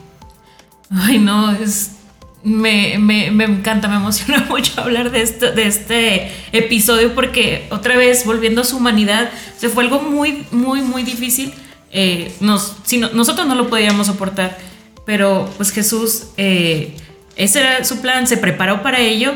Ay, 0.91 1.19
no, 1.19 1.53
es 1.53 1.99
me, 2.43 2.99
me, 2.99 3.31
me, 3.31 3.45
encanta, 3.45 3.89
me 3.89 3.97
emociona 3.97 4.45
mucho 4.49 4.81
hablar 4.81 5.11
de, 5.11 5.23
esto, 5.23 5.53
de 5.53 5.67
este 5.67 6.33
episodio 6.53 7.15
porque 7.15 7.67
otra 7.71 7.97
vez, 7.97 8.25
volviendo 8.25 8.63
a 8.63 8.65
su 8.65 8.77
humanidad, 8.77 9.31
se 9.57 9.69
fue 9.69 9.85
algo 9.85 10.01
muy, 10.01 10.47
muy, 10.51 10.81
muy 10.81 11.03
difícil. 11.03 11.53
Eh, 11.91 12.35
nos, 12.41 12.77
si 12.85 12.99
nosotros 12.99 13.47
no 13.47 13.55
lo 13.55 13.69
podíamos 13.69 14.07
soportar, 14.07 14.59
pero 15.05 15.51
pues 15.57 15.71
Jesús, 15.71 16.29
eh, 16.37 16.97
ese 17.37 17.61
era 17.61 17.85
su 17.85 18.01
plan, 18.01 18.27
se 18.27 18.37
preparó 18.37 18.83
para 18.83 19.01
ello 19.01 19.35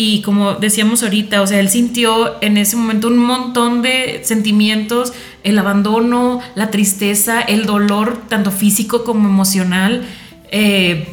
y 0.00 0.22
como 0.22 0.54
decíamos 0.54 1.02
ahorita, 1.02 1.42
o 1.42 1.46
sea, 1.48 1.58
él 1.58 1.70
sintió 1.70 2.40
en 2.40 2.56
ese 2.56 2.76
momento 2.76 3.08
un 3.08 3.18
montón 3.18 3.82
de 3.82 4.20
sentimientos, 4.22 5.12
el 5.42 5.58
abandono, 5.58 6.40
la 6.54 6.70
tristeza, 6.70 7.40
el 7.40 7.66
dolor, 7.66 8.22
tanto 8.28 8.52
físico 8.52 9.02
como 9.02 9.28
emocional. 9.28 10.06
Eh, 10.52 11.08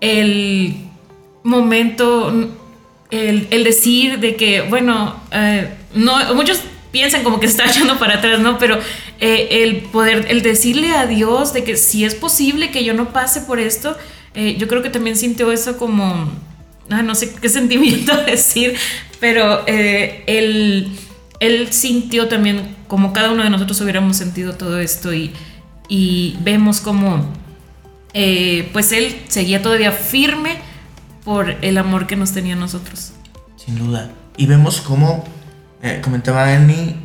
el 0.00 0.74
momento, 1.44 2.50
el, 3.12 3.62
decir 3.62 4.18
de 4.18 4.34
que, 4.34 4.62
bueno, 4.62 5.14
eh, 5.30 5.72
no, 5.94 6.34
muchos 6.34 6.62
piensan 6.90 7.22
como 7.22 7.38
que 7.38 7.46
está 7.46 7.66
echando 7.70 7.96
para 7.96 8.14
atrás, 8.14 8.40
¿no? 8.40 8.58
Pero 8.58 8.80
eh, 9.20 9.62
el 9.62 9.82
poder, 9.82 10.26
el 10.30 10.42
decirle 10.42 10.90
a 10.90 11.06
Dios 11.06 11.52
de 11.52 11.62
que 11.62 11.76
si 11.76 12.04
es 12.04 12.16
posible 12.16 12.72
que 12.72 12.82
yo 12.82 12.92
no 12.92 13.12
pase 13.12 13.42
por 13.42 13.60
esto, 13.60 13.96
yo 14.34 14.68
creo 14.68 14.82
que 14.82 14.90
también 14.90 15.16
sintió 15.16 15.50
eso 15.50 15.78
como, 15.78 16.28
no 16.88 17.14
sé 17.14 17.34
qué 17.34 17.48
sentimiento 17.50 18.16
decir, 18.24 18.76
pero 19.20 19.66
él, 19.66 20.96
él 21.40 21.72
sintió 21.72 22.28
también 22.28 22.76
como 22.88 23.12
cada 23.12 23.30
uno 23.30 23.42
de 23.42 23.50
nosotros 23.50 23.80
hubiéramos 23.80 24.16
sentido 24.16 24.54
todo 24.54 24.78
esto 24.78 25.12
y, 25.12 25.32
y 25.88 26.36
vemos 26.42 26.80
como 26.80 27.32
eh, 28.18 28.70
pues 28.72 28.92
él 28.92 29.14
seguía 29.28 29.60
todavía 29.60 29.92
firme 29.92 30.56
por 31.22 31.50
el 31.60 31.76
amor 31.76 32.06
que 32.06 32.16
nos 32.16 32.32
tenía 32.32 32.54
a 32.54 32.56
nosotros. 32.56 33.12
Sin 33.56 33.76
duda. 33.76 34.10
Y 34.38 34.46
vemos 34.46 34.80
cómo, 34.80 35.22
eh, 35.82 36.00
comentaba 36.02 36.50
Annie, 36.50 36.96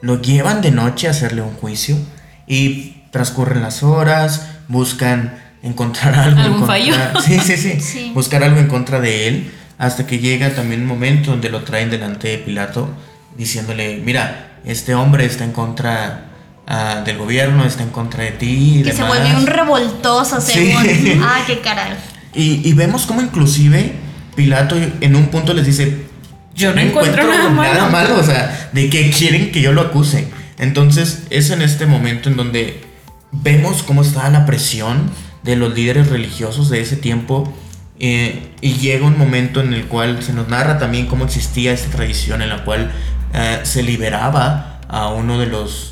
lo 0.00 0.22
llevan 0.22 0.62
de 0.62 0.70
noche 0.70 1.06
a 1.06 1.10
hacerle 1.10 1.42
un 1.42 1.52
juicio 1.52 1.98
y 2.46 3.02
transcurren 3.10 3.60
las 3.60 3.82
horas, 3.82 4.48
buscan 4.68 5.38
encontrar 5.64 6.14
algo 6.18 6.40
en 6.40 6.52
contra, 6.52 6.66
fallo? 6.66 6.94
Sí, 7.24 7.40
sí, 7.40 7.56
sí, 7.80 8.12
buscar 8.14 8.44
algo 8.44 8.60
en 8.60 8.68
contra 8.68 9.00
de 9.00 9.26
él, 9.28 9.50
hasta 9.78 10.06
que 10.06 10.18
llega 10.20 10.54
también 10.54 10.82
un 10.82 10.86
momento 10.86 11.32
donde 11.32 11.48
lo 11.48 11.64
traen 11.64 11.90
delante 11.90 12.28
de 12.28 12.38
Pilato, 12.38 12.88
diciéndole, 13.36 14.00
mira, 14.04 14.60
este 14.64 14.94
hombre 14.94 15.24
está 15.24 15.44
en 15.44 15.52
contra 15.52 16.30
Ah, 16.66 17.02
del 17.04 17.18
gobierno, 17.18 17.64
está 17.66 17.82
en 17.82 17.90
contra 17.90 18.24
de 18.24 18.32
ti. 18.32 18.82
Y, 18.86 18.90
se 18.90 19.02
volvió 19.02 19.36
un 19.36 19.46
revoltoso, 19.46 20.40
según. 20.40 20.82
ah, 21.22 21.42
qué 21.46 21.60
caray. 21.60 21.92
Y, 22.34 22.72
vemos 22.72 23.06
como 23.06 23.20
inclusive 23.20 23.92
Pilato 24.34 24.74
en 25.00 25.14
un 25.14 25.26
punto 25.26 25.52
les 25.52 25.66
dice, 25.66 26.06
yo 26.54 26.74
no, 26.74 26.80
encuentro, 26.80 27.22
nada, 27.22 27.88
malo. 27.88 28.18
o 28.18 28.22
sea, 28.22 28.70
de 28.72 28.88
que 28.88 29.10
quieren 29.10 29.52
que 29.52 29.60
yo 29.60 29.72
lo 29.72 29.82
acuse. 29.82 30.26
Entonces 30.58 31.24
es 31.30 31.50
en 31.50 31.62
este 31.62 31.86
momento 31.86 32.30
en 32.30 32.36
donde 32.36 32.82
vemos 33.30 33.82
cómo 33.82 34.02
está 34.02 34.28
la 34.30 34.46
presión 34.46 35.10
de 35.44 35.56
los 35.56 35.74
líderes 35.74 36.08
religiosos 36.08 36.70
de 36.70 36.80
ese 36.80 36.96
tiempo 36.96 37.52
eh, 38.00 38.50
y 38.60 38.74
llega 38.74 39.06
un 39.06 39.16
momento 39.16 39.60
en 39.60 39.72
el 39.72 39.86
cual 39.86 40.22
se 40.22 40.32
nos 40.32 40.48
narra 40.48 40.78
también 40.78 41.06
cómo 41.06 41.24
existía 41.24 41.72
esta 41.72 41.90
tradición 41.90 42.42
en 42.42 42.48
la 42.48 42.64
cual 42.64 42.90
eh, 43.32 43.60
se 43.62 43.82
liberaba 43.82 44.80
a 44.88 45.08
uno 45.08 45.38
de 45.38 45.46
los 45.46 45.90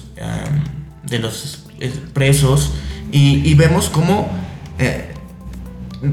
de 1.04 1.18
los 1.18 1.64
presos 2.12 2.72
y, 3.10 3.54
vemos 3.54 3.90
cómo 3.90 4.30
eh, 4.78 5.12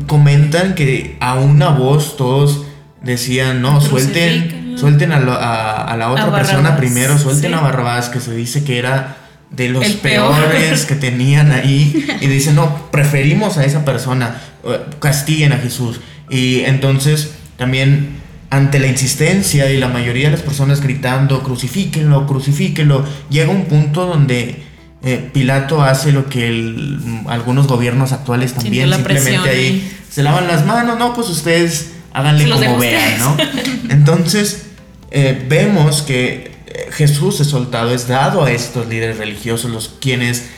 comentan 0.07 0.75
que 0.75 1.17
a 1.21 1.35
una 1.35 1.69
voz 1.69 2.17
todos 2.17 2.65
decían, 3.01 3.61
no, 3.61 3.79
suelten, 3.79 4.77
suelten 4.77 5.11
a, 5.13 5.19
la 5.19 6.11
otra 6.11 6.31
persona 6.31 6.75
primero, 6.75 7.17
suelten 7.17 7.53
a 7.53 7.61
Barrabás, 7.61 8.09
que 8.09 8.19
se 8.19 8.35
dice 8.35 8.63
que 8.63 8.77
era 8.77 9.17
de 9.51 9.69
los 9.69 9.85
peores 9.87 10.85
que 10.85 10.95
tenían 10.95 11.51
ahí, 11.51 12.05
y 12.21 12.27
dicen, 12.27 12.55
no, 12.55 12.91
preferimos 12.91 13.57
a 13.57 13.65
esa 13.65 13.83
persona, 13.85 14.41
eh, 14.63 14.79
castiguen 14.99 15.53
a 15.53 15.57
Jesús. 15.57 15.99
Y 16.29 16.61
entonces 16.61 17.31
también 17.57 18.19
ante 18.49 18.79
la 18.79 18.87
insistencia 18.87 19.71
y 19.71 19.77
la 19.77 19.87
mayoría 19.87 20.25
de 20.25 20.31
las 20.31 20.41
personas 20.41 20.81
gritando, 20.81 21.43
crucifíquenlo, 21.43 22.25
crucifíquenlo, 22.25 23.05
llega 23.29 23.49
un 23.51 23.65
punto 23.65 24.05
donde 24.05 24.63
eh, 25.03 25.29
Pilato 25.33 25.83
hace 25.83 26.11
lo 26.11 26.27
que 26.27 26.97
algunos 27.27 27.67
gobiernos 27.67 28.11
actuales 28.11 28.53
también 28.53 28.91
simplemente 28.91 29.49
ahí 29.49 29.97
se 30.09 30.23
lavan 30.23 30.47
las 30.47 30.65
manos, 30.65 30.97
no, 30.97 31.13
pues 31.13 31.29
ustedes 31.29 31.91
háganle 32.11 32.49
como 32.49 32.77
vean, 32.77 33.19
¿no? 33.19 33.37
Entonces 33.89 34.67
eh, 35.11 35.45
vemos 35.47 36.01
que 36.01 36.51
Jesús 36.91 37.39
es 37.39 37.47
soltado, 37.47 37.93
es 37.93 38.07
dado 38.07 38.43
a 38.43 38.51
estos 38.51 38.87
líderes 38.87 39.17
religiosos, 39.17 39.71
los 39.71 39.89
quienes 39.99 40.49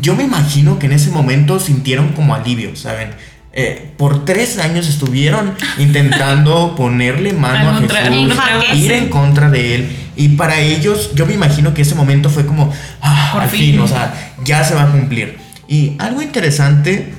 yo 0.00 0.16
me 0.16 0.24
imagino 0.24 0.78
que 0.78 0.86
en 0.86 0.92
ese 0.92 1.10
momento 1.10 1.60
sintieron 1.60 2.12
como 2.12 2.34
alivio, 2.34 2.74
¿saben? 2.76 3.10
Eh, 3.52 3.92
por 3.96 4.24
tres 4.24 4.58
años 4.58 4.88
estuvieron 4.88 5.54
intentando 5.78 6.74
ponerle 6.76 7.32
mano 7.32 7.70
a, 7.70 7.80
Jesús, 7.80 8.36
ir 8.74 8.92
en 8.92 9.08
contra 9.08 9.50
de 9.50 9.74
él. 9.74 9.96
Y 10.16 10.30
para 10.30 10.60
ellos, 10.60 11.12
yo 11.14 11.26
me 11.26 11.34
imagino 11.34 11.74
que 11.74 11.82
ese 11.82 11.94
momento 11.94 12.28
fue 12.28 12.44
como, 12.44 12.72
ah, 13.00 13.40
al 13.40 13.48
fin. 13.48 13.78
o 13.80 13.88
sea, 13.88 14.34
ya 14.44 14.64
se 14.64 14.74
va 14.74 14.84
a 14.84 14.90
cumplir. 14.90 15.38
Y 15.68 15.94
algo 15.98 16.22
interesante, 16.22 17.14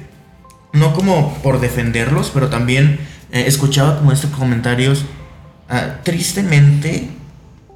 no 0.73 0.93
como 0.93 1.35
por 1.41 1.59
defenderlos, 1.59 2.31
pero 2.33 2.49
también 2.49 2.99
eh, 3.31 3.45
escuchaba 3.47 3.97
como 3.97 4.11
estos 4.11 4.31
comentarios, 4.31 5.05
ah, 5.69 5.97
tristemente, 6.03 7.09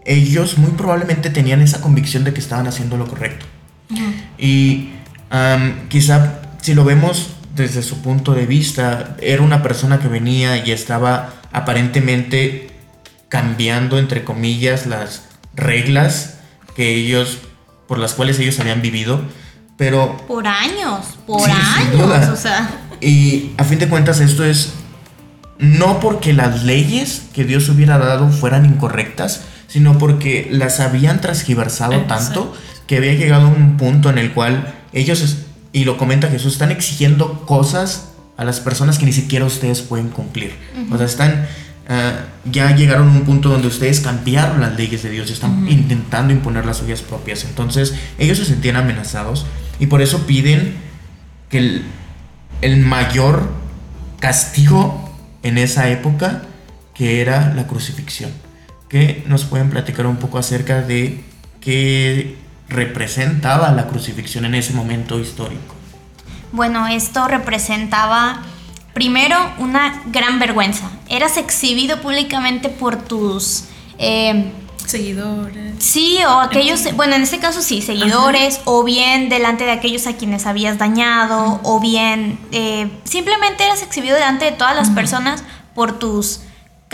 ellos 0.06 0.58
muy 0.58 0.72
probablemente 0.72 1.30
tenían 1.30 1.62
esa 1.62 1.82
convicción 1.82 2.24
de 2.24 2.34
que 2.34 2.40
estaban 2.40 2.68
haciendo 2.68 2.98
lo 2.98 3.08
correcto. 3.08 3.46
Y 4.38 4.90
quizá 5.90 6.42
si 6.62 6.74
lo 6.74 6.84
vemos 6.86 7.32
desde 7.56 7.84
su 7.84 8.02
punto 8.02 8.34
de 8.34 8.46
vista, 8.46 9.16
era 9.22 9.42
una 9.42 9.62
persona 9.62 10.00
que 10.00 10.08
venía 10.08 10.66
y 10.66 10.72
estaba 10.72 11.34
aparentemente 11.52 12.72
cambiando, 13.30 14.00
entre 14.00 14.24
comillas, 14.24 14.86
las 14.86 15.24
reglas 15.56 16.38
que 16.76 16.96
ellos, 16.96 17.40
por 17.88 18.00
las 18.00 18.14
cuales 18.14 18.40
ellos 18.40 18.60
habían 18.60 18.82
vivido, 18.82 19.22
pero... 19.78 20.18
Por 20.28 20.48
años, 20.48 21.18
por 21.28 21.50
años, 21.50 22.30
o 22.30 22.36
sea... 22.36 22.70
Y 23.02 23.52
a 23.58 23.64
fin 23.64 23.80
de 23.80 23.90
cuentas 23.90 24.20
esto 24.20 24.46
es 24.46 24.74
no 25.60 26.00
porque 26.00 26.34
las 26.34 26.64
leyes 26.64 27.24
que 27.34 27.44
Dios 27.44 27.70
hubiera 27.70 27.98
dado 27.98 28.30
fueran 28.30 28.66
incorrectas, 28.66 29.42
sino 29.74 29.98
porque 29.98 30.48
las 30.52 30.80
habían 30.80 31.20
transgiversado 31.20 32.02
tanto 32.02 32.56
que 32.86 32.98
había 32.98 33.16
llegado 33.16 33.48
a 33.48 33.50
un 33.50 33.78
punto 33.78 34.12
en 34.12 34.20
el 34.20 34.32
cual 34.32 34.72
ellos 34.94 35.38
y 35.72 35.84
lo 35.84 35.98
comenta 35.98 36.28
Jesús, 36.28 36.54
están 36.54 36.70
exigiendo 36.70 37.44
cosas 37.48 38.10
a 38.38 38.44
las 38.46 38.60
personas 38.60 39.00
que 39.00 39.08
ni 39.08 39.14
siquiera 39.14 39.46
ustedes 39.46 39.82
pueden 39.82 40.10
cumplir. 40.10 40.54
O 40.92 40.98
sea, 40.98 41.08
están 41.08 41.48
ah, 41.90 42.20
ya 42.46 42.76
llegaron 42.76 43.10
a 43.10 43.12
un 43.14 43.22
punto 43.22 43.50
donde 43.50 43.68
ustedes 43.68 44.02
cambiaron 44.02 44.62
las 44.62 44.78
leyes 44.78 45.02
de 45.02 45.10
Dios 45.10 45.32
y 45.32 45.34
están 45.34 45.68
intentando 45.68 46.34
imponer 46.34 46.68
las 46.68 46.78
suyas 46.78 47.02
propias. 47.02 47.44
Entonces 47.44 47.96
ellos 48.20 48.38
se 48.38 48.46
sentían 48.46 48.76
amenazados 48.76 49.48
y 49.80 49.88
por 49.88 50.04
eso 50.04 50.28
piden 50.28 50.76
que 51.50 51.58
el, 51.58 51.84
el 52.62 52.78
mayor 52.78 53.50
castigo 54.20 55.12
en 55.42 55.58
esa 55.58 55.90
época, 55.90 56.44
que 56.94 57.22
era 57.22 57.56
la 57.56 57.66
crucifixión. 57.66 58.43
Que 58.94 59.24
nos 59.26 59.44
pueden 59.46 59.72
platicar 59.72 60.06
un 60.06 60.18
poco 60.18 60.38
acerca 60.38 60.82
de 60.82 61.20
qué 61.62 62.38
representaba 62.70 63.72
la 63.72 63.88
crucifixión 63.88 64.46
en 64.46 64.54
ese 64.54 64.74
momento 64.74 65.20
histórico. 65.20 65.74
Bueno, 66.52 66.86
esto 66.88 67.28
representaba 67.28 68.44
primero 68.94 69.36
una 69.58 70.04
gran 70.12 70.38
vergüenza. 70.38 70.92
Eras 71.10 71.38
exhibido 71.38 72.04
públicamente 72.04 72.70
por 72.70 72.98
tus... 72.98 73.64
eh, 73.98 74.52
Seguidores. 74.86 75.74
Sí, 75.80 76.20
o 76.28 76.40
aquellos, 76.42 76.84
bueno, 76.96 77.16
en 77.16 77.24
este 77.24 77.40
caso 77.40 77.64
sí, 77.64 77.82
seguidores, 77.82 78.62
o 78.66 78.84
bien 78.84 79.28
delante 79.28 79.64
de 79.64 79.72
aquellos 79.72 80.06
a 80.06 80.18
quienes 80.18 80.46
habías 80.46 80.78
dañado, 80.78 81.60
o 81.64 81.80
bien 81.80 82.38
eh, 82.52 82.92
simplemente 83.06 83.64
eras 83.64 83.82
exhibido 83.82 84.14
delante 84.14 84.46
de 84.46 84.52
todas 84.52 84.76
las 84.76 84.92
personas 84.92 85.44
por 85.74 85.98
tus 85.98 86.42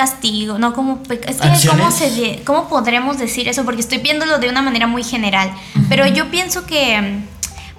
castigos, 0.03 0.57
¿no? 0.59 0.73
Como, 0.73 1.01
es 1.09 1.19
que, 1.19 1.33
¿cómo, 1.35 1.51
Acciones. 1.51 1.93
se 1.93 2.09
de- 2.11 2.41
¿cómo 2.45 2.69
podremos 2.69 3.17
decir 3.17 3.49
eso? 3.49 3.65
Porque 3.65 3.81
estoy 3.81 3.97
viéndolo 3.97 4.37
de 4.39 4.47
una 4.47 4.61
manera 4.61 4.87
muy 4.87 5.03
general, 5.03 5.51
pero 5.89 6.07
yo 6.07 6.31
pienso 6.31 6.65
que, 6.65 7.19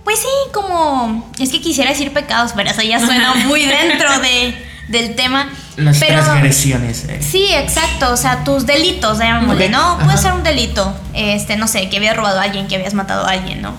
pues 0.05 0.19
sí, 0.19 0.29
como, 0.53 1.31
es 1.39 1.49
que 1.51 1.63
quisiera 1.63 1.89
decir 1.91 2.13
pecados, 2.13 2.53
pero 2.55 2.69
eso 2.71 2.83
ya 2.83 2.99
suena 3.07 3.35
muy 3.47 3.65
dentro 3.65 4.11
de, 4.21 4.55
del 4.89 5.15
tema. 5.17 5.49
Las 5.77 5.97
pero, 5.99 6.23
transgresiones. 6.23 7.05
eh. 7.05 7.21
Sí, 7.23 7.47
exacto, 7.55 8.13
o 8.13 8.17
sea, 8.19 8.45
tus 8.45 8.67
delitos, 8.67 9.19
llamémosle, 9.19 9.71
¿no? 9.71 9.79
ajá. 9.81 10.05
Puede 10.05 10.19
ser 10.19 10.33
un 10.35 10.43
delito, 10.43 10.93
este, 11.15 11.57
no 11.57 11.67
sé, 11.69 11.89
que 11.89 11.97
habías 11.97 12.15
robado 12.17 12.39
a 12.39 12.43
alguien, 12.43 12.67
que 12.69 12.77
habías 12.77 12.93
matado 12.93 13.25
a 13.27 13.31
alguien, 13.31 13.63
¿no? 13.63 13.73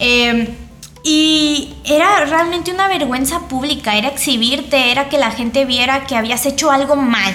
Eh, 0.00 0.52
y 1.04 1.74
era 1.84 2.24
realmente 2.24 2.72
una 2.72 2.88
vergüenza 2.88 3.40
pública, 3.46 3.94
era 3.94 4.08
exhibirte, 4.08 4.90
era 4.90 5.08
que 5.08 5.18
la 5.18 5.30
gente 5.30 5.64
viera 5.64 6.06
que 6.06 6.16
habías 6.16 6.44
hecho 6.46 6.72
algo 6.72 6.96
mal. 6.96 7.32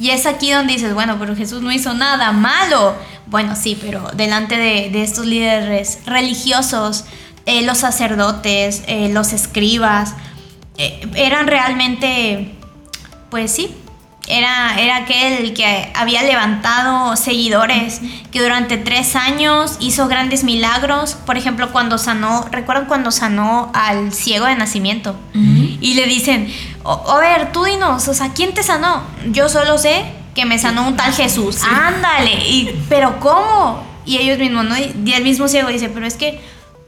Y 0.00 0.10
es 0.10 0.24
aquí 0.24 0.50
donde 0.50 0.72
dices, 0.72 0.94
bueno, 0.94 1.16
pero 1.20 1.36
Jesús 1.36 1.60
no 1.60 1.70
hizo 1.70 1.92
nada 1.92 2.32
malo. 2.32 2.96
Bueno, 3.26 3.54
sí, 3.54 3.78
pero 3.78 4.10
delante 4.14 4.56
de, 4.56 5.02
estos 5.02 5.26
líderes 5.26 5.98
religiosos, 6.06 7.04
eh, 7.44 7.62
los 7.62 7.78
sacerdotes, 7.78 8.82
eh, 8.86 9.10
los 9.12 9.34
escribas, 9.34 10.14
eh, 10.78 11.06
eran 11.14 11.46
realmente 11.46 12.54
pues 13.30 13.52
sí, 13.52 13.74
era, 14.26 14.78
era 14.78 14.96
aquel 14.96 15.54
que 15.54 15.90
había 15.94 16.22
levantado 16.22 17.16
seguidores, 17.16 18.00
que 18.30 18.42
durante 18.42 18.76
tres 18.76 19.16
años 19.16 19.76
hizo 19.80 20.08
grandes 20.08 20.44
milagros. 20.44 21.14
Por 21.26 21.36
ejemplo, 21.36 21.72
cuando 21.72 21.96
sanó, 21.96 22.46
¿recuerdan 22.50 22.86
cuando 22.86 23.10
sanó 23.10 23.70
al 23.74 24.12
ciego 24.12 24.46
de 24.46 24.56
nacimiento? 24.56 25.16
Y 25.80 25.94
le 25.94 26.06
dicen, 26.06 26.52
"O- 26.82 27.10
a 27.10 27.18
ver, 27.20 27.52
tú 27.52 27.64
dinos, 27.64 28.06
o 28.08 28.14
sea, 28.14 28.32
¿quién 28.34 28.54
te 28.54 28.62
sanó? 28.62 29.02
Yo 29.26 29.48
solo 29.48 29.78
sé 29.78 30.04
que 30.34 30.44
me 30.44 30.58
sanó 30.58 30.86
un 30.86 30.96
tal 30.96 31.12
Jesús. 31.12 31.58
Ándale, 31.68 32.32
y, 32.32 32.70
pero 32.88 33.18
¿cómo? 33.20 33.82
Y 34.06 34.18
ellos 34.18 34.38
mismos, 34.38 34.64
¿no? 34.64 34.76
Y 34.78 35.12
el 35.12 35.22
mismo 35.22 35.48
ciego 35.48 35.68
dice, 35.68 35.88
pero 35.88 36.06
es 36.06 36.14
que 36.14 36.40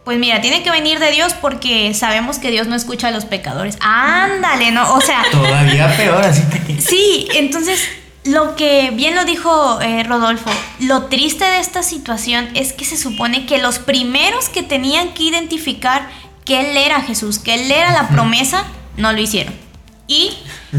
pues 0.04 0.18
mira, 0.18 0.40
tiene 0.40 0.64
que 0.64 0.70
venir 0.72 0.98
de 0.98 1.12
Dios 1.12 1.32
porque 1.40 1.94
sabemos 1.94 2.40
que 2.40 2.50
Dios 2.50 2.66
no 2.66 2.74
escucha 2.74 3.06
a 3.06 3.10
los 3.12 3.24
pecadores. 3.24 3.76
Ándale, 3.80 4.72
¿no? 4.72 4.94
O 4.94 5.00
sea, 5.00 5.22
Todavía 5.30 5.96
peor, 5.96 6.24
así 6.24 6.42
que... 6.66 6.80
sí, 6.80 7.28
entonces 7.34 7.80
lo 8.24 8.56
que 8.56 8.90
bien 8.94 9.14
lo 9.14 9.24
dijo 9.24 9.80
eh, 9.80 10.02
Rodolfo, 10.02 10.50
lo 10.80 11.04
triste 11.04 11.44
de 11.44 11.58
esta 11.60 11.84
situación 11.84 12.48
es 12.54 12.72
que 12.72 12.84
se 12.84 12.96
supone 12.96 13.46
que 13.46 13.58
los 13.58 13.78
primeros 13.78 14.48
que 14.48 14.64
tenían 14.64 15.14
que 15.14 15.22
identificar 15.22 16.08
que 16.44 16.58
Él 16.60 16.76
era 16.76 17.00
Jesús, 17.02 17.38
que 17.38 17.54
Él 17.54 17.70
era 17.70 17.92
la 17.92 18.08
promesa, 18.08 18.64
no 18.96 19.12
lo 19.12 19.20
hicieron. 19.20 19.54
Y 20.06 20.30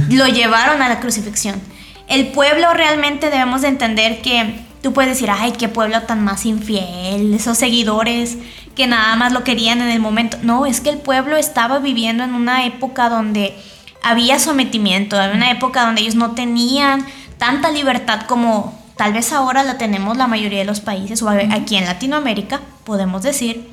lo 0.10 0.28
llevaron 0.28 0.82
a 0.82 0.90
la 0.90 1.00
crucifixión. 1.00 1.62
El 2.08 2.28
pueblo 2.28 2.74
realmente 2.74 3.30
debemos 3.30 3.62
de 3.62 3.70
entender 3.70 4.22
que 4.22 4.60
tú 4.82 4.94
puedes 4.94 5.12
decir, 5.12 5.30
ay, 5.32 5.54
qué 5.54 5.70
pueblo 5.70 6.02
tan 6.02 6.24
más 6.24 6.46
infiel, 6.46 7.34
esos 7.34 7.58
seguidores 7.58 8.38
que 8.76 8.88
nada 8.88 9.16
más 9.16 9.32
lo 9.32 9.44
querían 9.44 9.82
en 9.82 9.90
el 9.90 10.00
momento. 10.00 10.38
No, 10.42 10.66
es 10.66 10.82
que 10.82 10.90
el 10.90 10.98
pueblo 10.98 11.38
estaba 11.38 11.80
viviendo 11.80 12.24
en 12.24 12.34
una 12.34 12.66
época 12.66 13.10
donde 13.10 13.56
había 14.04 14.40
sometimiento, 14.40 15.18
había 15.18 15.36
una 15.36 15.52
época 15.52 15.86
donde 15.86 16.02
ellos 16.02 16.16
no 16.16 16.32
tenían 16.32 17.06
tanta 17.38 17.72
libertad 17.72 18.24
como 18.28 18.78
tal 18.98 19.14
vez 19.14 19.32
ahora 19.32 19.64
la 19.64 19.78
tenemos 19.78 20.18
la 20.18 20.28
mayoría 20.28 20.60
de 20.60 20.66
los 20.66 20.82
países 20.82 21.22
o 21.24 21.30
aquí 21.30 21.78
en 21.78 21.86
Latinoamérica, 21.86 22.62
podemos 22.84 23.24
decir. 23.24 23.70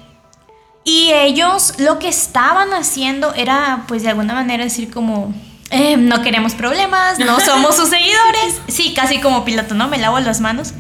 Y 0.90 1.12
ellos 1.12 1.74
lo 1.78 2.00
que 2.00 2.08
estaban 2.08 2.74
haciendo 2.74 3.32
era, 3.34 3.84
pues 3.86 4.02
de 4.02 4.08
alguna 4.08 4.34
manera 4.34 4.64
decir 4.64 4.90
como, 4.90 5.32
eh, 5.70 5.96
no 5.96 6.20
queremos 6.20 6.54
problemas, 6.54 7.20
no 7.20 7.38
somos 7.46 7.76
sus 7.76 7.90
seguidores. 7.90 8.60
Sí, 8.66 8.92
casi 8.92 9.20
como 9.20 9.44
piloto, 9.44 9.76
¿no? 9.76 9.86
Me 9.86 9.98
lavo 9.98 10.18
las 10.18 10.40
manos. 10.40 10.72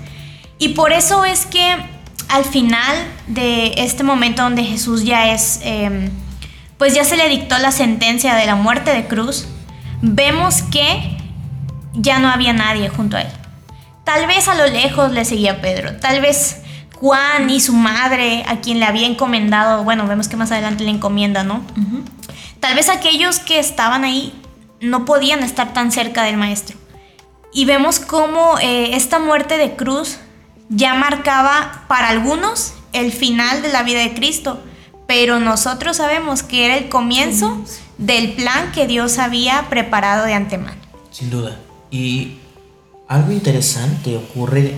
Y 0.58 0.70
por 0.70 0.92
eso 0.92 1.24
es 1.24 1.46
que 1.46 1.76
al 2.28 2.44
final 2.44 2.96
de 3.28 3.74
este 3.76 4.02
momento 4.02 4.42
donde 4.42 4.64
Jesús 4.64 5.04
ya 5.04 5.30
es, 5.30 5.60
eh, 5.62 6.10
pues 6.76 6.92
ya 6.92 7.04
se 7.04 7.16
le 7.16 7.28
dictó 7.28 7.56
la 7.58 7.70
sentencia 7.70 8.34
de 8.34 8.46
la 8.46 8.56
muerte 8.56 8.92
de 8.92 9.06
cruz, 9.06 9.46
vemos 10.02 10.62
que 10.72 11.18
ya 11.94 12.18
no 12.18 12.28
había 12.28 12.52
nadie 12.52 12.88
junto 12.88 13.16
a 13.16 13.20
él. 13.20 13.30
Tal 14.02 14.26
vez 14.26 14.48
a 14.48 14.56
lo 14.56 14.66
lejos 14.66 15.12
le 15.12 15.24
seguía 15.24 15.60
Pedro, 15.60 15.98
tal 16.00 16.20
vez 16.20 16.62
Juan 17.00 17.48
y 17.48 17.60
su 17.60 17.72
madre, 17.72 18.44
a 18.46 18.60
quien 18.60 18.78
le 18.78 18.84
había 18.84 19.06
encomendado, 19.06 19.84
bueno, 19.84 20.06
vemos 20.06 20.28
que 20.28 20.36
más 20.36 20.52
adelante 20.52 20.84
le 20.84 20.90
encomienda, 20.90 21.44
¿no? 21.44 21.64
Tal 22.60 22.74
vez 22.74 22.90
aquellos 22.90 23.38
que 23.38 23.58
estaban 23.58 24.04
ahí 24.04 24.34
no 24.82 25.06
podían 25.06 25.42
estar 25.42 25.72
tan 25.72 25.92
cerca 25.92 26.24
del 26.24 26.36
maestro. 26.36 26.76
Y 27.54 27.64
vemos 27.64 28.00
cómo 28.00 28.58
eh, 28.60 28.94
esta 28.96 29.18
muerte 29.18 29.56
de 29.56 29.76
cruz 29.76 30.18
ya 30.68 30.92
marcaba 30.94 31.84
para 31.88 32.10
algunos 32.10 32.74
el 32.92 33.12
final 33.12 33.62
de 33.62 33.72
la 33.72 33.82
vida 33.82 34.00
de 34.00 34.12
Cristo, 34.12 34.60
pero 35.06 35.40
nosotros 35.40 35.96
sabemos 35.96 36.42
que 36.42 36.66
era 36.66 36.76
el 36.76 36.90
comienzo 36.90 37.64
del 37.96 38.34
plan 38.34 38.72
que 38.72 38.86
Dios 38.86 39.18
había 39.18 39.70
preparado 39.70 40.26
de 40.26 40.34
antemano. 40.34 40.76
Sin 41.10 41.30
duda. 41.30 41.56
Y 41.90 42.36
algo 43.08 43.32
interesante 43.32 44.16
ocurre 44.18 44.74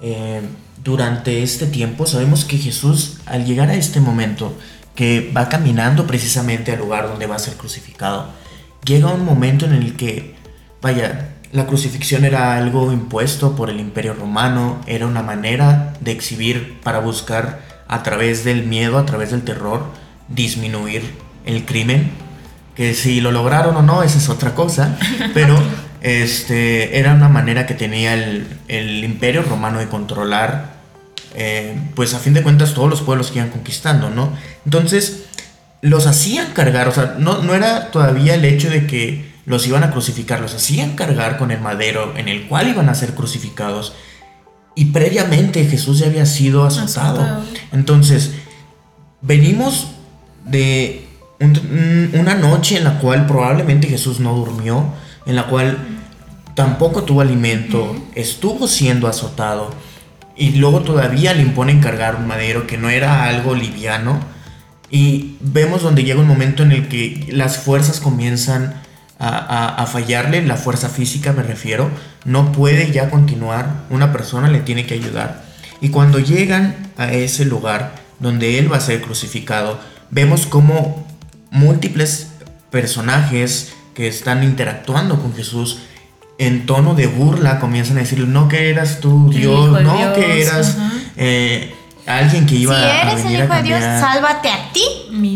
eh, 0.00 0.40
durante 0.86 1.42
este 1.42 1.66
tiempo. 1.66 2.06
Sabemos 2.06 2.44
que 2.44 2.58
Jesús, 2.58 3.18
al 3.26 3.44
llegar 3.44 3.68
a 3.68 3.74
este 3.74 4.00
momento, 4.00 4.56
que 4.94 5.32
va 5.36 5.48
caminando 5.48 6.06
precisamente 6.06 6.72
al 6.72 6.78
lugar 6.78 7.08
donde 7.08 7.26
va 7.26 7.36
a 7.36 7.40
ser 7.40 7.54
crucificado, 7.54 8.30
llega 8.84 9.12
un 9.12 9.24
momento 9.24 9.66
en 9.66 9.72
el 9.72 9.96
que, 9.96 10.36
vaya, 10.80 11.30
la 11.52 11.66
crucifixión 11.66 12.24
era 12.24 12.56
algo 12.56 12.92
impuesto 12.92 13.56
por 13.56 13.68
el 13.68 13.80
imperio 13.80 14.14
romano, 14.14 14.80
era 14.86 15.06
una 15.06 15.22
manera 15.22 15.94
de 16.00 16.12
exhibir 16.12 16.78
para 16.82 17.00
buscar 17.00 17.60
a 17.88 18.02
través 18.02 18.44
del 18.44 18.64
miedo, 18.64 18.98
a 18.98 19.06
través 19.06 19.32
del 19.32 19.42
terror, 19.42 19.86
disminuir 20.28 21.02
el 21.44 21.64
crimen, 21.64 22.10
que 22.76 22.94
si 22.94 23.20
lo 23.20 23.32
lograron 23.32 23.76
o 23.76 23.82
no, 23.82 24.02
esa 24.02 24.18
es 24.18 24.28
otra 24.28 24.54
cosa, 24.54 24.96
pero 25.34 25.58
este, 26.00 26.98
era 26.98 27.14
una 27.14 27.28
manera 27.28 27.66
que 27.66 27.74
tenía 27.74 28.14
el, 28.14 28.46
el 28.68 29.02
imperio 29.02 29.42
romano 29.42 29.78
de 29.78 29.88
controlar, 29.88 30.75
eh, 31.34 31.78
pues 31.94 32.14
a 32.14 32.18
fin 32.18 32.34
de 32.34 32.42
cuentas, 32.42 32.74
todos 32.74 32.88
los 32.88 33.02
pueblos 33.02 33.30
que 33.30 33.38
iban 33.38 33.50
conquistando, 33.50 34.10
¿no? 34.10 34.32
Entonces, 34.64 35.24
los 35.82 36.06
hacían 36.06 36.52
cargar, 36.52 36.88
o 36.88 36.92
sea, 36.92 37.16
no, 37.18 37.42
no 37.42 37.54
era 37.54 37.90
todavía 37.90 38.34
el 38.34 38.44
hecho 38.44 38.70
de 38.70 38.86
que 38.86 39.34
los 39.44 39.66
iban 39.66 39.84
a 39.84 39.90
crucificar, 39.90 40.40
los 40.40 40.54
hacían 40.54 40.96
cargar 40.96 41.38
con 41.38 41.50
el 41.50 41.60
madero 41.60 42.14
en 42.16 42.28
el 42.28 42.48
cual 42.48 42.68
iban 42.68 42.88
a 42.88 42.94
ser 42.94 43.14
crucificados. 43.14 43.92
Y 44.74 44.86
previamente 44.86 45.64
Jesús 45.66 46.00
ya 46.00 46.06
había 46.06 46.26
sido 46.26 46.64
azotado. 46.64 47.20
Azotado. 47.22 47.44
Entonces, 47.72 48.32
venimos 49.22 49.88
de 50.44 51.06
un- 51.40 52.10
una 52.14 52.34
noche 52.34 52.76
en 52.78 52.84
la 52.84 52.98
cual 52.98 53.26
probablemente 53.26 53.88
Jesús 53.88 54.20
no 54.20 54.34
durmió, 54.34 54.84
en 55.26 55.36
la 55.36 55.46
cual 55.46 55.78
tampoco 56.54 57.04
tuvo 57.04 57.20
alimento, 57.20 57.94
estuvo 58.14 58.66
siendo 58.66 59.08
azotado 59.08 59.70
y 60.36 60.50
luego 60.52 60.82
todavía 60.82 61.32
le 61.34 61.42
imponen 61.42 61.80
cargar 61.80 62.16
un 62.16 62.26
madero 62.26 62.66
que 62.66 62.76
no 62.78 62.90
era 62.90 63.24
algo 63.24 63.54
liviano 63.54 64.20
y 64.90 65.36
vemos 65.40 65.82
donde 65.82 66.04
llega 66.04 66.20
un 66.20 66.28
momento 66.28 66.62
en 66.62 66.72
el 66.72 66.88
que 66.88 67.26
las 67.30 67.58
fuerzas 67.58 68.00
comienzan 68.00 68.74
a, 69.18 69.28
a- 69.28 69.82
a 69.82 69.86
fallarle, 69.86 70.44
la 70.44 70.56
fuerza 70.56 70.88
física 70.88 71.32
me 71.32 71.42
refiero, 71.42 71.90
no 72.24 72.52
puede 72.52 72.92
ya 72.92 73.08
continuar, 73.10 73.84
una 73.90 74.12
persona 74.12 74.48
le 74.48 74.60
tiene 74.60 74.84
que 74.86 74.94
ayudar. 74.94 75.42
Y 75.80 75.88
cuando 75.88 76.18
llegan 76.18 76.74
a 76.98 77.12
ese 77.12 77.44
lugar 77.46 77.94
donde 78.20 78.58
él 78.58 78.70
va 78.72 78.76
a 78.76 78.80
ser 78.80 79.00
crucificado, 79.00 79.78
vemos 80.10 80.46
como 80.46 81.06
múltiples 81.50 82.28
personajes 82.70 83.72
que 83.94 84.06
están 84.08 84.44
interactuando 84.44 85.20
con 85.20 85.34
Jesús 85.34 85.78
en 86.38 86.66
tono 86.66 86.94
de 86.94 87.06
burla 87.06 87.58
comienzan 87.58 87.96
a 87.96 88.00
decirle, 88.00 88.26
no 88.26 88.48
que 88.48 88.70
eras 88.70 89.00
tú 89.00 89.30
El 89.32 89.38
Dios, 89.40 89.74
de 89.74 89.82
no 89.84 89.96
Dios, 89.96 90.12
que 90.16 90.42
eras 90.42 90.76
eh, 91.16 91.74
alguien 92.06 92.46
que 92.46 92.56
iba 92.56 92.76
si 92.76 92.84
a 92.84 93.02
eres 93.02 93.14
el 93.20 93.22
venir 93.24 93.40
a 93.40 93.44
hijo 93.44 93.54
de 93.54 93.62
Dios, 93.62 93.80
sálvate 93.80 94.48
a 94.50 94.72
ti 94.72 94.82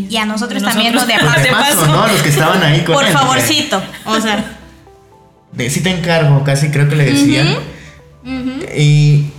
y 0.09 0.17
a 0.17 0.25
nosotros 0.25 0.61
de 0.61 0.67
también 0.67 0.93
los. 0.93 1.07
De 1.07 1.13
De 1.13 1.19
paso, 1.19 1.79
paso. 1.81 1.87
¿no? 1.87 2.07
Los 2.07 2.21
que 2.21 2.29
estaban 2.29 2.61
ahí 2.63 2.81
con 2.83 2.95
Por 2.95 3.05
él. 3.05 3.11
favorcito. 3.13 3.81
O 4.05 4.19
sea, 4.19 4.57
De, 5.51 5.69
sí 5.69 5.81
te 5.81 5.89
encargo, 5.89 6.43
casi 6.45 6.69
creo 6.69 6.87
que 6.87 6.95
le 6.95 7.05
decían. 7.05 7.47
ujú. 8.23 8.65
Y 8.77 9.31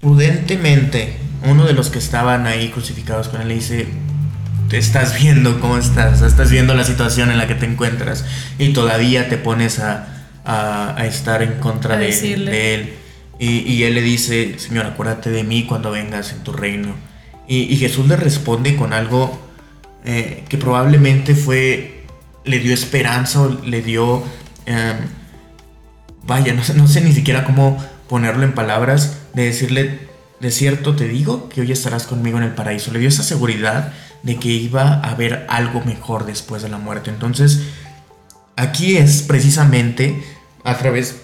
prudentemente, 0.00 1.16
uno 1.44 1.64
de 1.64 1.72
los 1.72 1.90
que 1.90 1.98
estaban 1.98 2.46
ahí 2.46 2.68
crucificados 2.70 3.28
con 3.28 3.40
él 3.42 3.48
le 3.48 3.54
dice, 3.54 3.88
te 4.68 4.78
estás 4.78 5.18
viendo 5.18 5.60
cómo 5.60 5.78
estás, 5.78 6.20
estás 6.22 6.50
viendo 6.50 6.74
la 6.74 6.84
situación 6.84 7.30
en 7.30 7.38
la 7.38 7.46
que 7.46 7.54
te 7.54 7.66
encuentras 7.66 8.24
y 8.58 8.72
todavía 8.72 9.28
te 9.28 9.36
pones 9.38 9.78
a, 9.78 10.08
a- 10.44 10.94
a 10.96 11.06
estar 11.06 11.42
en 11.42 11.54
contra 11.54 11.96
de, 11.96 12.08
él. 12.74 12.94
Y, 13.38 13.60
y 13.60 13.84
él 13.84 13.94
le 13.94 14.02
dice, 14.02 14.58
Señor, 14.58 14.86
acuérdate 14.86 15.30
de 15.30 15.44
mí 15.44 15.64
cuando 15.64 15.90
vengas 15.90 16.32
en 16.32 16.40
tu 16.44 16.52
reino. 16.52 16.94
Y, 17.46 17.60
y 17.72 17.76
Jesús 17.76 18.06
le 18.08 18.16
responde 18.16 18.76
con 18.76 18.92
algo 18.92 19.40
eh, 20.04 20.44
que 20.48 20.58
probablemente 20.58 21.34
fue, 21.34 22.04
le 22.44 22.58
dio 22.58 22.74
esperanza 22.74 23.40
o 23.42 23.48
le 23.64 23.80
dio... 23.82 24.22
em, 24.66 24.96
vaya, 26.24 26.52
no 26.52 26.62
sé, 26.62 26.74
no 26.74 26.86
sé 26.88 27.00
ni 27.00 27.12
siquiera 27.12 27.44
cómo 27.44 27.82
ponerlo 28.08 28.42
en 28.44 28.52
palabras, 28.52 29.16
de 29.34 29.44
decirle, 29.44 29.98
de 30.40 30.50
cierto 30.50 30.94
te 30.94 31.08
digo 31.08 31.48
que 31.48 31.60
hoy 31.62 31.72
estarás 31.72 32.06
conmigo 32.06 32.38
en 32.38 32.44
el 32.44 32.50
paraíso. 32.54 32.92
Le 32.92 32.98
dio 32.98 33.08
esa 33.08 33.22
seguridad 33.22 33.92
de 34.22 34.36
que 34.36 34.48
iba 34.48 34.94
a 34.94 35.10
haber 35.10 35.46
algo 35.48 35.82
mejor 35.84 36.26
después 36.26 36.62
de 36.62 36.68
la 36.68 36.78
muerte. 36.78 37.10
Entonces, 37.10 37.60
aquí 38.56 38.96
es 38.96 39.22
precisamente 39.22 40.22
a 40.64 40.76
través 40.76 41.22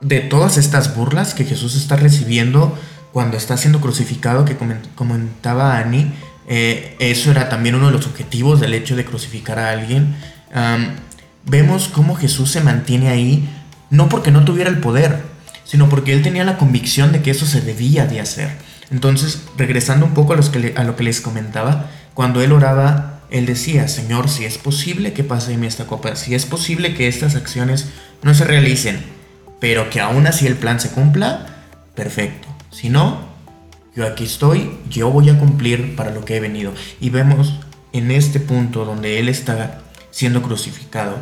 de 0.00 0.20
todas 0.20 0.56
estas 0.56 0.94
burlas 0.96 1.34
que 1.34 1.44
Jesús 1.44 1.76
está 1.76 1.96
recibiendo 1.96 2.78
cuando 3.12 3.36
está 3.36 3.56
siendo 3.56 3.80
crucificado, 3.80 4.44
que 4.44 4.58
comen- 4.58 4.86
comentaba 4.94 5.76
Annie, 5.76 6.12
eh, 6.48 6.96
eso 7.00 7.30
era 7.30 7.48
también 7.48 7.74
uno 7.74 7.86
de 7.86 7.92
los 7.92 8.06
objetivos 8.06 8.60
del 8.60 8.74
hecho 8.74 8.96
de 8.96 9.04
crucificar 9.04 9.58
a 9.58 9.70
alguien. 9.70 10.16
Vemos 11.46 11.88
cómo 11.88 12.16
Jesús 12.16 12.50
se 12.50 12.60
mantiene 12.60 13.08
ahí, 13.08 13.48
no 13.90 14.08
porque 14.08 14.30
no 14.30 14.44
tuviera 14.44 14.70
el 14.70 14.78
poder, 14.78 15.22
sino 15.64 15.88
porque 15.88 16.12
él 16.12 16.22
tenía 16.22 16.44
la 16.44 16.58
convicción 16.58 17.12
de 17.12 17.22
que 17.22 17.30
eso 17.30 17.46
se 17.46 17.60
debía 17.60 18.06
de 18.06 18.20
hacer. 18.20 18.50
Entonces, 18.90 19.42
regresando 19.56 20.06
un 20.06 20.14
poco 20.14 20.32
a 20.32 20.84
lo 20.84 20.96
que 20.96 21.02
les 21.04 21.20
comentaba, 21.20 21.90
cuando 22.20 22.42
él 22.42 22.52
oraba, 22.52 23.22
él 23.30 23.46
decía, 23.46 23.88
Señor, 23.88 24.28
si 24.28 24.44
es 24.44 24.58
posible 24.58 25.14
que 25.14 25.24
pase 25.24 25.56
de 25.56 25.66
esta 25.66 25.86
copa, 25.86 26.16
si 26.16 26.34
es 26.34 26.44
posible 26.44 26.94
que 26.94 27.08
estas 27.08 27.34
acciones 27.34 27.88
no 28.22 28.34
se 28.34 28.44
realicen, 28.44 29.02
pero 29.58 29.88
que 29.88 30.02
aún 30.02 30.26
así 30.26 30.46
el 30.46 30.56
plan 30.56 30.80
se 30.80 30.90
cumpla, 30.90 31.46
perfecto. 31.94 32.46
Si 32.70 32.90
no, 32.90 33.22
yo 33.96 34.06
aquí 34.06 34.24
estoy, 34.24 34.70
yo 34.90 35.10
voy 35.10 35.30
a 35.30 35.38
cumplir 35.38 35.96
para 35.96 36.10
lo 36.10 36.26
que 36.26 36.36
he 36.36 36.40
venido. 36.40 36.74
Y 37.00 37.08
vemos 37.08 37.58
en 37.94 38.10
este 38.10 38.38
punto 38.38 38.84
donde 38.84 39.18
él 39.18 39.30
está 39.30 39.80
siendo 40.10 40.42
crucificado, 40.42 41.20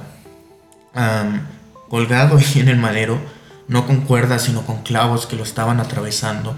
colgado 1.88 2.38
ahí 2.38 2.58
en 2.58 2.68
el 2.68 2.76
madero, 2.76 3.20
no 3.68 3.86
con 3.86 4.00
cuerdas, 4.00 4.42
sino 4.42 4.66
con 4.66 4.82
clavos 4.82 5.26
que 5.26 5.36
lo 5.36 5.44
estaban 5.44 5.78
atravesando, 5.78 6.56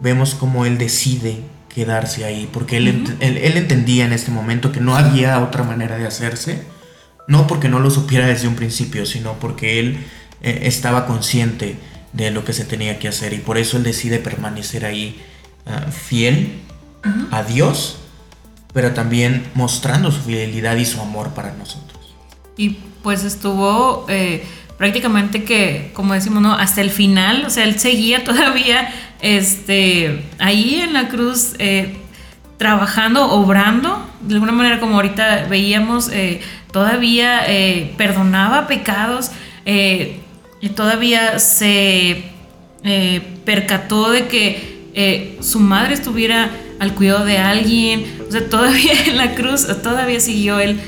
vemos 0.00 0.34
como 0.34 0.64
él 0.64 0.78
decide 0.78 1.42
quedarse 1.74 2.24
ahí, 2.24 2.48
porque 2.52 2.76
él, 2.76 2.88
ent- 2.88 3.16
él- 3.20 3.38
él 3.38 3.56
entendía 3.56 4.04
en 4.04 4.12
este 4.12 4.30
momento 4.30 4.72
que 4.72 4.80
no 4.80 4.94
había 4.96 5.40
otra 5.40 5.62
manera 5.64 5.96
de 5.96 6.06
hacerse, 6.06 6.62
no 7.28 7.46
porque 7.46 7.68
no 7.68 7.78
lo 7.80 7.90
supiera 7.90 8.26
desde 8.26 8.48
un 8.48 8.56
principio, 8.56 9.06
sino 9.06 9.34
porque 9.38 9.78
él 9.80 10.04
eh, 10.42 10.60
estaba 10.64 11.06
consciente 11.06 11.76
de 12.12 12.30
lo 12.30 12.44
que 12.44 12.52
se 12.52 12.64
tenía 12.64 12.98
que 12.98 13.08
hacer 13.08 13.32
y 13.32 13.38
por 13.38 13.56
eso 13.56 13.76
él 13.78 13.84
decide 13.84 14.18
permanecer 14.18 14.84
ahí 14.84 15.20
ah, 15.66 15.86
fiel 15.90 16.58
a 17.30 17.42
Dios, 17.42 17.98
pero 18.74 18.92
también 18.92 19.44
mostrando 19.54 20.12
su 20.12 20.20
fidelidad 20.20 20.76
y 20.76 20.84
su 20.84 21.00
amor 21.00 21.30
para 21.30 21.52
nosotros. 21.54 22.14
Y 22.56 22.76
pues 23.02 23.24
estuvo 23.24 24.04
eh, 24.08 24.44
prácticamente 24.78 25.44
que, 25.44 25.90
como 25.94 26.12
decimos, 26.14 26.42
¿no? 26.42 26.52
Hasta 26.54 26.80
el 26.82 26.90
final, 26.90 27.44
o 27.46 27.50
sea, 27.50 27.64
él 27.64 27.78
seguía 27.80 28.24
todavía 28.30 28.92
este, 29.22 30.24
ahí 30.40 30.80
en 30.82 30.92
la 30.92 31.08
cruz 31.08 31.54
eh, 31.58 31.96
trabajando, 32.58 33.30
obrando, 33.30 34.04
de 34.20 34.34
alguna 34.34 34.52
manera 34.52 34.80
como 34.80 34.96
ahorita 34.96 35.46
veíamos, 35.48 36.10
eh, 36.12 36.40
todavía 36.72 37.42
eh, 37.46 37.94
perdonaba 37.96 38.66
pecados, 38.66 39.30
y 39.64 40.68
todavía 40.70 41.38
se 41.38 42.24
percató 43.44 44.10
de 44.10 44.26
que 44.26 45.38
su 45.40 45.60
madre 45.60 45.94
estuviera 45.94 46.50
al 46.80 46.94
cuidado 46.94 47.24
de 47.24 47.38
alguien, 47.38 48.04
o 48.28 48.32
sea, 48.32 48.48
todavía 48.48 48.92
en 49.06 49.18
la 49.18 49.36
cruz, 49.36 49.68
todavía 49.84 50.18
siguió 50.18 50.58
él 50.58 50.80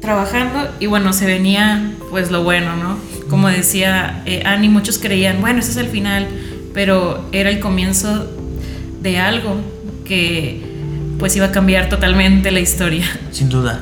trabajando 0.00 0.74
y 0.80 0.86
bueno, 0.86 1.12
se 1.12 1.26
venía 1.26 1.92
pues 2.10 2.32
lo 2.32 2.42
bueno, 2.42 2.74
¿no? 2.74 2.98
Como 3.30 3.46
decía 3.46 4.24
Annie, 4.44 4.68
muchos 4.68 4.98
creían, 4.98 5.40
bueno, 5.40 5.60
ese 5.60 5.70
es 5.70 5.76
el 5.76 5.88
final, 5.88 6.26
pero 6.74 7.28
era 7.32 7.50
el 7.50 7.60
comienzo 7.60 8.28
de 9.00 9.18
algo 9.18 9.56
que 10.04 10.60
pues 11.18 11.36
iba 11.36 11.46
a 11.46 11.52
cambiar 11.52 11.88
totalmente 11.88 12.50
la 12.50 12.60
historia. 12.60 13.04
Sin 13.30 13.48
duda. 13.48 13.80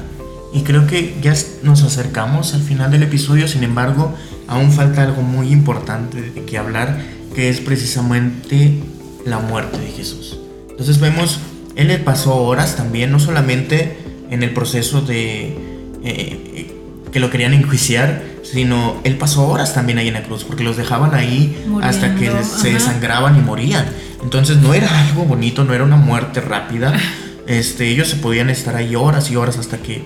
Y 0.52 0.62
creo 0.62 0.86
que 0.86 1.14
ya 1.22 1.34
nos 1.62 1.82
acercamos 1.82 2.54
al 2.54 2.62
final 2.62 2.90
del 2.90 3.04
episodio, 3.04 3.46
sin 3.46 3.62
embargo, 3.62 4.14
aún 4.48 4.72
falta 4.72 5.02
algo 5.02 5.22
muy 5.22 5.52
importante 5.52 6.20
de 6.20 6.44
que 6.44 6.58
hablar, 6.58 7.00
que 7.34 7.48
es 7.48 7.60
precisamente 7.60 8.80
la 9.24 9.38
muerte 9.38 9.78
de 9.78 9.86
Jesús. 9.92 10.38
Entonces 10.68 10.98
vemos, 10.98 11.38
él 11.76 11.88
le 11.88 11.98
pasó 11.98 12.34
horas 12.34 12.74
también, 12.74 13.12
no 13.12 13.20
solamente 13.20 13.98
en 14.30 14.42
el 14.42 14.50
proceso 14.50 15.02
de 15.02 15.56
eh, 16.02 16.74
que 17.12 17.20
lo 17.20 17.30
querían 17.30 17.54
enjuiciar, 17.54 18.22
sino 18.52 19.00
él 19.04 19.16
pasó 19.16 19.46
horas 19.46 19.74
también 19.74 19.98
ahí 19.98 20.08
en 20.08 20.14
la 20.14 20.22
cruz, 20.22 20.44
porque 20.44 20.64
los 20.64 20.76
dejaban 20.76 21.14
ahí 21.14 21.64
hasta 21.82 22.14
que 22.14 22.30
se 22.42 22.72
desangraban 22.72 23.36
y 23.36 23.40
morían. 23.40 23.86
Entonces 24.22 24.58
no 24.58 24.74
era 24.74 24.88
algo 25.08 25.24
bonito, 25.24 25.64
no 25.64 25.74
era 25.74 25.84
una 25.84 25.96
muerte 25.96 26.40
rápida. 26.40 26.94
Este, 27.46 27.88
ellos 27.88 28.06
se 28.06 28.14
podían 28.16 28.48
estar 28.48 28.76
ahí 28.76 28.94
horas 28.94 29.28
y 29.32 29.34
horas 29.34 29.58
hasta 29.58 29.78
que 29.78 30.04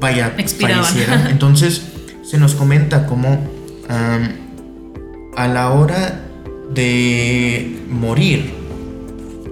vaya 0.00 0.32
Expiraban. 0.38 0.82
fallecieran. 0.82 1.26
Entonces 1.30 1.82
se 2.22 2.38
nos 2.38 2.54
comenta 2.54 3.04
cómo 3.06 3.38
a 5.36 5.48
la 5.48 5.70
hora 5.72 6.22
de 6.72 7.82
morir 7.90 8.54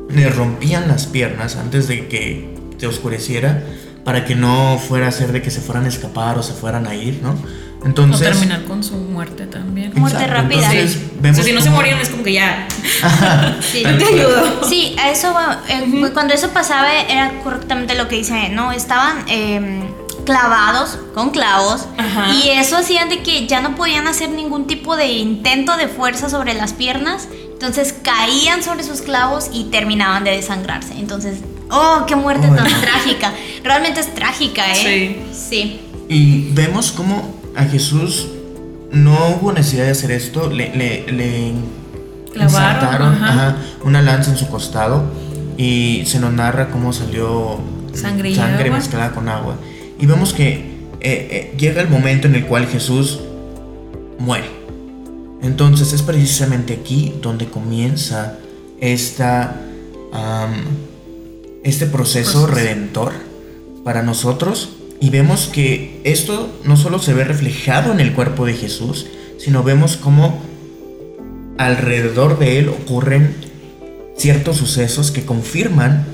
le 0.08 0.28
rompían 0.30 0.88
las 0.88 1.06
piernas 1.06 1.56
antes 1.56 1.86
de 1.86 2.08
que 2.08 2.54
te 2.78 2.86
oscureciera 2.86 3.62
para 4.04 4.24
que 4.24 4.34
no 4.34 4.78
fuera 4.78 5.08
a 5.08 5.12
ser 5.12 5.32
de 5.32 5.42
que 5.42 5.50
se 5.50 5.60
fueran 5.60 5.84
a 5.84 5.88
escapar 5.88 6.38
o 6.38 6.42
se 6.42 6.52
fueran 6.52 6.86
a 6.86 6.94
ir, 6.94 7.20
¿no? 7.22 7.36
O 7.82 7.86
Entonces 7.86 8.20
terminar 8.30 8.64
con 8.64 8.82
su 8.84 8.94
muerte 8.96 9.46
también. 9.46 9.92
Muerte 9.96 10.26
rápida. 10.26 10.72
entonces 10.72 10.92
Sí. 10.92 11.10
vemos 11.20 11.38
O 11.38 11.42
sea, 11.42 11.50
si 11.50 11.52
no 11.52 11.60
se 11.60 11.70
morían 11.70 11.98
es 11.98 12.08
como 12.10 12.22
que 12.22 12.32
ya. 12.34 12.68
Sí. 13.60 13.82
Tal 13.82 13.98
te 13.98 14.04
ayudo. 14.04 14.68
Sí, 14.68 14.94
a 14.98 15.10
eso 15.10 15.34
eh, 15.68 16.10
cuando 16.14 16.32
eso 16.34 16.50
pasaba 16.50 16.92
era 16.94 17.40
correctamente 17.42 17.94
lo 17.94 18.08
que 18.08 18.16
dice, 18.16 18.48
¿no? 18.50 18.70
Estaban 18.72 19.24
eh, 19.28 19.82
clavados 20.24 20.98
con 21.14 21.30
clavos 21.30 21.86
Ajá. 21.98 22.32
y 22.32 22.50
eso 22.50 22.76
hacían 22.76 23.08
de 23.08 23.22
que 23.22 23.46
ya 23.48 23.60
no 23.60 23.74
podían 23.74 24.06
hacer 24.06 24.30
ningún 24.30 24.66
tipo 24.68 24.96
de 24.96 25.08
intento 25.08 25.76
de 25.76 25.88
fuerza 25.88 26.28
sobre 26.28 26.54
las 26.54 26.72
piernas, 26.74 27.26
entonces 27.52 27.92
caían 28.02 28.62
sobre 28.62 28.84
sus 28.84 29.00
clavos 29.02 29.48
y 29.52 29.64
terminaban 29.64 30.22
de 30.24 30.30
desangrarse. 30.32 30.94
Entonces, 30.94 31.38
oh, 31.70 32.04
qué 32.06 32.14
muerte 32.14 32.46
Oh, 32.50 32.54
tan 32.54 32.70
no. 32.70 32.80
trágica. 32.80 33.32
Realmente 33.64 34.00
es 34.00 34.14
trágica, 34.14 34.64
¿eh? 34.76 35.24
Sí. 35.32 35.80
Y 36.08 36.50
vemos 36.52 36.92
cómo 36.92 37.41
a 37.56 37.64
Jesús 37.64 38.28
no 38.92 39.36
hubo 39.40 39.52
necesidad 39.52 39.84
de 39.84 39.90
hacer 39.90 40.10
esto, 40.10 40.50
le, 40.50 40.74
le, 40.76 41.10
le 41.12 41.52
Clavaron, 42.32 42.42
ensartaron, 42.42 43.14
ajá. 43.14 43.48
ajá, 43.48 43.56
una 43.84 44.02
lanza 44.02 44.30
en 44.30 44.36
su 44.38 44.48
costado 44.48 45.04
y 45.56 46.04
se 46.06 46.18
nos 46.18 46.32
narra 46.32 46.70
cómo 46.70 46.92
salió 46.92 47.58
Sangre 47.94 48.30
y 48.30 48.38
agua. 48.38 48.78
mezclada 48.78 49.12
con 49.12 49.28
agua. 49.28 49.56
Y 49.98 50.06
vemos 50.06 50.32
que 50.32 50.52
eh, 50.52 50.62
eh, 51.00 51.54
llega 51.58 51.82
el 51.82 51.88
momento 51.88 52.26
en 52.26 52.34
el 52.34 52.46
cual 52.46 52.66
Jesús 52.66 53.20
muere. 54.18 54.46
Entonces 55.42 55.92
es 55.92 56.02
precisamente 56.02 56.72
aquí 56.74 57.14
donde 57.20 57.46
comienza 57.46 58.38
esta, 58.80 59.56
este 61.64 61.86
proceso 61.86 62.44
Proceso. 62.44 62.46
redentor 62.46 63.12
para 63.84 64.02
nosotros. 64.02 64.70
Y 65.02 65.10
vemos 65.10 65.50
que 65.52 66.00
esto 66.04 66.56
no 66.62 66.76
solo 66.76 67.00
se 67.00 67.12
ve 67.12 67.24
reflejado 67.24 67.90
en 67.90 67.98
el 67.98 68.12
cuerpo 68.12 68.46
de 68.46 68.54
Jesús, 68.54 69.08
sino 69.36 69.64
vemos 69.64 69.96
cómo 69.96 70.40
alrededor 71.58 72.38
de 72.38 72.60
él 72.60 72.68
ocurren 72.68 73.34
ciertos 74.16 74.58
sucesos 74.58 75.10
que 75.10 75.24
confirman 75.24 76.06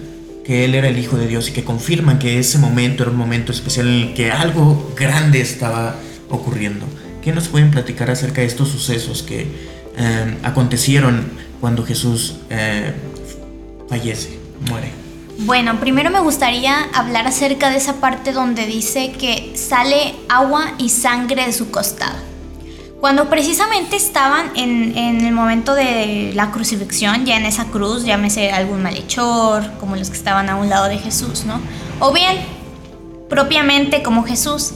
que 0.43 0.65
él 0.65 0.75
era 0.75 0.89
el 0.89 0.99
Hijo 0.99 1.19
de 1.19 1.27
Dios 1.27 1.51
y 1.51 1.53
que 1.53 1.65
confirman 1.65 2.19
que 2.19 2.39
ese 2.39 2.57
momento 2.57 3.03
era 3.03 3.13
un 3.13 3.19
momento 3.19 3.53
especial 3.53 3.89
en 3.89 4.09
el 4.09 4.15
que 4.15 4.31
algo 4.31 4.95
grande 4.97 5.43
estaba 5.43 5.97
ocurriendo. 6.31 6.87
¿Qué 7.21 7.29
¿qué 7.29 7.35
nos 7.35 7.49
pueden 7.49 7.71
platicar 7.71 8.11
acerca 8.11 8.41
de 8.41 8.47
estos 8.47 8.71
sucesos 8.71 9.23
que 9.23 9.49
eh, 9.99 10.35
acontecieron 10.43 11.27
cuando 11.61 11.85
Jesús 11.85 12.37
eh, 12.49 12.95
fallece, 13.87 14.39
muere? 14.67 14.98
Bueno, 15.43 15.79
primero 15.79 16.11
me 16.11 16.19
gustaría 16.19 16.89
hablar 16.93 17.29
acerca 17.29 17.71
de 17.71 17.77
esa 17.77 18.01
parte 18.01 18.33
donde 18.33 18.67
dice 18.67 19.13
que 19.13 19.53
sale 19.57 20.17
agua 20.29 20.73
y 20.79 20.89
sangre 20.89 21.47
de 21.47 21.53
su 21.53 21.71
costado. 21.71 22.17
Cuando 23.01 23.31
precisamente 23.31 23.95
estaban 23.95 24.51
en, 24.57 24.99
en, 24.99 25.21
el 25.25 25.33
momento 25.33 25.77
de 25.77 26.33
la 26.35 26.51
crucifixión, 26.51 27.25
ya 27.25 27.37
en 27.37 27.47
esa 27.47 27.67
cruz, 27.67 28.05
llámese 28.05 28.51
algún 28.51 28.83
malhechor, 28.83 29.79
como 29.79 29.95
los 29.95 30.11
que 30.11 30.17
estaban 30.17 30.49
a 30.49 30.57
un 30.57 30.69
lado 30.69 30.89
de 30.89 30.99
Jesús, 30.99 31.45
¿no? 31.45 31.61
O 32.01 32.13
bien, 32.13 32.37
propiamente 33.31 34.03
como 34.03 34.25
Jesús. 34.25 34.73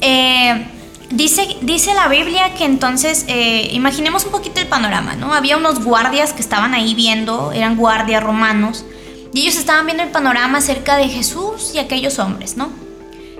Eh, 0.00 0.68
dice, 1.10 1.56
dice 1.62 1.94
la 1.94 2.06
Biblia 2.06 2.54
que 2.54 2.64
entonces, 2.64 3.24
eh, 3.26 3.70
imaginemos 3.72 4.24
un 4.24 4.30
poquito 4.30 4.60
el 4.60 4.68
panorama, 4.68 5.16
¿no? 5.16 5.34
Había 5.34 5.56
unos 5.56 5.82
guardias 5.82 6.32
que 6.32 6.42
estaban 6.42 6.74
ahí 6.74 6.94
viendo, 6.94 7.50
eran 7.50 7.76
guardias 7.76 8.22
romanos, 8.22 8.84
y 9.32 9.42
ellos 9.42 9.56
estaban 9.56 9.86
viendo 9.86 10.02
el 10.02 10.10
panorama 10.10 10.58
acerca 10.58 10.96
de 10.96 11.08
Jesús 11.08 11.72
y 11.74 11.78
aquellos 11.78 12.18
hombres, 12.18 12.56
¿no? 12.56 12.70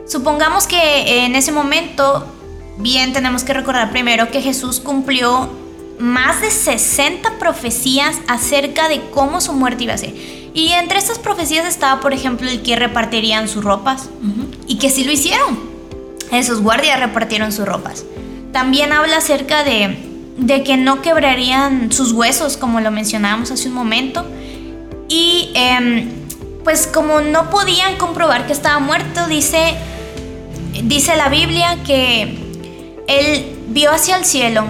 Supongamos 0.07 0.67
que 0.67 1.25
en 1.25 1.37
ese 1.37 1.53
momento, 1.53 2.27
bien 2.79 3.13
tenemos 3.13 3.45
que 3.45 3.53
recordar 3.55 3.91
primero 3.91 4.31
que 4.31 4.41
Jesús 4.41 4.81
cumplió 4.81 5.51
más 6.01 6.41
de 6.41 6.51
60 6.51 7.39
profecías 7.39 8.17
acerca 8.27 8.89
de 8.89 9.03
cómo 9.11 9.41
su 9.41 9.53
muerte 9.53 9.85
iba 9.85 9.95
a 9.95 9.99
ser. 9.99 10.15
Y 10.53 10.73
entre 10.73 10.99
estas 10.99 11.19
profecías 11.19 11.67
estaba, 11.67 12.01
por 12.01 12.13
ejemplo, 12.13 12.49
el 12.49 12.63
que 12.63 12.75
repartirían 12.75 13.49
sus 13.49 13.63
ropas, 13.63 14.09
y 14.67 14.79
que 14.79 14.91
sí 14.91 15.05
lo 15.05 15.13
hicieron. 15.13 15.61
Esos 16.33 16.61
guardias 16.61 16.99
repartieron 16.99 17.53
sus 17.53 17.67
ropas. 17.67 18.05
También 18.53 18.93
habla 18.93 19.19
acerca 19.19 19.63
de, 19.63 19.97
de 20.39 20.65
que 20.65 20.77
no 20.77 21.03
quebrarían 21.03 21.93
sus 21.93 22.13
huesos, 22.13 22.57
como 22.57 22.81
lo 22.81 22.91
mencionábamos 22.91 23.51
hace 23.53 23.69
un 23.69 23.75
momento, 23.75 24.25
y 25.11 25.51
em, 25.55 26.09
pues 26.65 26.87
como 26.87 27.21
no 27.21 27.51
podían 27.51 27.97
comprobar 27.97 28.47
que 28.47 28.53
estaba 28.53 28.79
muerto, 28.79 29.27
dice, 29.27 29.75
dice 30.85 31.17
la 31.17 31.29
Biblia 31.29 31.77
que 31.85 32.39
él 33.09 33.57
vio 33.69 33.91
hacia 33.91 34.17
el 34.17 34.25
cielo 34.25 34.65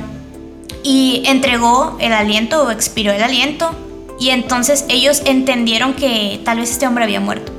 y 0.83 1.23
entregó 1.27 1.99
el 2.01 2.15
aliento 2.15 2.65
o 2.65 2.71
expiró 2.71 3.13
el 3.13 3.23
aliento 3.23 3.71
y 4.19 4.31
entonces 4.31 4.87
ellos 4.89 5.23
entendieron 5.27 5.93
que 5.93 6.41
tal 6.43 6.59
vez 6.59 6.71
este 6.71 6.87
hombre 6.87 7.05
había 7.05 7.21
muerto. 7.21 7.53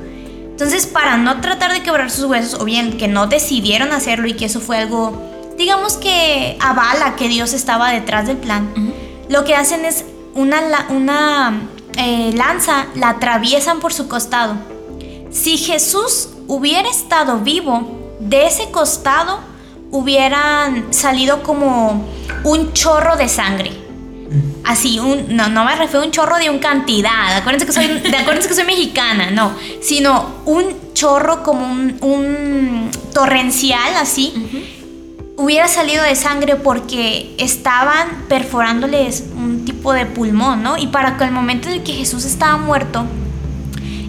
Entonces 0.50 0.86
para 0.86 1.16
no 1.16 1.40
tratar 1.40 1.72
de 1.72 1.82
quebrar 1.82 2.10
sus 2.10 2.24
huesos 2.24 2.60
o 2.60 2.64
bien 2.64 2.98
que 2.98 3.06
no 3.06 3.28
decidieron 3.28 3.92
hacerlo 3.92 4.26
y 4.26 4.34
que 4.34 4.46
eso 4.46 4.60
fue 4.60 4.78
algo, 4.78 5.22
digamos 5.56 5.94
que 5.94 6.56
avala 6.60 7.14
que 7.14 7.28
Dios 7.28 7.52
estaba 7.52 7.92
detrás 7.92 8.26
del 8.26 8.38
plan, 8.38 8.72
lo 9.28 9.44
que 9.44 9.54
hacen 9.54 9.84
es 9.84 10.04
una, 10.34 10.86
una 10.90 11.68
eh, 11.96 12.32
lanza 12.34 12.86
la 12.94 13.10
atraviesan 13.10 13.80
por 13.80 13.92
su 13.92 14.08
costado. 14.08 14.54
Si 15.30 15.56
Jesús 15.56 16.30
hubiera 16.46 16.88
estado 16.88 17.38
vivo, 17.38 17.98
de 18.20 18.46
ese 18.46 18.70
costado 18.70 19.40
hubieran 19.90 20.92
salido 20.92 21.42
como 21.42 22.04
un 22.44 22.72
chorro 22.72 23.16
de 23.16 23.28
sangre. 23.28 23.72
Así, 24.64 24.98
un, 24.98 25.36
no, 25.36 25.48
no 25.48 25.64
me 25.64 25.74
refiero 25.74 26.02
a 26.02 26.06
un 26.06 26.12
chorro 26.12 26.38
de 26.38 26.48
un 26.48 26.58
cantidad, 26.58 27.36
acuérdense 27.36 27.66
que 27.66 27.72
soy, 27.72 27.84
acuérdense 28.18 28.48
que 28.48 28.54
soy 28.54 28.64
mexicana, 28.64 29.30
no, 29.30 29.52
sino 29.82 30.36
un 30.46 30.94
chorro 30.94 31.42
como 31.42 31.66
un, 31.66 32.90
torrencial, 33.12 33.96
así, 33.96 34.32
hubiera 35.42 35.66
salido 35.66 36.04
de 36.04 36.14
sangre 36.14 36.54
porque 36.54 37.34
estaban 37.36 38.26
perforándoles 38.28 39.24
un 39.36 39.64
tipo 39.64 39.92
de 39.92 40.06
pulmón, 40.06 40.62
¿no? 40.62 40.78
Y 40.78 40.86
para 40.86 41.16
que 41.16 41.24
el 41.24 41.32
momento 41.32 41.68
en 41.68 41.74
el 41.74 41.82
que 41.82 41.94
Jesús 41.94 42.24
estaba 42.24 42.58
muerto, 42.58 43.04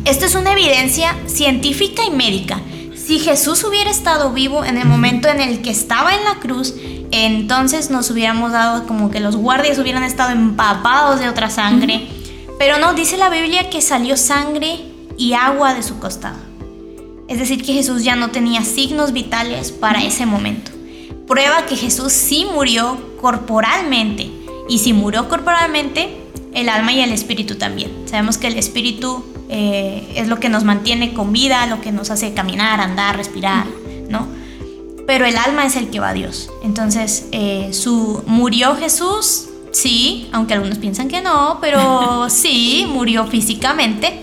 esto 0.05 0.27
es 0.27 0.35
una 0.35 0.51
evidencia 0.51 1.15
científica 1.25 2.03
y 2.05 2.11
médica. 2.11 2.61
Si 2.95 3.17
Jesús 3.17 3.63
hubiera 3.63 3.89
estado 3.89 4.31
vivo 4.31 4.63
en 4.63 4.77
el 4.77 4.85
momento 4.85 5.27
en 5.27 5.41
el 5.41 5.63
que 5.63 5.71
estaba 5.71 6.13
en 6.13 6.23
la 6.23 6.35
cruz, 6.35 6.75
entonces 7.09 7.89
nos 7.89 8.11
hubiéramos 8.11 8.51
dado 8.51 8.85
como 8.85 9.09
que 9.09 9.19
los 9.19 9.35
guardias 9.35 9.79
hubieran 9.79 10.03
estado 10.03 10.33
empapados 10.33 11.19
de 11.19 11.29
otra 11.29 11.49
sangre. 11.49 12.09
Pero 12.59 12.77
no, 12.77 12.93
dice 12.93 13.17
la 13.17 13.31
Biblia 13.31 13.71
que 13.71 13.81
salió 13.81 14.17
sangre 14.17 14.81
y 15.17 15.33
agua 15.33 15.73
de 15.73 15.81
su 15.81 15.97
costado. 15.97 16.37
Es 17.27 17.39
decir, 17.39 17.63
que 17.65 17.73
Jesús 17.73 18.03
ya 18.03 18.15
no 18.15 18.29
tenía 18.29 18.63
signos 18.63 19.13
vitales 19.13 19.71
para 19.71 20.03
ese 20.03 20.27
momento 20.27 20.72
prueba 21.27 21.65
que 21.65 21.75
Jesús 21.75 22.13
sí 22.13 22.45
murió 22.51 23.15
corporalmente. 23.19 24.29
Y 24.69 24.79
si 24.79 24.93
murió 24.93 25.27
corporalmente, 25.29 26.17
el 26.53 26.69
alma 26.69 26.93
y 26.93 27.01
el 27.01 27.11
espíritu 27.11 27.55
también. 27.55 27.91
Sabemos 28.05 28.37
que 28.37 28.47
el 28.47 28.57
espíritu 28.57 29.25
eh, 29.49 30.13
es 30.15 30.27
lo 30.27 30.39
que 30.39 30.49
nos 30.49 30.63
mantiene 30.63 31.13
con 31.13 31.33
vida, 31.33 31.65
lo 31.67 31.81
que 31.81 31.91
nos 31.91 32.09
hace 32.11 32.33
caminar, 32.33 32.79
andar, 32.79 33.17
respirar, 33.17 33.65
¿no? 34.09 34.27
Pero 35.05 35.25
el 35.25 35.37
alma 35.37 35.65
es 35.65 35.75
el 35.75 35.89
que 35.89 35.99
va 35.99 36.09
a 36.09 36.13
Dios. 36.13 36.49
Entonces, 36.63 37.27
eh, 37.31 37.69
su, 37.73 38.23
murió 38.25 38.75
Jesús, 38.75 39.49
sí, 39.71 40.29
aunque 40.31 40.53
algunos 40.53 40.77
piensan 40.77 41.09
que 41.09 41.21
no, 41.21 41.57
pero 41.59 42.27
sí, 42.29 42.85
murió 42.89 43.27
físicamente. 43.27 44.19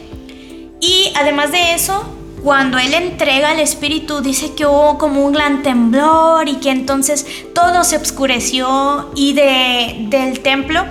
Y 0.81 1.13
además 1.17 1.53
de 1.53 1.75
eso, 1.75 2.03
cuando 2.43 2.79
él 2.79 2.95
entrega 2.95 3.53
el 3.53 3.61
espíritu, 3.61 4.21
dice 4.23 4.55
que 4.55 4.67
hubo 4.67 4.99
como 4.99 5.25
un 5.25 5.33
gran 5.33 5.63
temblor 5.63 6.49
y 6.49 6.57
que 6.57 6.71
entonces 6.71 7.27
todo 7.55 7.85
se 7.85 7.97
oscureció 7.97 9.11
y 9.15 9.35
de, 9.35 10.07
del 10.09 10.41
templo, 10.41 10.85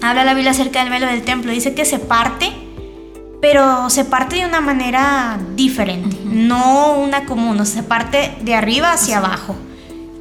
habla 0.00 0.24
la 0.24 0.34
Biblia 0.34 0.52
acerca 0.52 0.80
del 0.80 0.90
velo 0.90 1.06
del 1.06 1.22
templo, 1.22 1.52
dice 1.52 1.74
que 1.74 1.84
se 1.84 1.98
parte, 1.98 2.52
pero 3.42 3.90
se 3.90 4.04
parte 4.04 4.36
de 4.36 4.46
una 4.46 4.60
manera 4.60 5.38
diferente, 5.54 6.16
no 6.24 6.94
una 6.94 7.26
común, 7.26 7.64
se 7.66 7.82
parte 7.82 8.36
de 8.40 8.54
arriba 8.54 8.92
hacia 8.92 9.18
abajo. 9.18 9.56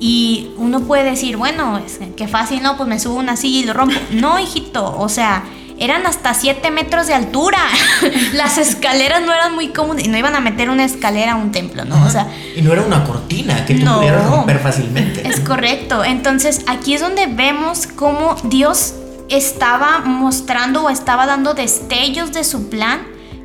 Y 0.01 0.51
uno 0.55 0.80
puede 0.82 1.03
decir, 1.03 1.36
bueno, 1.36 1.78
es 1.78 1.99
que 2.16 2.28
fácil, 2.30 2.64
no, 2.64 2.78
pues 2.78 2.88
me 2.88 2.99
subo 2.99 3.16
una 3.16 3.36
silla 3.36 3.60
y 3.60 3.66
lo 3.66 3.74
rompo. 3.74 3.95
No, 4.12 4.39
hijito, 4.39 4.97
o 4.97 5.10
sea, 5.10 5.43
eran 5.80 6.05
hasta 6.05 6.34
7 6.34 6.71
metros 6.71 7.07
de 7.07 7.13
altura. 7.13 7.59
Las 8.34 8.57
escaleras 8.57 9.21
no 9.21 9.34
eran 9.34 9.55
muy 9.55 9.69
cómodas 9.69 10.03
y 10.03 10.09
no 10.09 10.17
iban 10.17 10.36
a 10.36 10.39
meter 10.39 10.69
una 10.69 10.86
escalera 10.86 11.34
a 11.34 11.36
un 11.36 11.51
templo, 11.51 11.86
¿no? 11.86 12.05
O 12.05 12.09
sea, 12.09 12.27
y 12.55 12.61
no 12.61 12.73
era 12.73 12.82
una 12.82 13.03
cortina 13.03 13.65
que 13.65 13.75
tú 13.75 13.86
pudieras 13.86 14.30
romper 14.30 14.59
fácilmente. 14.59 15.27
Es 15.27 15.39
correcto. 15.39 16.03
Entonces, 16.03 16.61
aquí 16.67 16.93
es 16.93 17.01
donde 17.01 17.27
vemos 17.27 17.88
cómo 17.88 18.36
Dios 18.43 18.95
estaba 19.30 19.99
mostrando 19.99 20.84
o 20.84 20.89
estaba 20.89 21.25
dando 21.25 21.53
destellos 21.53 22.32
de 22.34 22.43
su 22.43 22.69
plan 22.69 23.01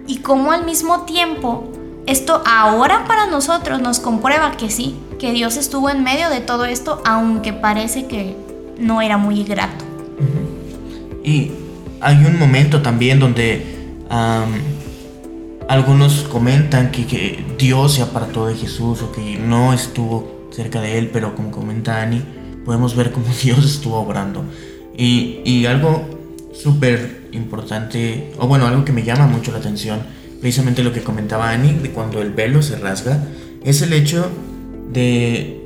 y 0.07 0.19
cómo 0.19 0.53
al 0.53 0.65
mismo 0.65 1.03
tiempo 1.03 1.71
esto 2.07 2.43
ahora 2.47 3.05
para 3.07 3.27
nosotros 3.27 3.81
nos 3.81 4.01
comprueba 4.01 4.53
que 4.57 4.71
sí, 4.71 4.97
que 5.19 5.33
Dios 5.33 5.57
estuvo 5.57 5.89
en 5.89 6.03
medio 6.03 6.29
de 6.31 6.41
todo 6.41 6.65
esto, 6.65 7.03
aunque 7.05 7.53
parece 7.53 8.07
que 8.07 8.37
no 8.79 9.01
era 9.01 9.17
muy 9.17 9.45
grato. 9.45 9.85
Y 11.23 11.53
hay 12.05 12.23
un 12.27 12.39
momento 12.39 12.83
también 12.83 13.19
donde 13.19 13.65
algunos 15.69 16.23
comentan 16.25 16.91
que, 16.91 17.43
Dios 17.59 17.95
se 17.95 18.03
apartó 18.03 18.47
de 18.47 18.55
Jesús 18.55 19.01
o 19.03 19.11
que 19.11 19.39
no 19.39 19.73
estuvo 19.73 20.49
cerca 20.53 20.81
de 20.83 20.99
él, 20.99 21.09
pero 21.13 21.35
como 21.35 21.51
comenta 21.51 22.03
Ani, 22.03 22.23
podemos 22.65 22.95
ver 22.95 23.11
cómo 23.11 23.27
Dios 23.43 23.65
estuvo 23.65 23.97
obrando. 23.97 24.45
Y, 24.97 25.41
y 25.45 25.67
algo 25.67 26.05
súper 26.53 27.29
importante, 27.33 28.33
o 28.39 28.47
bueno, 28.47 28.67
algo 28.67 28.85
que 28.85 28.93
me 28.93 29.03
llama 29.03 29.27
mucho 29.27 29.51
la 29.51 29.59
atención, 29.59 30.01
precisamente 30.41 30.85
lo 30.85 30.93
que 30.93 31.03
comentaba 31.03 31.51
Ani, 31.51 31.73
de 31.73 31.91
cuando 31.91 32.21
el 32.21 32.33
velo 32.33 32.61
se 32.61 32.77
rasga, 32.77 33.27
es 33.65 33.81
el 33.81 33.95
hecho 33.95 34.31
de 34.93 35.63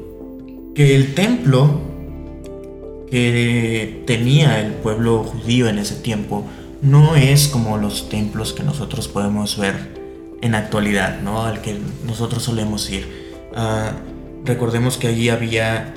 que 0.75 0.95
el 0.95 1.15
templo 1.15 1.88
que 3.11 4.03
tenía 4.07 4.61
el 4.61 4.73
pueblo 4.73 5.25
judío 5.25 5.69
en 5.69 5.79
ese 5.79 5.97
tiempo 5.97 6.45
no 6.83 7.17
es 7.17 7.49
como 7.49 7.77
los 7.79 8.09
templos 8.09 8.53
que 8.53 8.63
nosotros 8.63 9.09
podemos 9.09 9.57
ver 9.59 9.99
en 10.41 10.55
actualidad, 10.55 11.21
¿no? 11.21 11.43
Al 11.43 11.61
que 11.61 11.79
nosotros 12.07 12.43
solemos 12.45 12.89
ir. 12.91 13.09
Ah, 13.55 13.93
recordemos 14.45 14.97
que 14.97 15.09
allí 15.09 15.29
había 15.29 15.95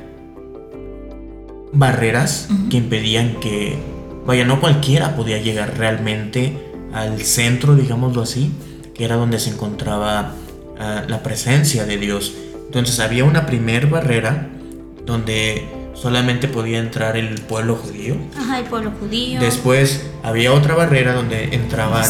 barreras 1.74 2.50
que 2.70 2.78
impedían 2.78 3.40
que, 3.40 3.78
vaya, 4.26 4.44
no 4.44 4.60
cualquiera 4.60 5.16
podía 5.16 5.38
llegar 5.38 5.78
realmente 5.78 6.58
al 6.94 7.22
centro, 7.22 7.76
digámoslo 7.76 8.24
así, 8.24 8.52
que 8.94 9.06
era 9.06 9.16
donde 9.16 9.40
se 9.40 9.52
encontraba 9.52 10.34
ah, 10.80 11.04
la 11.08 11.22
presencia 11.22 11.86
de 11.86 11.98
Dios. 11.98 12.34
Entonces 12.66 13.00
había 13.00 13.24
una 13.24 13.46
primer 13.46 13.88
barrera 13.88 14.50
donde 15.06 15.81
solamente 16.02 16.48
podía 16.48 16.80
entrar 16.80 17.16
el 17.16 17.42
pueblo 17.42 17.76
judío. 17.76 18.16
Ajá, 18.38 18.60
el 18.60 18.66
pueblo 18.66 18.92
judío. 19.00 19.40
Después 19.40 20.02
había 20.24 20.52
otra 20.54 20.76
barrera 20.76 21.14
donde 21.14 21.56
entraban 21.56 22.06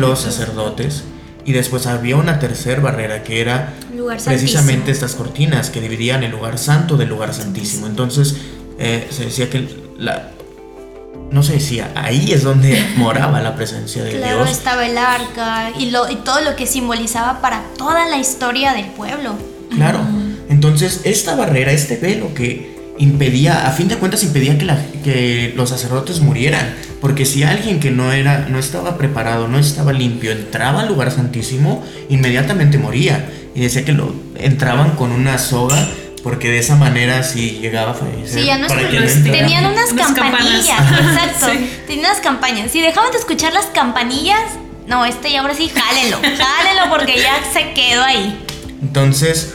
los 0.00 0.20
sacerdotes. 0.20 1.04
Y 1.44 1.50
después 1.52 1.88
había 1.88 2.14
una 2.16 2.38
tercera 2.38 2.80
barrera 2.80 3.24
que 3.24 3.40
era 3.40 3.74
Lugar 3.96 4.18
precisamente 4.24 4.92
estas 4.92 5.16
cortinas 5.16 5.70
que 5.70 5.80
dividían 5.80 6.22
el 6.22 6.30
lugar 6.30 6.56
santo 6.56 6.96
del 6.96 7.08
lugar 7.08 7.34
santísimo. 7.34 7.88
Entonces 7.88 8.36
eh, 8.78 9.08
se 9.10 9.24
decía 9.24 9.50
que 9.50 9.68
la, 9.98 10.30
no 11.32 11.42
se 11.42 11.54
decía, 11.54 11.90
ahí 11.96 12.30
es 12.30 12.44
donde 12.44 12.80
moraba 12.96 13.40
la 13.40 13.56
presencia 13.56 14.04
de 14.04 14.12
Claro, 14.18 14.44
Dios. 14.44 14.50
estaba 14.52 14.86
el 14.86 14.96
arca 14.96 15.72
y, 15.76 15.90
lo, 15.90 16.08
y 16.08 16.14
todo 16.16 16.42
lo 16.42 16.54
que 16.54 16.68
simbolizaba 16.68 17.40
para 17.40 17.64
toda 17.76 18.08
la 18.08 18.18
historia 18.18 18.72
del 18.72 18.86
pueblo. 18.86 19.34
Claro. 19.74 19.98
Entonces, 20.48 21.00
esta 21.04 21.34
barrera, 21.34 21.72
este 21.72 21.96
velo 21.96 22.34
que 22.34 22.71
impedía, 23.02 23.66
a 23.66 23.72
fin 23.72 23.88
de 23.88 23.96
cuentas, 23.96 24.22
impedía 24.22 24.56
que, 24.58 24.64
la- 24.64 24.78
que 25.04 25.52
los 25.56 25.68
sacerdotes 25.70 26.20
murieran. 26.20 26.74
Porque 27.00 27.24
si 27.26 27.42
alguien 27.42 27.80
que 27.80 27.90
no 27.90 28.12
era, 28.12 28.46
no 28.48 28.58
estaba 28.58 28.96
preparado, 28.96 29.48
no 29.48 29.58
estaba 29.58 29.92
limpio, 29.92 30.30
entraba 30.32 30.80
al 30.82 30.88
lugar 30.88 31.10
santísimo, 31.10 31.84
inmediatamente 32.08 32.78
moría. 32.78 33.28
Y 33.54 33.60
decía 33.60 33.84
que 33.84 33.92
lo 33.92 34.14
entraban 34.38 34.92
con 34.92 35.10
una 35.12 35.38
soga, 35.38 35.88
porque 36.22 36.48
de 36.48 36.58
esa 36.58 36.76
manera 36.76 37.22
si 37.24 37.58
llegaba 37.60 37.90
a 37.90 37.94
fallecer. 37.94 38.40
Sí, 38.40 38.46
ya 38.46 38.56
no 38.58 38.66
es 38.66 38.72
para 38.72 38.88
que 38.88 39.00
no. 39.00 39.06
Tenían 39.32 39.66
unas 39.66 39.90
Unas 39.92 40.12
campanillas, 40.12 40.76
campanas. 40.76 41.16
exacto. 41.16 41.46
Sí. 41.52 41.70
Tenían 41.88 42.06
unas 42.10 42.20
campañas. 42.20 42.70
Si 42.70 42.80
dejaban 42.80 43.10
de 43.10 43.18
escuchar 43.18 43.52
las 43.52 43.66
campanillas, 43.66 44.38
no, 44.86 45.04
este 45.04 45.32
ya 45.32 45.40
ahora 45.40 45.54
sí, 45.54 45.68
jálelo, 45.74 46.18
jálelo 46.22 46.88
porque 46.88 47.16
ya 47.16 47.34
se 47.52 47.72
quedó 47.74 48.04
ahí. 48.04 48.38
Entonces, 48.80 49.54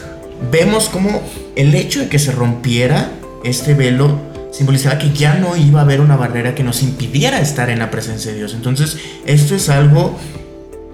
vemos 0.50 0.88
como 0.90 1.22
el 1.56 1.74
hecho 1.74 2.00
de 2.00 2.08
que 2.08 2.18
se 2.18 2.30
rompiera 2.32 3.10
este 3.44 3.74
velo 3.74 4.18
simbolizaba 4.52 4.98
que 4.98 5.10
ya 5.12 5.34
no 5.34 5.56
iba 5.56 5.80
a 5.80 5.82
haber 5.82 6.00
una 6.00 6.16
barrera 6.16 6.54
que 6.54 6.64
nos 6.64 6.82
impidiera 6.82 7.40
estar 7.40 7.70
en 7.70 7.78
la 7.78 7.90
presencia 7.90 8.32
de 8.32 8.38
Dios. 8.38 8.54
Entonces, 8.54 8.98
esto 9.26 9.54
es 9.54 9.68
algo 9.68 10.16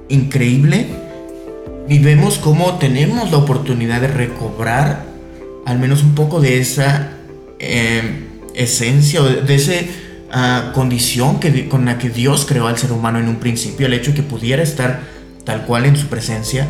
increíble. 0.09 0.87
Y 1.89 1.99
vemos 1.99 2.39
cómo 2.39 2.79
tenemos 2.79 3.31
la 3.31 3.39
oportunidad 3.39 4.01
de 4.01 4.09
recobrar 4.09 5.05
al 5.67 5.79
menos 5.79 6.03
un 6.03 6.15
poco 6.15 6.41
de 6.41 6.59
esa 6.59 7.11
eh, 7.59 8.25
esencia 8.55 9.23
o 9.23 9.25
de, 9.25 9.55
esa 9.55 10.73
condición 10.73 11.41
que, 11.41 11.69
con 11.69 11.85
la 11.85 11.99
que 11.99 12.11
Dios 12.11 12.45
creó 12.47 12.67
al 12.67 12.77
ser 12.77 12.93
humano 12.93 13.19
en 13.19 13.29
un 13.29 13.37
principio, 13.37 13.87
el 13.87 13.95
hecho 13.95 14.11
de 14.11 14.17
que 14.17 14.23
pudiera 14.23 14.63
estar 14.63 15.03
tal 15.45 15.65
cual 15.65 15.87
en 15.87 15.97
su 15.97 16.07
presencia. 16.09 16.67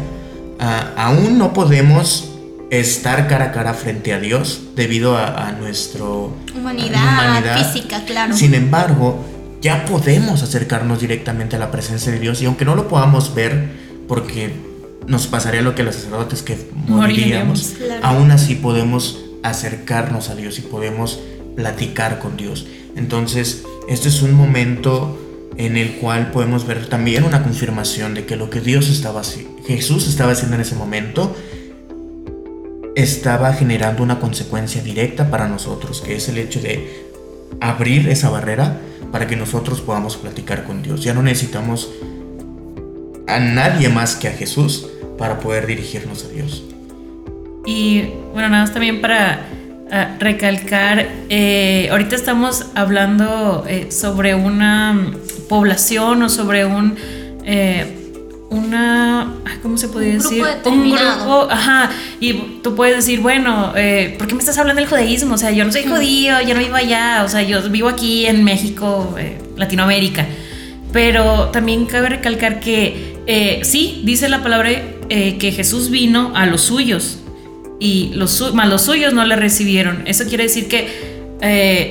Ah, 0.61 0.93
aún 0.97 1.39
no 1.39 1.53
podemos 1.53 2.34
estar 2.71 3.29
cara 3.29 3.47
a 3.47 3.53
cara 3.53 3.75
frente 3.75 4.13
a 4.13 4.21
Dios 4.21 4.63
debido 4.75 5.17
a, 5.17 5.49
a 5.49 5.53
nuestro 5.53 6.35
Humanidad, 6.57 7.03
humanidad. 7.03 7.73
física, 7.73 8.05
claro. 8.05 8.35
Sin 8.37 8.55
embargo, 8.55 9.25
ya 9.61 9.85
podemos 9.85 10.43
acercarnos 10.43 11.01
directamente 11.01 11.57
a 11.57 11.59
la 11.59 11.71
presencia 11.71 12.13
de 12.13 12.21
Dios 12.21 12.43
y 12.43 12.47
aunque 12.47 12.65
no 12.65 12.75
lo 12.75 12.89
podamos 12.89 13.35
ver, 13.35 13.71
porque 14.09 14.53
nos 15.07 15.27
pasaría 15.27 15.63
lo 15.63 15.75
que 15.75 15.83
a 15.83 15.85
los 15.85 15.95
sacerdotes 15.95 16.43
que 16.43 16.59
moriríamos, 16.87 17.75
claro. 17.79 18.05
aún 18.05 18.31
así 18.31 18.55
podemos 18.55 19.21
acercarnos 19.43 20.31
a 20.31 20.35
Dios 20.35 20.59
y 20.59 20.63
podemos 20.63 21.21
platicar 21.57 22.19
con 22.19 22.37
Dios. 22.37 22.67
Entonces, 22.97 23.63
este 23.89 24.09
es 24.09 24.23
un 24.23 24.35
momento 24.35 25.19
en 25.57 25.77
el 25.77 25.97
cual 25.97 26.31
podemos 26.33 26.67
ver 26.67 26.87
también 26.87 27.25
una 27.25 27.43
confirmación 27.43 28.15
de 28.15 28.25
que 28.25 28.37
lo 28.37 28.51
que 28.51 28.61
Dios 28.61 28.89
estaba 28.89 29.21
haciendo, 29.21 29.57
Jesús 29.67 30.09
estaba 30.09 30.33
haciendo 30.33 30.57
en 30.57 30.63
ese 30.63 30.75
momento, 30.75 31.37
estaba 32.95 33.53
generando 33.53 34.03
una 34.03 34.21
consecuencia 34.21 34.83
directa 34.83 35.31
para 35.31 35.49
nosotros, 35.49 36.01
que 36.01 36.17
es 36.17 36.29
el 36.29 36.39
hecho 36.39 36.61
de 36.61 37.05
abrir 37.61 38.09
esa 38.09 38.31
barrera 38.31 38.81
para 39.11 39.27
que 39.27 39.37
nosotros 39.37 39.81
podamos 39.81 40.17
platicar 40.17 40.65
con 40.65 40.83
Dios. 40.83 41.03
Ya 41.03 41.15
no 41.15 41.23
necesitamos 41.23 41.91
a 43.27 43.39
nadie 43.39 43.89
más 43.89 44.17
que 44.17 44.29
a 44.29 44.33
Jesús 44.33 44.89
para 45.19 45.41
poder 45.41 45.67
dirigirnos 45.67 46.25
a 46.25 46.29
Dios. 46.29 46.65
Y 47.67 48.03
bueno, 48.33 48.49
nada 48.49 48.65
más 48.65 48.73
también 48.73 49.01
para 49.01 49.47
ah, 49.91 50.17
recalcar, 50.21 51.09
eh, 51.31 51.89
ahorita 51.91 52.15
estamos 52.15 52.67
hablando 52.75 53.65
eh, 53.67 53.91
sobre 53.91 54.35
una 54.35 55.13
población 55.49 56.23
o 56.23 56.29
sobre 56.29 56.65
un... 56.67 56.97
eh, 57.45 58.04
una, 58.55 59.35
¿cómo 59.63 59.77
se 59.77 59.89
podría 59.89 60.15
grupo 60.15 60.29
decir? 60.31 60.45
Un 60.67 60.91
grupo, 60.91 61.49
ajá, 61.51 61.91
y 62.21 62.33
tú 62.63 62.75
puedes 62.75 62.97
decir, 62.97 63.21
bueno, 63.21 63.73
eh, 63.77 64.15
¿por 64.19 64.27
qué 64.27 64.35
me 64.35 64.41
estás 64.41 64.59
hablando 64.59 64.81
del 64.81 64.89
judaísmo? 64.89 65.35
O 65.35 65.39
sea, 65.39 65.51
yo 65.51 65.65
no 65.65 65.73
soy 65.73 65.83
judío, 65.85 66.41
yo 66.47 66.55
no 66.55 66.61
vivo 66.61 66.75
allá, 66.77 67.23
o 67.25 67.29
sea, 67.29 67.43
yo 67.43 67.63
vivo 67.71 67.89
aquí 67.89 68.27
en 68.27 68.45
México, 68.45 69.15
eh, 69.19 69.39
Latinoamérica. 69.57 70.27
Pero 70.93 71.49
también 71.53 71.87
cabe 71.87 72.09
recalcar 72.09 72.61
que 72.61 73.17
eh, 73.27 73.61
sí, 73.65 74.03
dice 74.05 74.29
la 74.29 74.43
palabra 74.43 74.71
eh, 75.09 75.37
que 75.39 75.51
Jesús 75.53 75.91
vino 75.91 76.33
a 76.35 76.47
los 76.47 76.61
suyos 76.63 77.19
y 77.81 78.13
los, 78.15 78.31
su- 78.31 78.55
mas 78.55 78.69
los 78.69 78.83
suyos 78.83 79.13
no 79.13 79.25
le 79.25 79.35
recibieron. 79.37 80.03
Eso 80.07 80.25
quiere 80.27 80.45
decir 80.45 80.69
que 80.69 81.15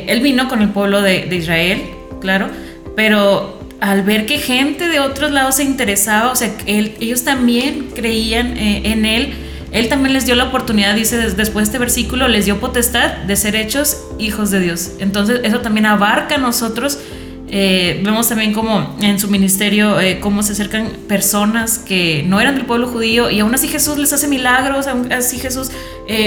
él 0.07 0.22
vino 0.22 0.47
con 0.47 0.61
el 0.61 0.70
pueblo 0.70 1.01
de, 1.01 1.26
de 1.26 1.36
Israel, 1.36 1.82
claro, 2.22 2.49
pero 2.95 3.59
al 3.84 4.02
ver 4.04 4.26
que 4.26 4.38
gente 4.38 4.88
de 4.88 5.02
otros 5.02 5.32
lados 5.32 5.56
se 5.56 5.64
interesaba, 5.64 6.32
o 6.32 6.36
sea, 6.38 6.56
ellos 6.66 7.26
también 7.26 7.90
creían 7.94 8.56
eh, 8.58 8.82
en 8.94 9.06
él, 9.06 9.34
él 9.74 9.90
también 9.90 10.14
les 10.14 10.26
dio 10.26 10.36
la 10.36 10.46
oportunidad, 10.46 10.96
dice 10.96 11.18
des- 11.18 11.36
después 11.36 11.66
de 11.66 11.72
este 11.72 11.80
versículo, 11.80 12.30
les 12.30 12.46
dio 12.46 12.62
potestad 12.62 13.18
de 13.28 13.36
ser 13.36 13.58
hechos 13.58 13.98
hijos 14.20 14.52
de 14.52 14.62
Dios. 14.62 14.92
Entonces 15.00 15.42
eso 15.44 15.60
también 15.60 15.86
abarca 15.86 16.36
a 16.36 16.38
nosotros. 16.38 16.98
Eh, 17.50 18.00
vemos 18.06 18.30
también 18.30 18.54
como 18.54 18.96
en 19.02 19.20
su 19.20 19.28
ministerio 19.28 20.00
eh, 20.00 20.20
cómo 20.22 20.44
se 20.44 20.54
acercan 20.54 20.88
personas 21.10 21.78
que 21.78 22.24
no 22.26 22.40
eran 22.40 22.56
del 22.56 22.66
pueblo 22.66 22.88
judío 22.88 23.30
y 23.30 23.42
aún 23.42 23.54
así 23.54 23.68
Jesús 23.68 23.98
les 23.98 24.14
hace 24.14 24.30
milagros, 24.30 24.88
aún 24.88 25.12
así 25.12 25.40
Jesús 25.40 25.72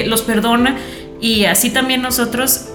los 0.07 0.21
perdona 0.23 0.77
y 1.23 1.47
así 1.47 1.71
también 1.71 2.03
nosotros 2.03 2.67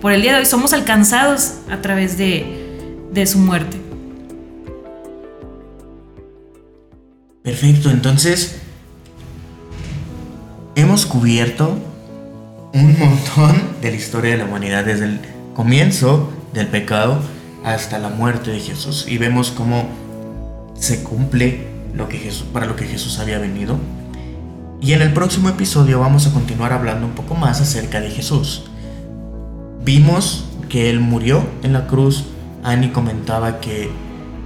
por 0.00 0.12
el 0.12 0.22
día 0.22 0.32
de 0.34 0.38
hoy 0.38 0.46
somos 0.46 0.72
alcanzados 0.72 1.54
a 1.68 1.82
través 1.82 2.16
de 2.16 3.26
su 3.26 3.38
muerte. 3.38 3.83
Perfecto, 7.44 7.90
entonces 7.90 8.56
hemos 10.76 11.04
cubierto 11.04 11.78
un 12.72 12.98
montón 12.98 13.62
de 13.82 13.90
la 13.90 13.96
historia 13.98 14.30
de 14.30 14.38
la 14.38 14.46
humanidad 14.46 14.86
desde 14.86 15.04
el 15.04 15.20
comienzo 15.54 16.32
del 16.54 16.68
pecado 16.68 17.20
hasta 17.62 17.98
la 17.98 18.08
muerte 18.08 18.50
de 18.50 18.60
Jesús 18.60 19.04
y 19.06 19.18
vemos 19.18 19.50
cómo 19.50 19.90
se 20.74 21.02
cumple 21.02 21.66
lo 21.92 22.08
que 22.08 22.16
Jesús, 22.16 22.46
para 22.50 22.64
lo 22.64 22.76
que 22.76 22.86
Jesús 22.86 23.18
había 23.18 23.38
venido. 23.38 23.76
Y 24.80 24.94
en 24.94 25.02
el 25.02 25.12
próximo 25.12 25.50
episodio 25.50 26.00
vamos 26.00 26.26
a 26.26 26.32
continuar 26.32 26.72
hablando 26.72 27.06
un 27.06 27.12
poco 27.12 27.34
más 27.34 27.60
acerca 27.60 28.00
de 28.00 28.08
Jesús. 28.08 28.70
Vimos 29.84 30.46
que 30.70 30.88
él 30.88 30.98
murió 30.98 31.44
en 31.62 31.74
la 31.74 31.88
cruz. 31.88 32.24
Annie 32.62 32.90
comentaba 32.90 33.60
que 33.60 33.90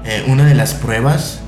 eh, 0.04 0.24
una 0.26 0.44
de 0.44 0.56
las 0.56 0.74
pruebas 0.74 1.42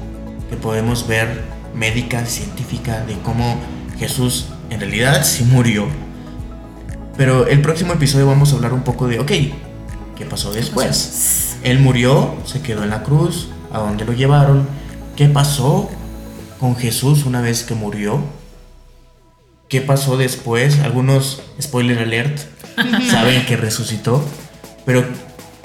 que 0.50 0.56
podemos 0.56 1.06
ver 1.06 1.44
médica, 1.74 2.26
científica, 2.26 3.04
de 3.06 3.16
cómo 3.20 3.56
Jesús 3.98 4.48
en 4.68 4.80
realidad 4.80 5.24
sí 5.24 5.44
murió. 5.44 5.86
Pero 7.16 7.46
el 7.46 7.62
próximo 7.62 7.92
episodio 7.92 8.26
vamos 8.26 8.52
a 8.52 8.56
hablar 8.56 8.72
un 8.72 8.82
poco 8.82 9.06
de, 9.06 9.20
ok, 9.20 9.30
¿qué 10.16 10.24
pasó 10.28 10.52
después? 10.52 11.56
Él 11.62 11.78
murió, 11.78 12.34
se 12.44 12.60
quedó 12.62 12.82
en 12.82 12.90
la 12.90 13.02
cruz, 13.02 13.48
¿a 13.72 13.78
dónde 13.78 14.04
lo 14.04 14.12
llevaron? 14.12 14.66
¿Qué 15.16 15.28
pasó 15.28 15.88
con 16.58 16.76
Jesús 16.76 17.24
una 17.26 17.40
vez 17.40 17.62
que 17.62 17.74
murió? 17.74 18.20
¿Qué 19.68 19.80
pasó 19.80 20.16
después? 20.16 20.80
Algunos, 20.80 21.42
spoiler 21.60 21.98
alert, 22.00 22.40
saben 23.08 23.46
que 23.46 23.56
resucitó, 23.56 24.24
pero 24.84 25.04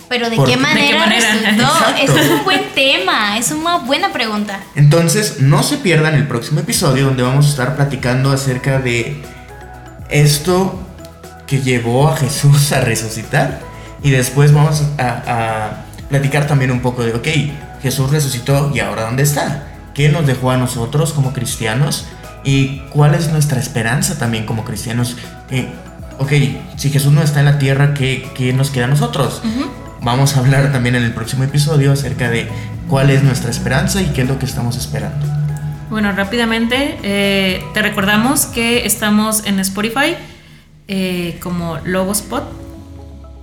Pero 0.10 0.30
¿de 0.30 0.36
¿Por 0.36 0.48
qué 0.48 0.54
qué? 0.56 0.60
manera, 0.60 0.86
¿De 1.10 1.16
qué 1.16 1.22
manera? 1.22 1.34
resultó? 1.34 1.74
Es 2.24 2.30
un 2.30 2.44
buen 2.44 2.62
tema, 2.76 3.38
es 3.38 3.52
una 3.52 3.78
buena 3.80 4.12
pregunta. 4.14 4.60
Entonces, 4.76 5.38
no 5.42 5.64
se 5.64 5.78
pierdan 5.78 6.14
el 6.16 6.28
próximo 6.28 6.60
episodio 6.60 7.06
donde 7.06 7.24
vamos 7.24 7.48
a 7.48 7.50
estar 7.50 7.76
platicando 7.76 8.32
acerca 8.32 8.80
de 8.80 9.22
esto 10.10 10.80
que 11.48 11.62
llevó 11.62 12.10
a 12.10 12.18
Jesús 12.18 12.72
a 12.72 12.82
resucitar. 12.82 13.60
Y 14.04 14.12
después 14.12 14.54
vamos 14.54 14.84
a, 14.98 15.24
a 15.28 15.86
platicar 16.10 16.48
también 16.48 16.72
un 16.72 16.82
poco 16.82 17.04
de, 17.04 17.14
ok, 17.14 17.28
Jesús 17.82 18.12
resucitó 18.12 18.72
y 18.74 18.80
ahora 18.80 19.04
¿dónde 19.04 19.24
está? 19.24 19.64
¿Qué 19.94 20.10
nos 20.10 20.28
dejó 20.28 20.52
a 20.52 20.58
nosotros 20.58 21.14
como 21.14 21.34
cristianos? 21.34 22.06
¿Y 22.44 22.80
cuál 22.92 23.16
es 23.16 23.32
nuestra 23.32 23.60
esperanza 23.60 24.18
también 24.20 24.46
como 24.46 24.64
cristianos? 24.66 25.16
Eh, 25.50 25.68
ok, 26.20 26.32
si 26.76 26.92
Jesús 26.92 27.12
no 27.14 27.24
está 27.24 27.40
en 27.40 27.46
la 27.46 27.58
tierra, 27.58 27.94
¿qué, 27.94 28.30
qué 28.36 28.54
nos 28.54 28.70
queda 28.70 28.86
a 28.86 28.90
nosotros? 28.90 29.42
Vamos 30.06 30.38
a 30.38 30.40
hablar 30.42 30.72
también 30.72 30.94
en 30.94 31.02
el 31.02 31.14
próximo 31.16 31.46
episodio 31.46 31.92
acerca 31.92 32.30
de 32.30 32.48
cuál 32.88 33.10
es 33.10 33.24
nuestra 33.24 33.50
esperanza 33.50 34.04
y 34.04 34.06
qué 34.14 34.22
es 34.22 34.28
lo 34.28 34.38
que 34.38 34.46
estamos 34.46 34.78
esperando. 34.78 35.26
Bueno, 35.90 36.12
rápidamente 36.12 37.00
eh, 37.02 37.64
te 37.74 37.82
recordamos 37.82 38.46
que 38.46 38.86
estamos 38.86 39.48
en 39.48 39.60
Spotify 39.60 40.16
eh, 40.88 41.40
como 41.42 41.80
Logospot 41.84 42.44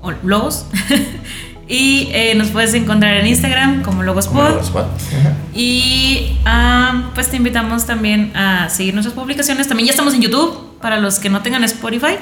o 0.02 0.12
Logos 0.22 0.66
Y 1.68 2.10
eh, 2.12 2.34
nos 2.36 2.50
puedes 2.50 2.74
encontrar 2.74 3.16
en 3.16 3.26
Instagram 3.26 3.82
como 3.82 4.04
Logospot. 4.04 4.50
Logospot. 4.50 4.86
Ajá. 4.86 5.34
Y 5.54 6.38
ah, 6.44 7.10
pues 7.14 7.28
te 7.28 7.38
invitamos 7.38 7.86
también 7.86 8.30
a 8.36 8.68
seguir 8.68 8.94
nuestras 8.94 9.16
publicaciones. 9.16 9.66
También 9.66 9.88
ya 9.88 9.90
estamos 9.90 10.14
en 10.14 10.20
YouTube 10.20 10.78
para 10.80 10.98
los 10.98 11.18
que 11.18 11.28
no 11.28 11.42
tengan 11.42 11.64
Spotify. 11.64 12.18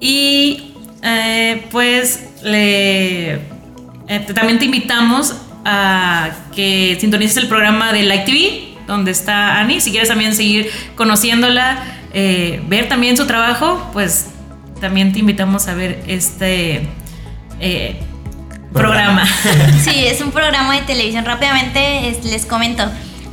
Y 0.00 0.71
eh, 1.02 1.66
pues 1.70 2.24
le, 2.42 3.32
eh, 3.34 3.40
también 4.34 4.58
te 4.58 4.66
invitamos 4.66 5.34
a 5.64 6.30
que 6.54 6.96
sintonices 7.00 7.36
el 7.38 7.48
programa 7.48 7.92
de 7.92 8.02
Like 8.02 8.24
TV, 8.24 8.74
donde 8.86 9.10
está 9.10 9.58
Ani. 9.60 9.80
Si 9.80 9.90
quieres 9.90 10.08
también 10.08 10.34
seguir 10.34 10.70
conociéndola, 10.96 11.78
eh, 12.12 12.62
ver 12.68 12.88
también 12.88 13.16
su 13.16 13.26
trabajo, 13.26 13.90
pues 13.92 14.28
también 14.80 15.12
te 15.12 15.20
invitamos 15.20 15.68
a 15.68 15.74
ver 15.74 16.02
este 16.06 16.82
eh, 17.60 18.00
Programa. 18.72 19.24
programa. 19.44 19.78
Sí, 19.84 20.04
es 20.06 20.20
un 20.20 20.30
programa 20.32 20.74
de 20.74 20.82
televisión. 20.82 21.24
Rápidamente 21.24 22.08
es- 22.08 22.24
les 22.24 22.46
comento. 22.46 22.84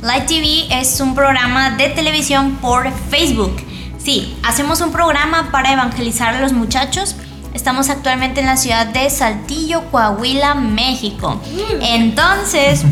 Light 0.02 0.26
TV 0.26 0.66
es 0.70 1.00
un 1.00 1.14
programa 1.14 1.70
de 1.76 1.88
televisión 1.88 2.56
por 2.62 2.90
Facebook. 3.10 3.56
Sí, 4.02 4.34
hacemos 4.42 4.80
un 4.80 4.92
programa 4.92 5.50
para 5.50 5.72
evangelizar 5.72 6.34
a 6.34 6.40
los 6.40 6.52
muchachos. 6.52 7.16
Estamos 7.54 7.90
actualmente 7.90 8.40
en 8.40 8.46
la 8.46 8.56
ciudad 8.56 8.86
de 8.86 9.10
Saltillo, 9.10 9.90
Coahuila, 9.90 10.54
México. 10.54 11.40
Entonces, 11.80 12.82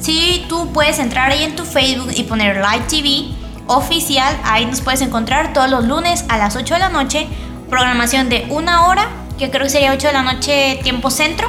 si 0.00 0.44
tú 0.48 0.70
puedes 0.72 0.98
entrar 0.98 1.30
ahí 1.30 1.44
en 1.44 1.56
tu 1.56 1.64
Facebook 1.64 2.10
y 2.14 2.24
poner 2.24 2.56
Light 2.58 2.86
TV 2.88 3.28
oficial, 3.66 4.36
ahí 4.44 4.66
nos 4.66 4.80
puedes 4.80 5.00
encontrar 5.00 5.52
todos 5.52 5.70
los 5.70 5.86
lunes 5.86 6.24
a 6.28 6.36
las 6.36 6.56
8 6.56 6.74
de 6.74 6.80
la 6.80 6.88
noche. 6.90 7.26
Programación 7.70 8.28
de 8.28 8.46
una 8.50 8.86
hora, 8.86 9.08
que 9.38 9.50
creo 9.50 9.62
que 9.62 9.70
sería 9.70 9.92
8 9.92 10.08
de 10.08 10.12
la 10.12 10.22
noche 10.22 10.80
tiempo 10.82 11.10
centro. 11.10 11.48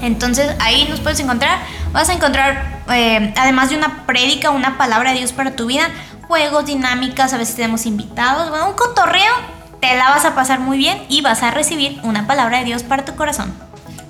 Entonces 0.00 0.56
ahí 0.60 0.86
nos 0.88 1.00
puedes 1.00 1.20
encontrar. 1.20 1.60
Vas 1.92 2.08
a 2.08 2.14
encontrar, 2.14 2.82
eh, 2.90 3.32
además 3.36 3.70
de 3.70 3.76
una 3.76 4.06
prédica, 4.06 4.50
una 4.50 4.76
palabra 4.76 5.12
de 5.12 5.18
Dios 5.18 5.32
para 5.32 5.54
tu 5.54 5.66
vida, 5.66 5.88
juegos, 6.26 6.66
dinámicas, 6.66 7.32
a 7.32 7.38
veces 7.38 7.54
tenemos 7.54 7.86
invitados, 7.86 8.48
bueno, 8.48 8.70
un 8.70 8.74
cotorreo. 8.74 9.61
Te 9.82 9.96
la 9.96 10.10
vas 10.10 10.24
a 10.24 10.36
pasar 10.36 10.60
muy 10.60 10.78
bien 10.78 11.02
y 11.08 11.22
vas 11.22 11.42
a 11.42 11.50
recibir 11.50 11.98
una 12.04 12.28
palabra 12.28 12.60
de 12.60 12.64
Dios 12.66 12.84
para 12.84 13.04
tu 13.04 13.16
corazón. 13.16 13.52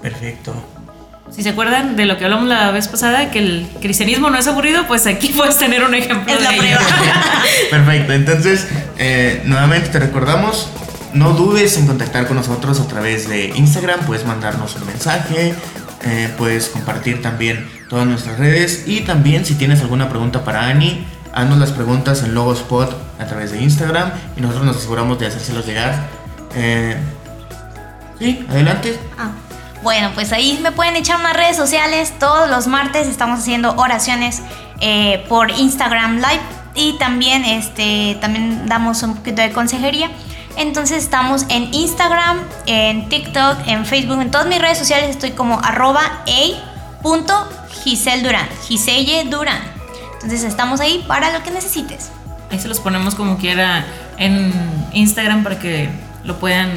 Perfecto. 0.02 0.54
Si 1.34 1.42
se 1.42 1.48
acuerdan 1.48 1.96
de 1.96 2.04
lo 2.04 2.18
que 2.18 2.24
hablamos 2.26 2.46
la 2.46 2.70
vez 2.72 2.88
pasada, 2.88 3.30
que 3.30 3.38
el 3.38 3.66
cristianismo 3.80 4.28
no 4.28 4.36
es 4.36 4.46
aburrido, 4.46 4.86
pues 4.86 5.06
aquí 5.06 5.28
puedes 5.34 5.56
tener 5.56 5.82
un 5.82 5.94
ejemplo 5.94 6.30
Es 6.30 6.40
de 6.40 6.44
la 6.44 6.54
ello. 6.54 6.76
prueba. 6.76 7.14
Perfecto, 7.70 8.12
entonces 8.12 8.68
eh, 8.98 9.40
nuevamente 9.46 9.88
te 9.88 9.98
recordamos, 9.98 10.68
no 11.14 11.30
dudes 11.32 11.78
en 11.78 11.86
contactar 11.86 12.26
con 12.26 12.36
nosotros 12.36 12.78
a 12.78 12.86
través 12.86 13.26
de 13.30 13.46
Instagram, 13.56 14.00
puedes 14.00 14.26
mandarnos 14.26 14.76
un 14.76 14.84
mensaje, 14.86 15.54
eh, 16.04 16.28
puedes 16.36 16.68
compartir 16.68 17.22
también 17.22 17.66
todas 17.88 18.06
nuestras 18.06 18.38
redes 18.38 18.84
y 18.86 19.00
también 19.00 19.46
si 19.46 19.54
tienes 19.54 19.80
alguna 19.80 20.10
pregunta 20.10 20.44
para 20.44 20.66
Ani, 20.66 21.06
haznos 21.32 21.58
las 21.58 21.72
preguntas 21.72 22.22
en 22.22 22.34
Logospot 22.34 22.94
a 23.18 23.26
través 23.26 23.52
de 23.52 23.62
Instagram 23.62 24.12
y 24.36 24.40
nosotros 24.40 24.66
nos 24.66 24.76
aseguramos 24.76 25.18
de 25.18 25.26
hacérselos 25.26 25.66
llegar. 25.66 26.06
Eh, 26.54 26.96
sí, 28.18 28.46
adelante. 28.48 28.98
Ah, 29.18 29.30
bueno, 29.82 30.10
pues 30.14 30.32
ahí 30.32 30.60
me 30.62 30.72
pueden 30.72 30.96
echar 30.96 31.18
unas 31.18 31.36
redes 31.36 31.56
sociales. 31.56 32.14
Todos 32.18 32.48
los 32.48 32.66
martes 32.66 33.08
estamos 33.08 33.40
haciendo 33.40 33.74
oraciones 33.76 34.42
eh, 34.80 35.24
por 35.28 35.50
Instagram 35.50 36.16
Live 36.16 36.42
y 36.74 36.96
también, 36.98 37.44
este, 37.44 38.16
también 38.20 38.66
damos 38.66 39.02
un 39.02 39.16
poquito 39.16 39.42
de 39.42 39.52
consejería. 39.52 40.10
Entonces 40.56 41.02
estamos 41.02 41.46
en 41.48 41.72
Instagram, 41.72 42.40
en 42.66 43.08
TikTok, 43.08 43.66
en 43.66 43.86
Facebook, 43.86 44.20
en 44.20 44.30
todas 44.30 44.46
mis 44.46 44.60
redes 44.60 44.78
sociales 44.78 45.10
estoy 45.10 45.30
como 45.30 45.58
arroba 45.60 46.22
a.giselle 47.02 48.22
Durán, 48.22 48.46
Giselle 48.68 49.24
Durán. 49.24 49.71
Entonces 50.22 50.44
estamos 50.44 50.80
ahí 50.80 51.04
para 51.08 51.36
lo 51.36 51.42
que 51.42 51.50
necesites. 51.50 52.10
Ahí 52.50 52.58
se 52.58 52.68
los 52.68 52.80
ponemos 52.80 53.14
como 53.14 53.38
quiera 53.38 53.84
en 54.18 54.52
Instagram 54.92 55.42
para 55.42 55.58
que 55.58 55.88
lo 56.24 56.38
puedan. 56.38 56.70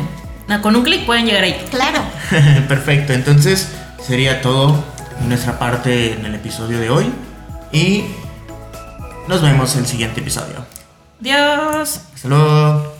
no, 0.48 0.62
con 0.62 0.76
un 0.76 0.84
clic 0.84 1.06
pueden 1.06 1.26
llegar 1.26 1.44
ahí. 1.44 1.56
Claro. 1.70 2.02
Perfecto, 2.68 3.14
entonces 3.14 3.72
sería 4.06 4.42
todo 4.42 4.84
de 5.20 5.28
nuestra 5.28 5.60
parte 5.60 6.14
en 6.14 6.26
el 6.26 6.36
episodio 6.36 6.80
de 6.80 6.90
hoy 6.90 7.12
y 7.72 8.06
nos 9.28 9.42
vemos 9.42 9.74
en 9.76 9.82
el 9.82 9.88
siguiente 9.88 10.22
episodio. 10.22 10.66
Adiós. 11.22 12.02
Hasta 12.14 12.28
luego. 12.28 12.95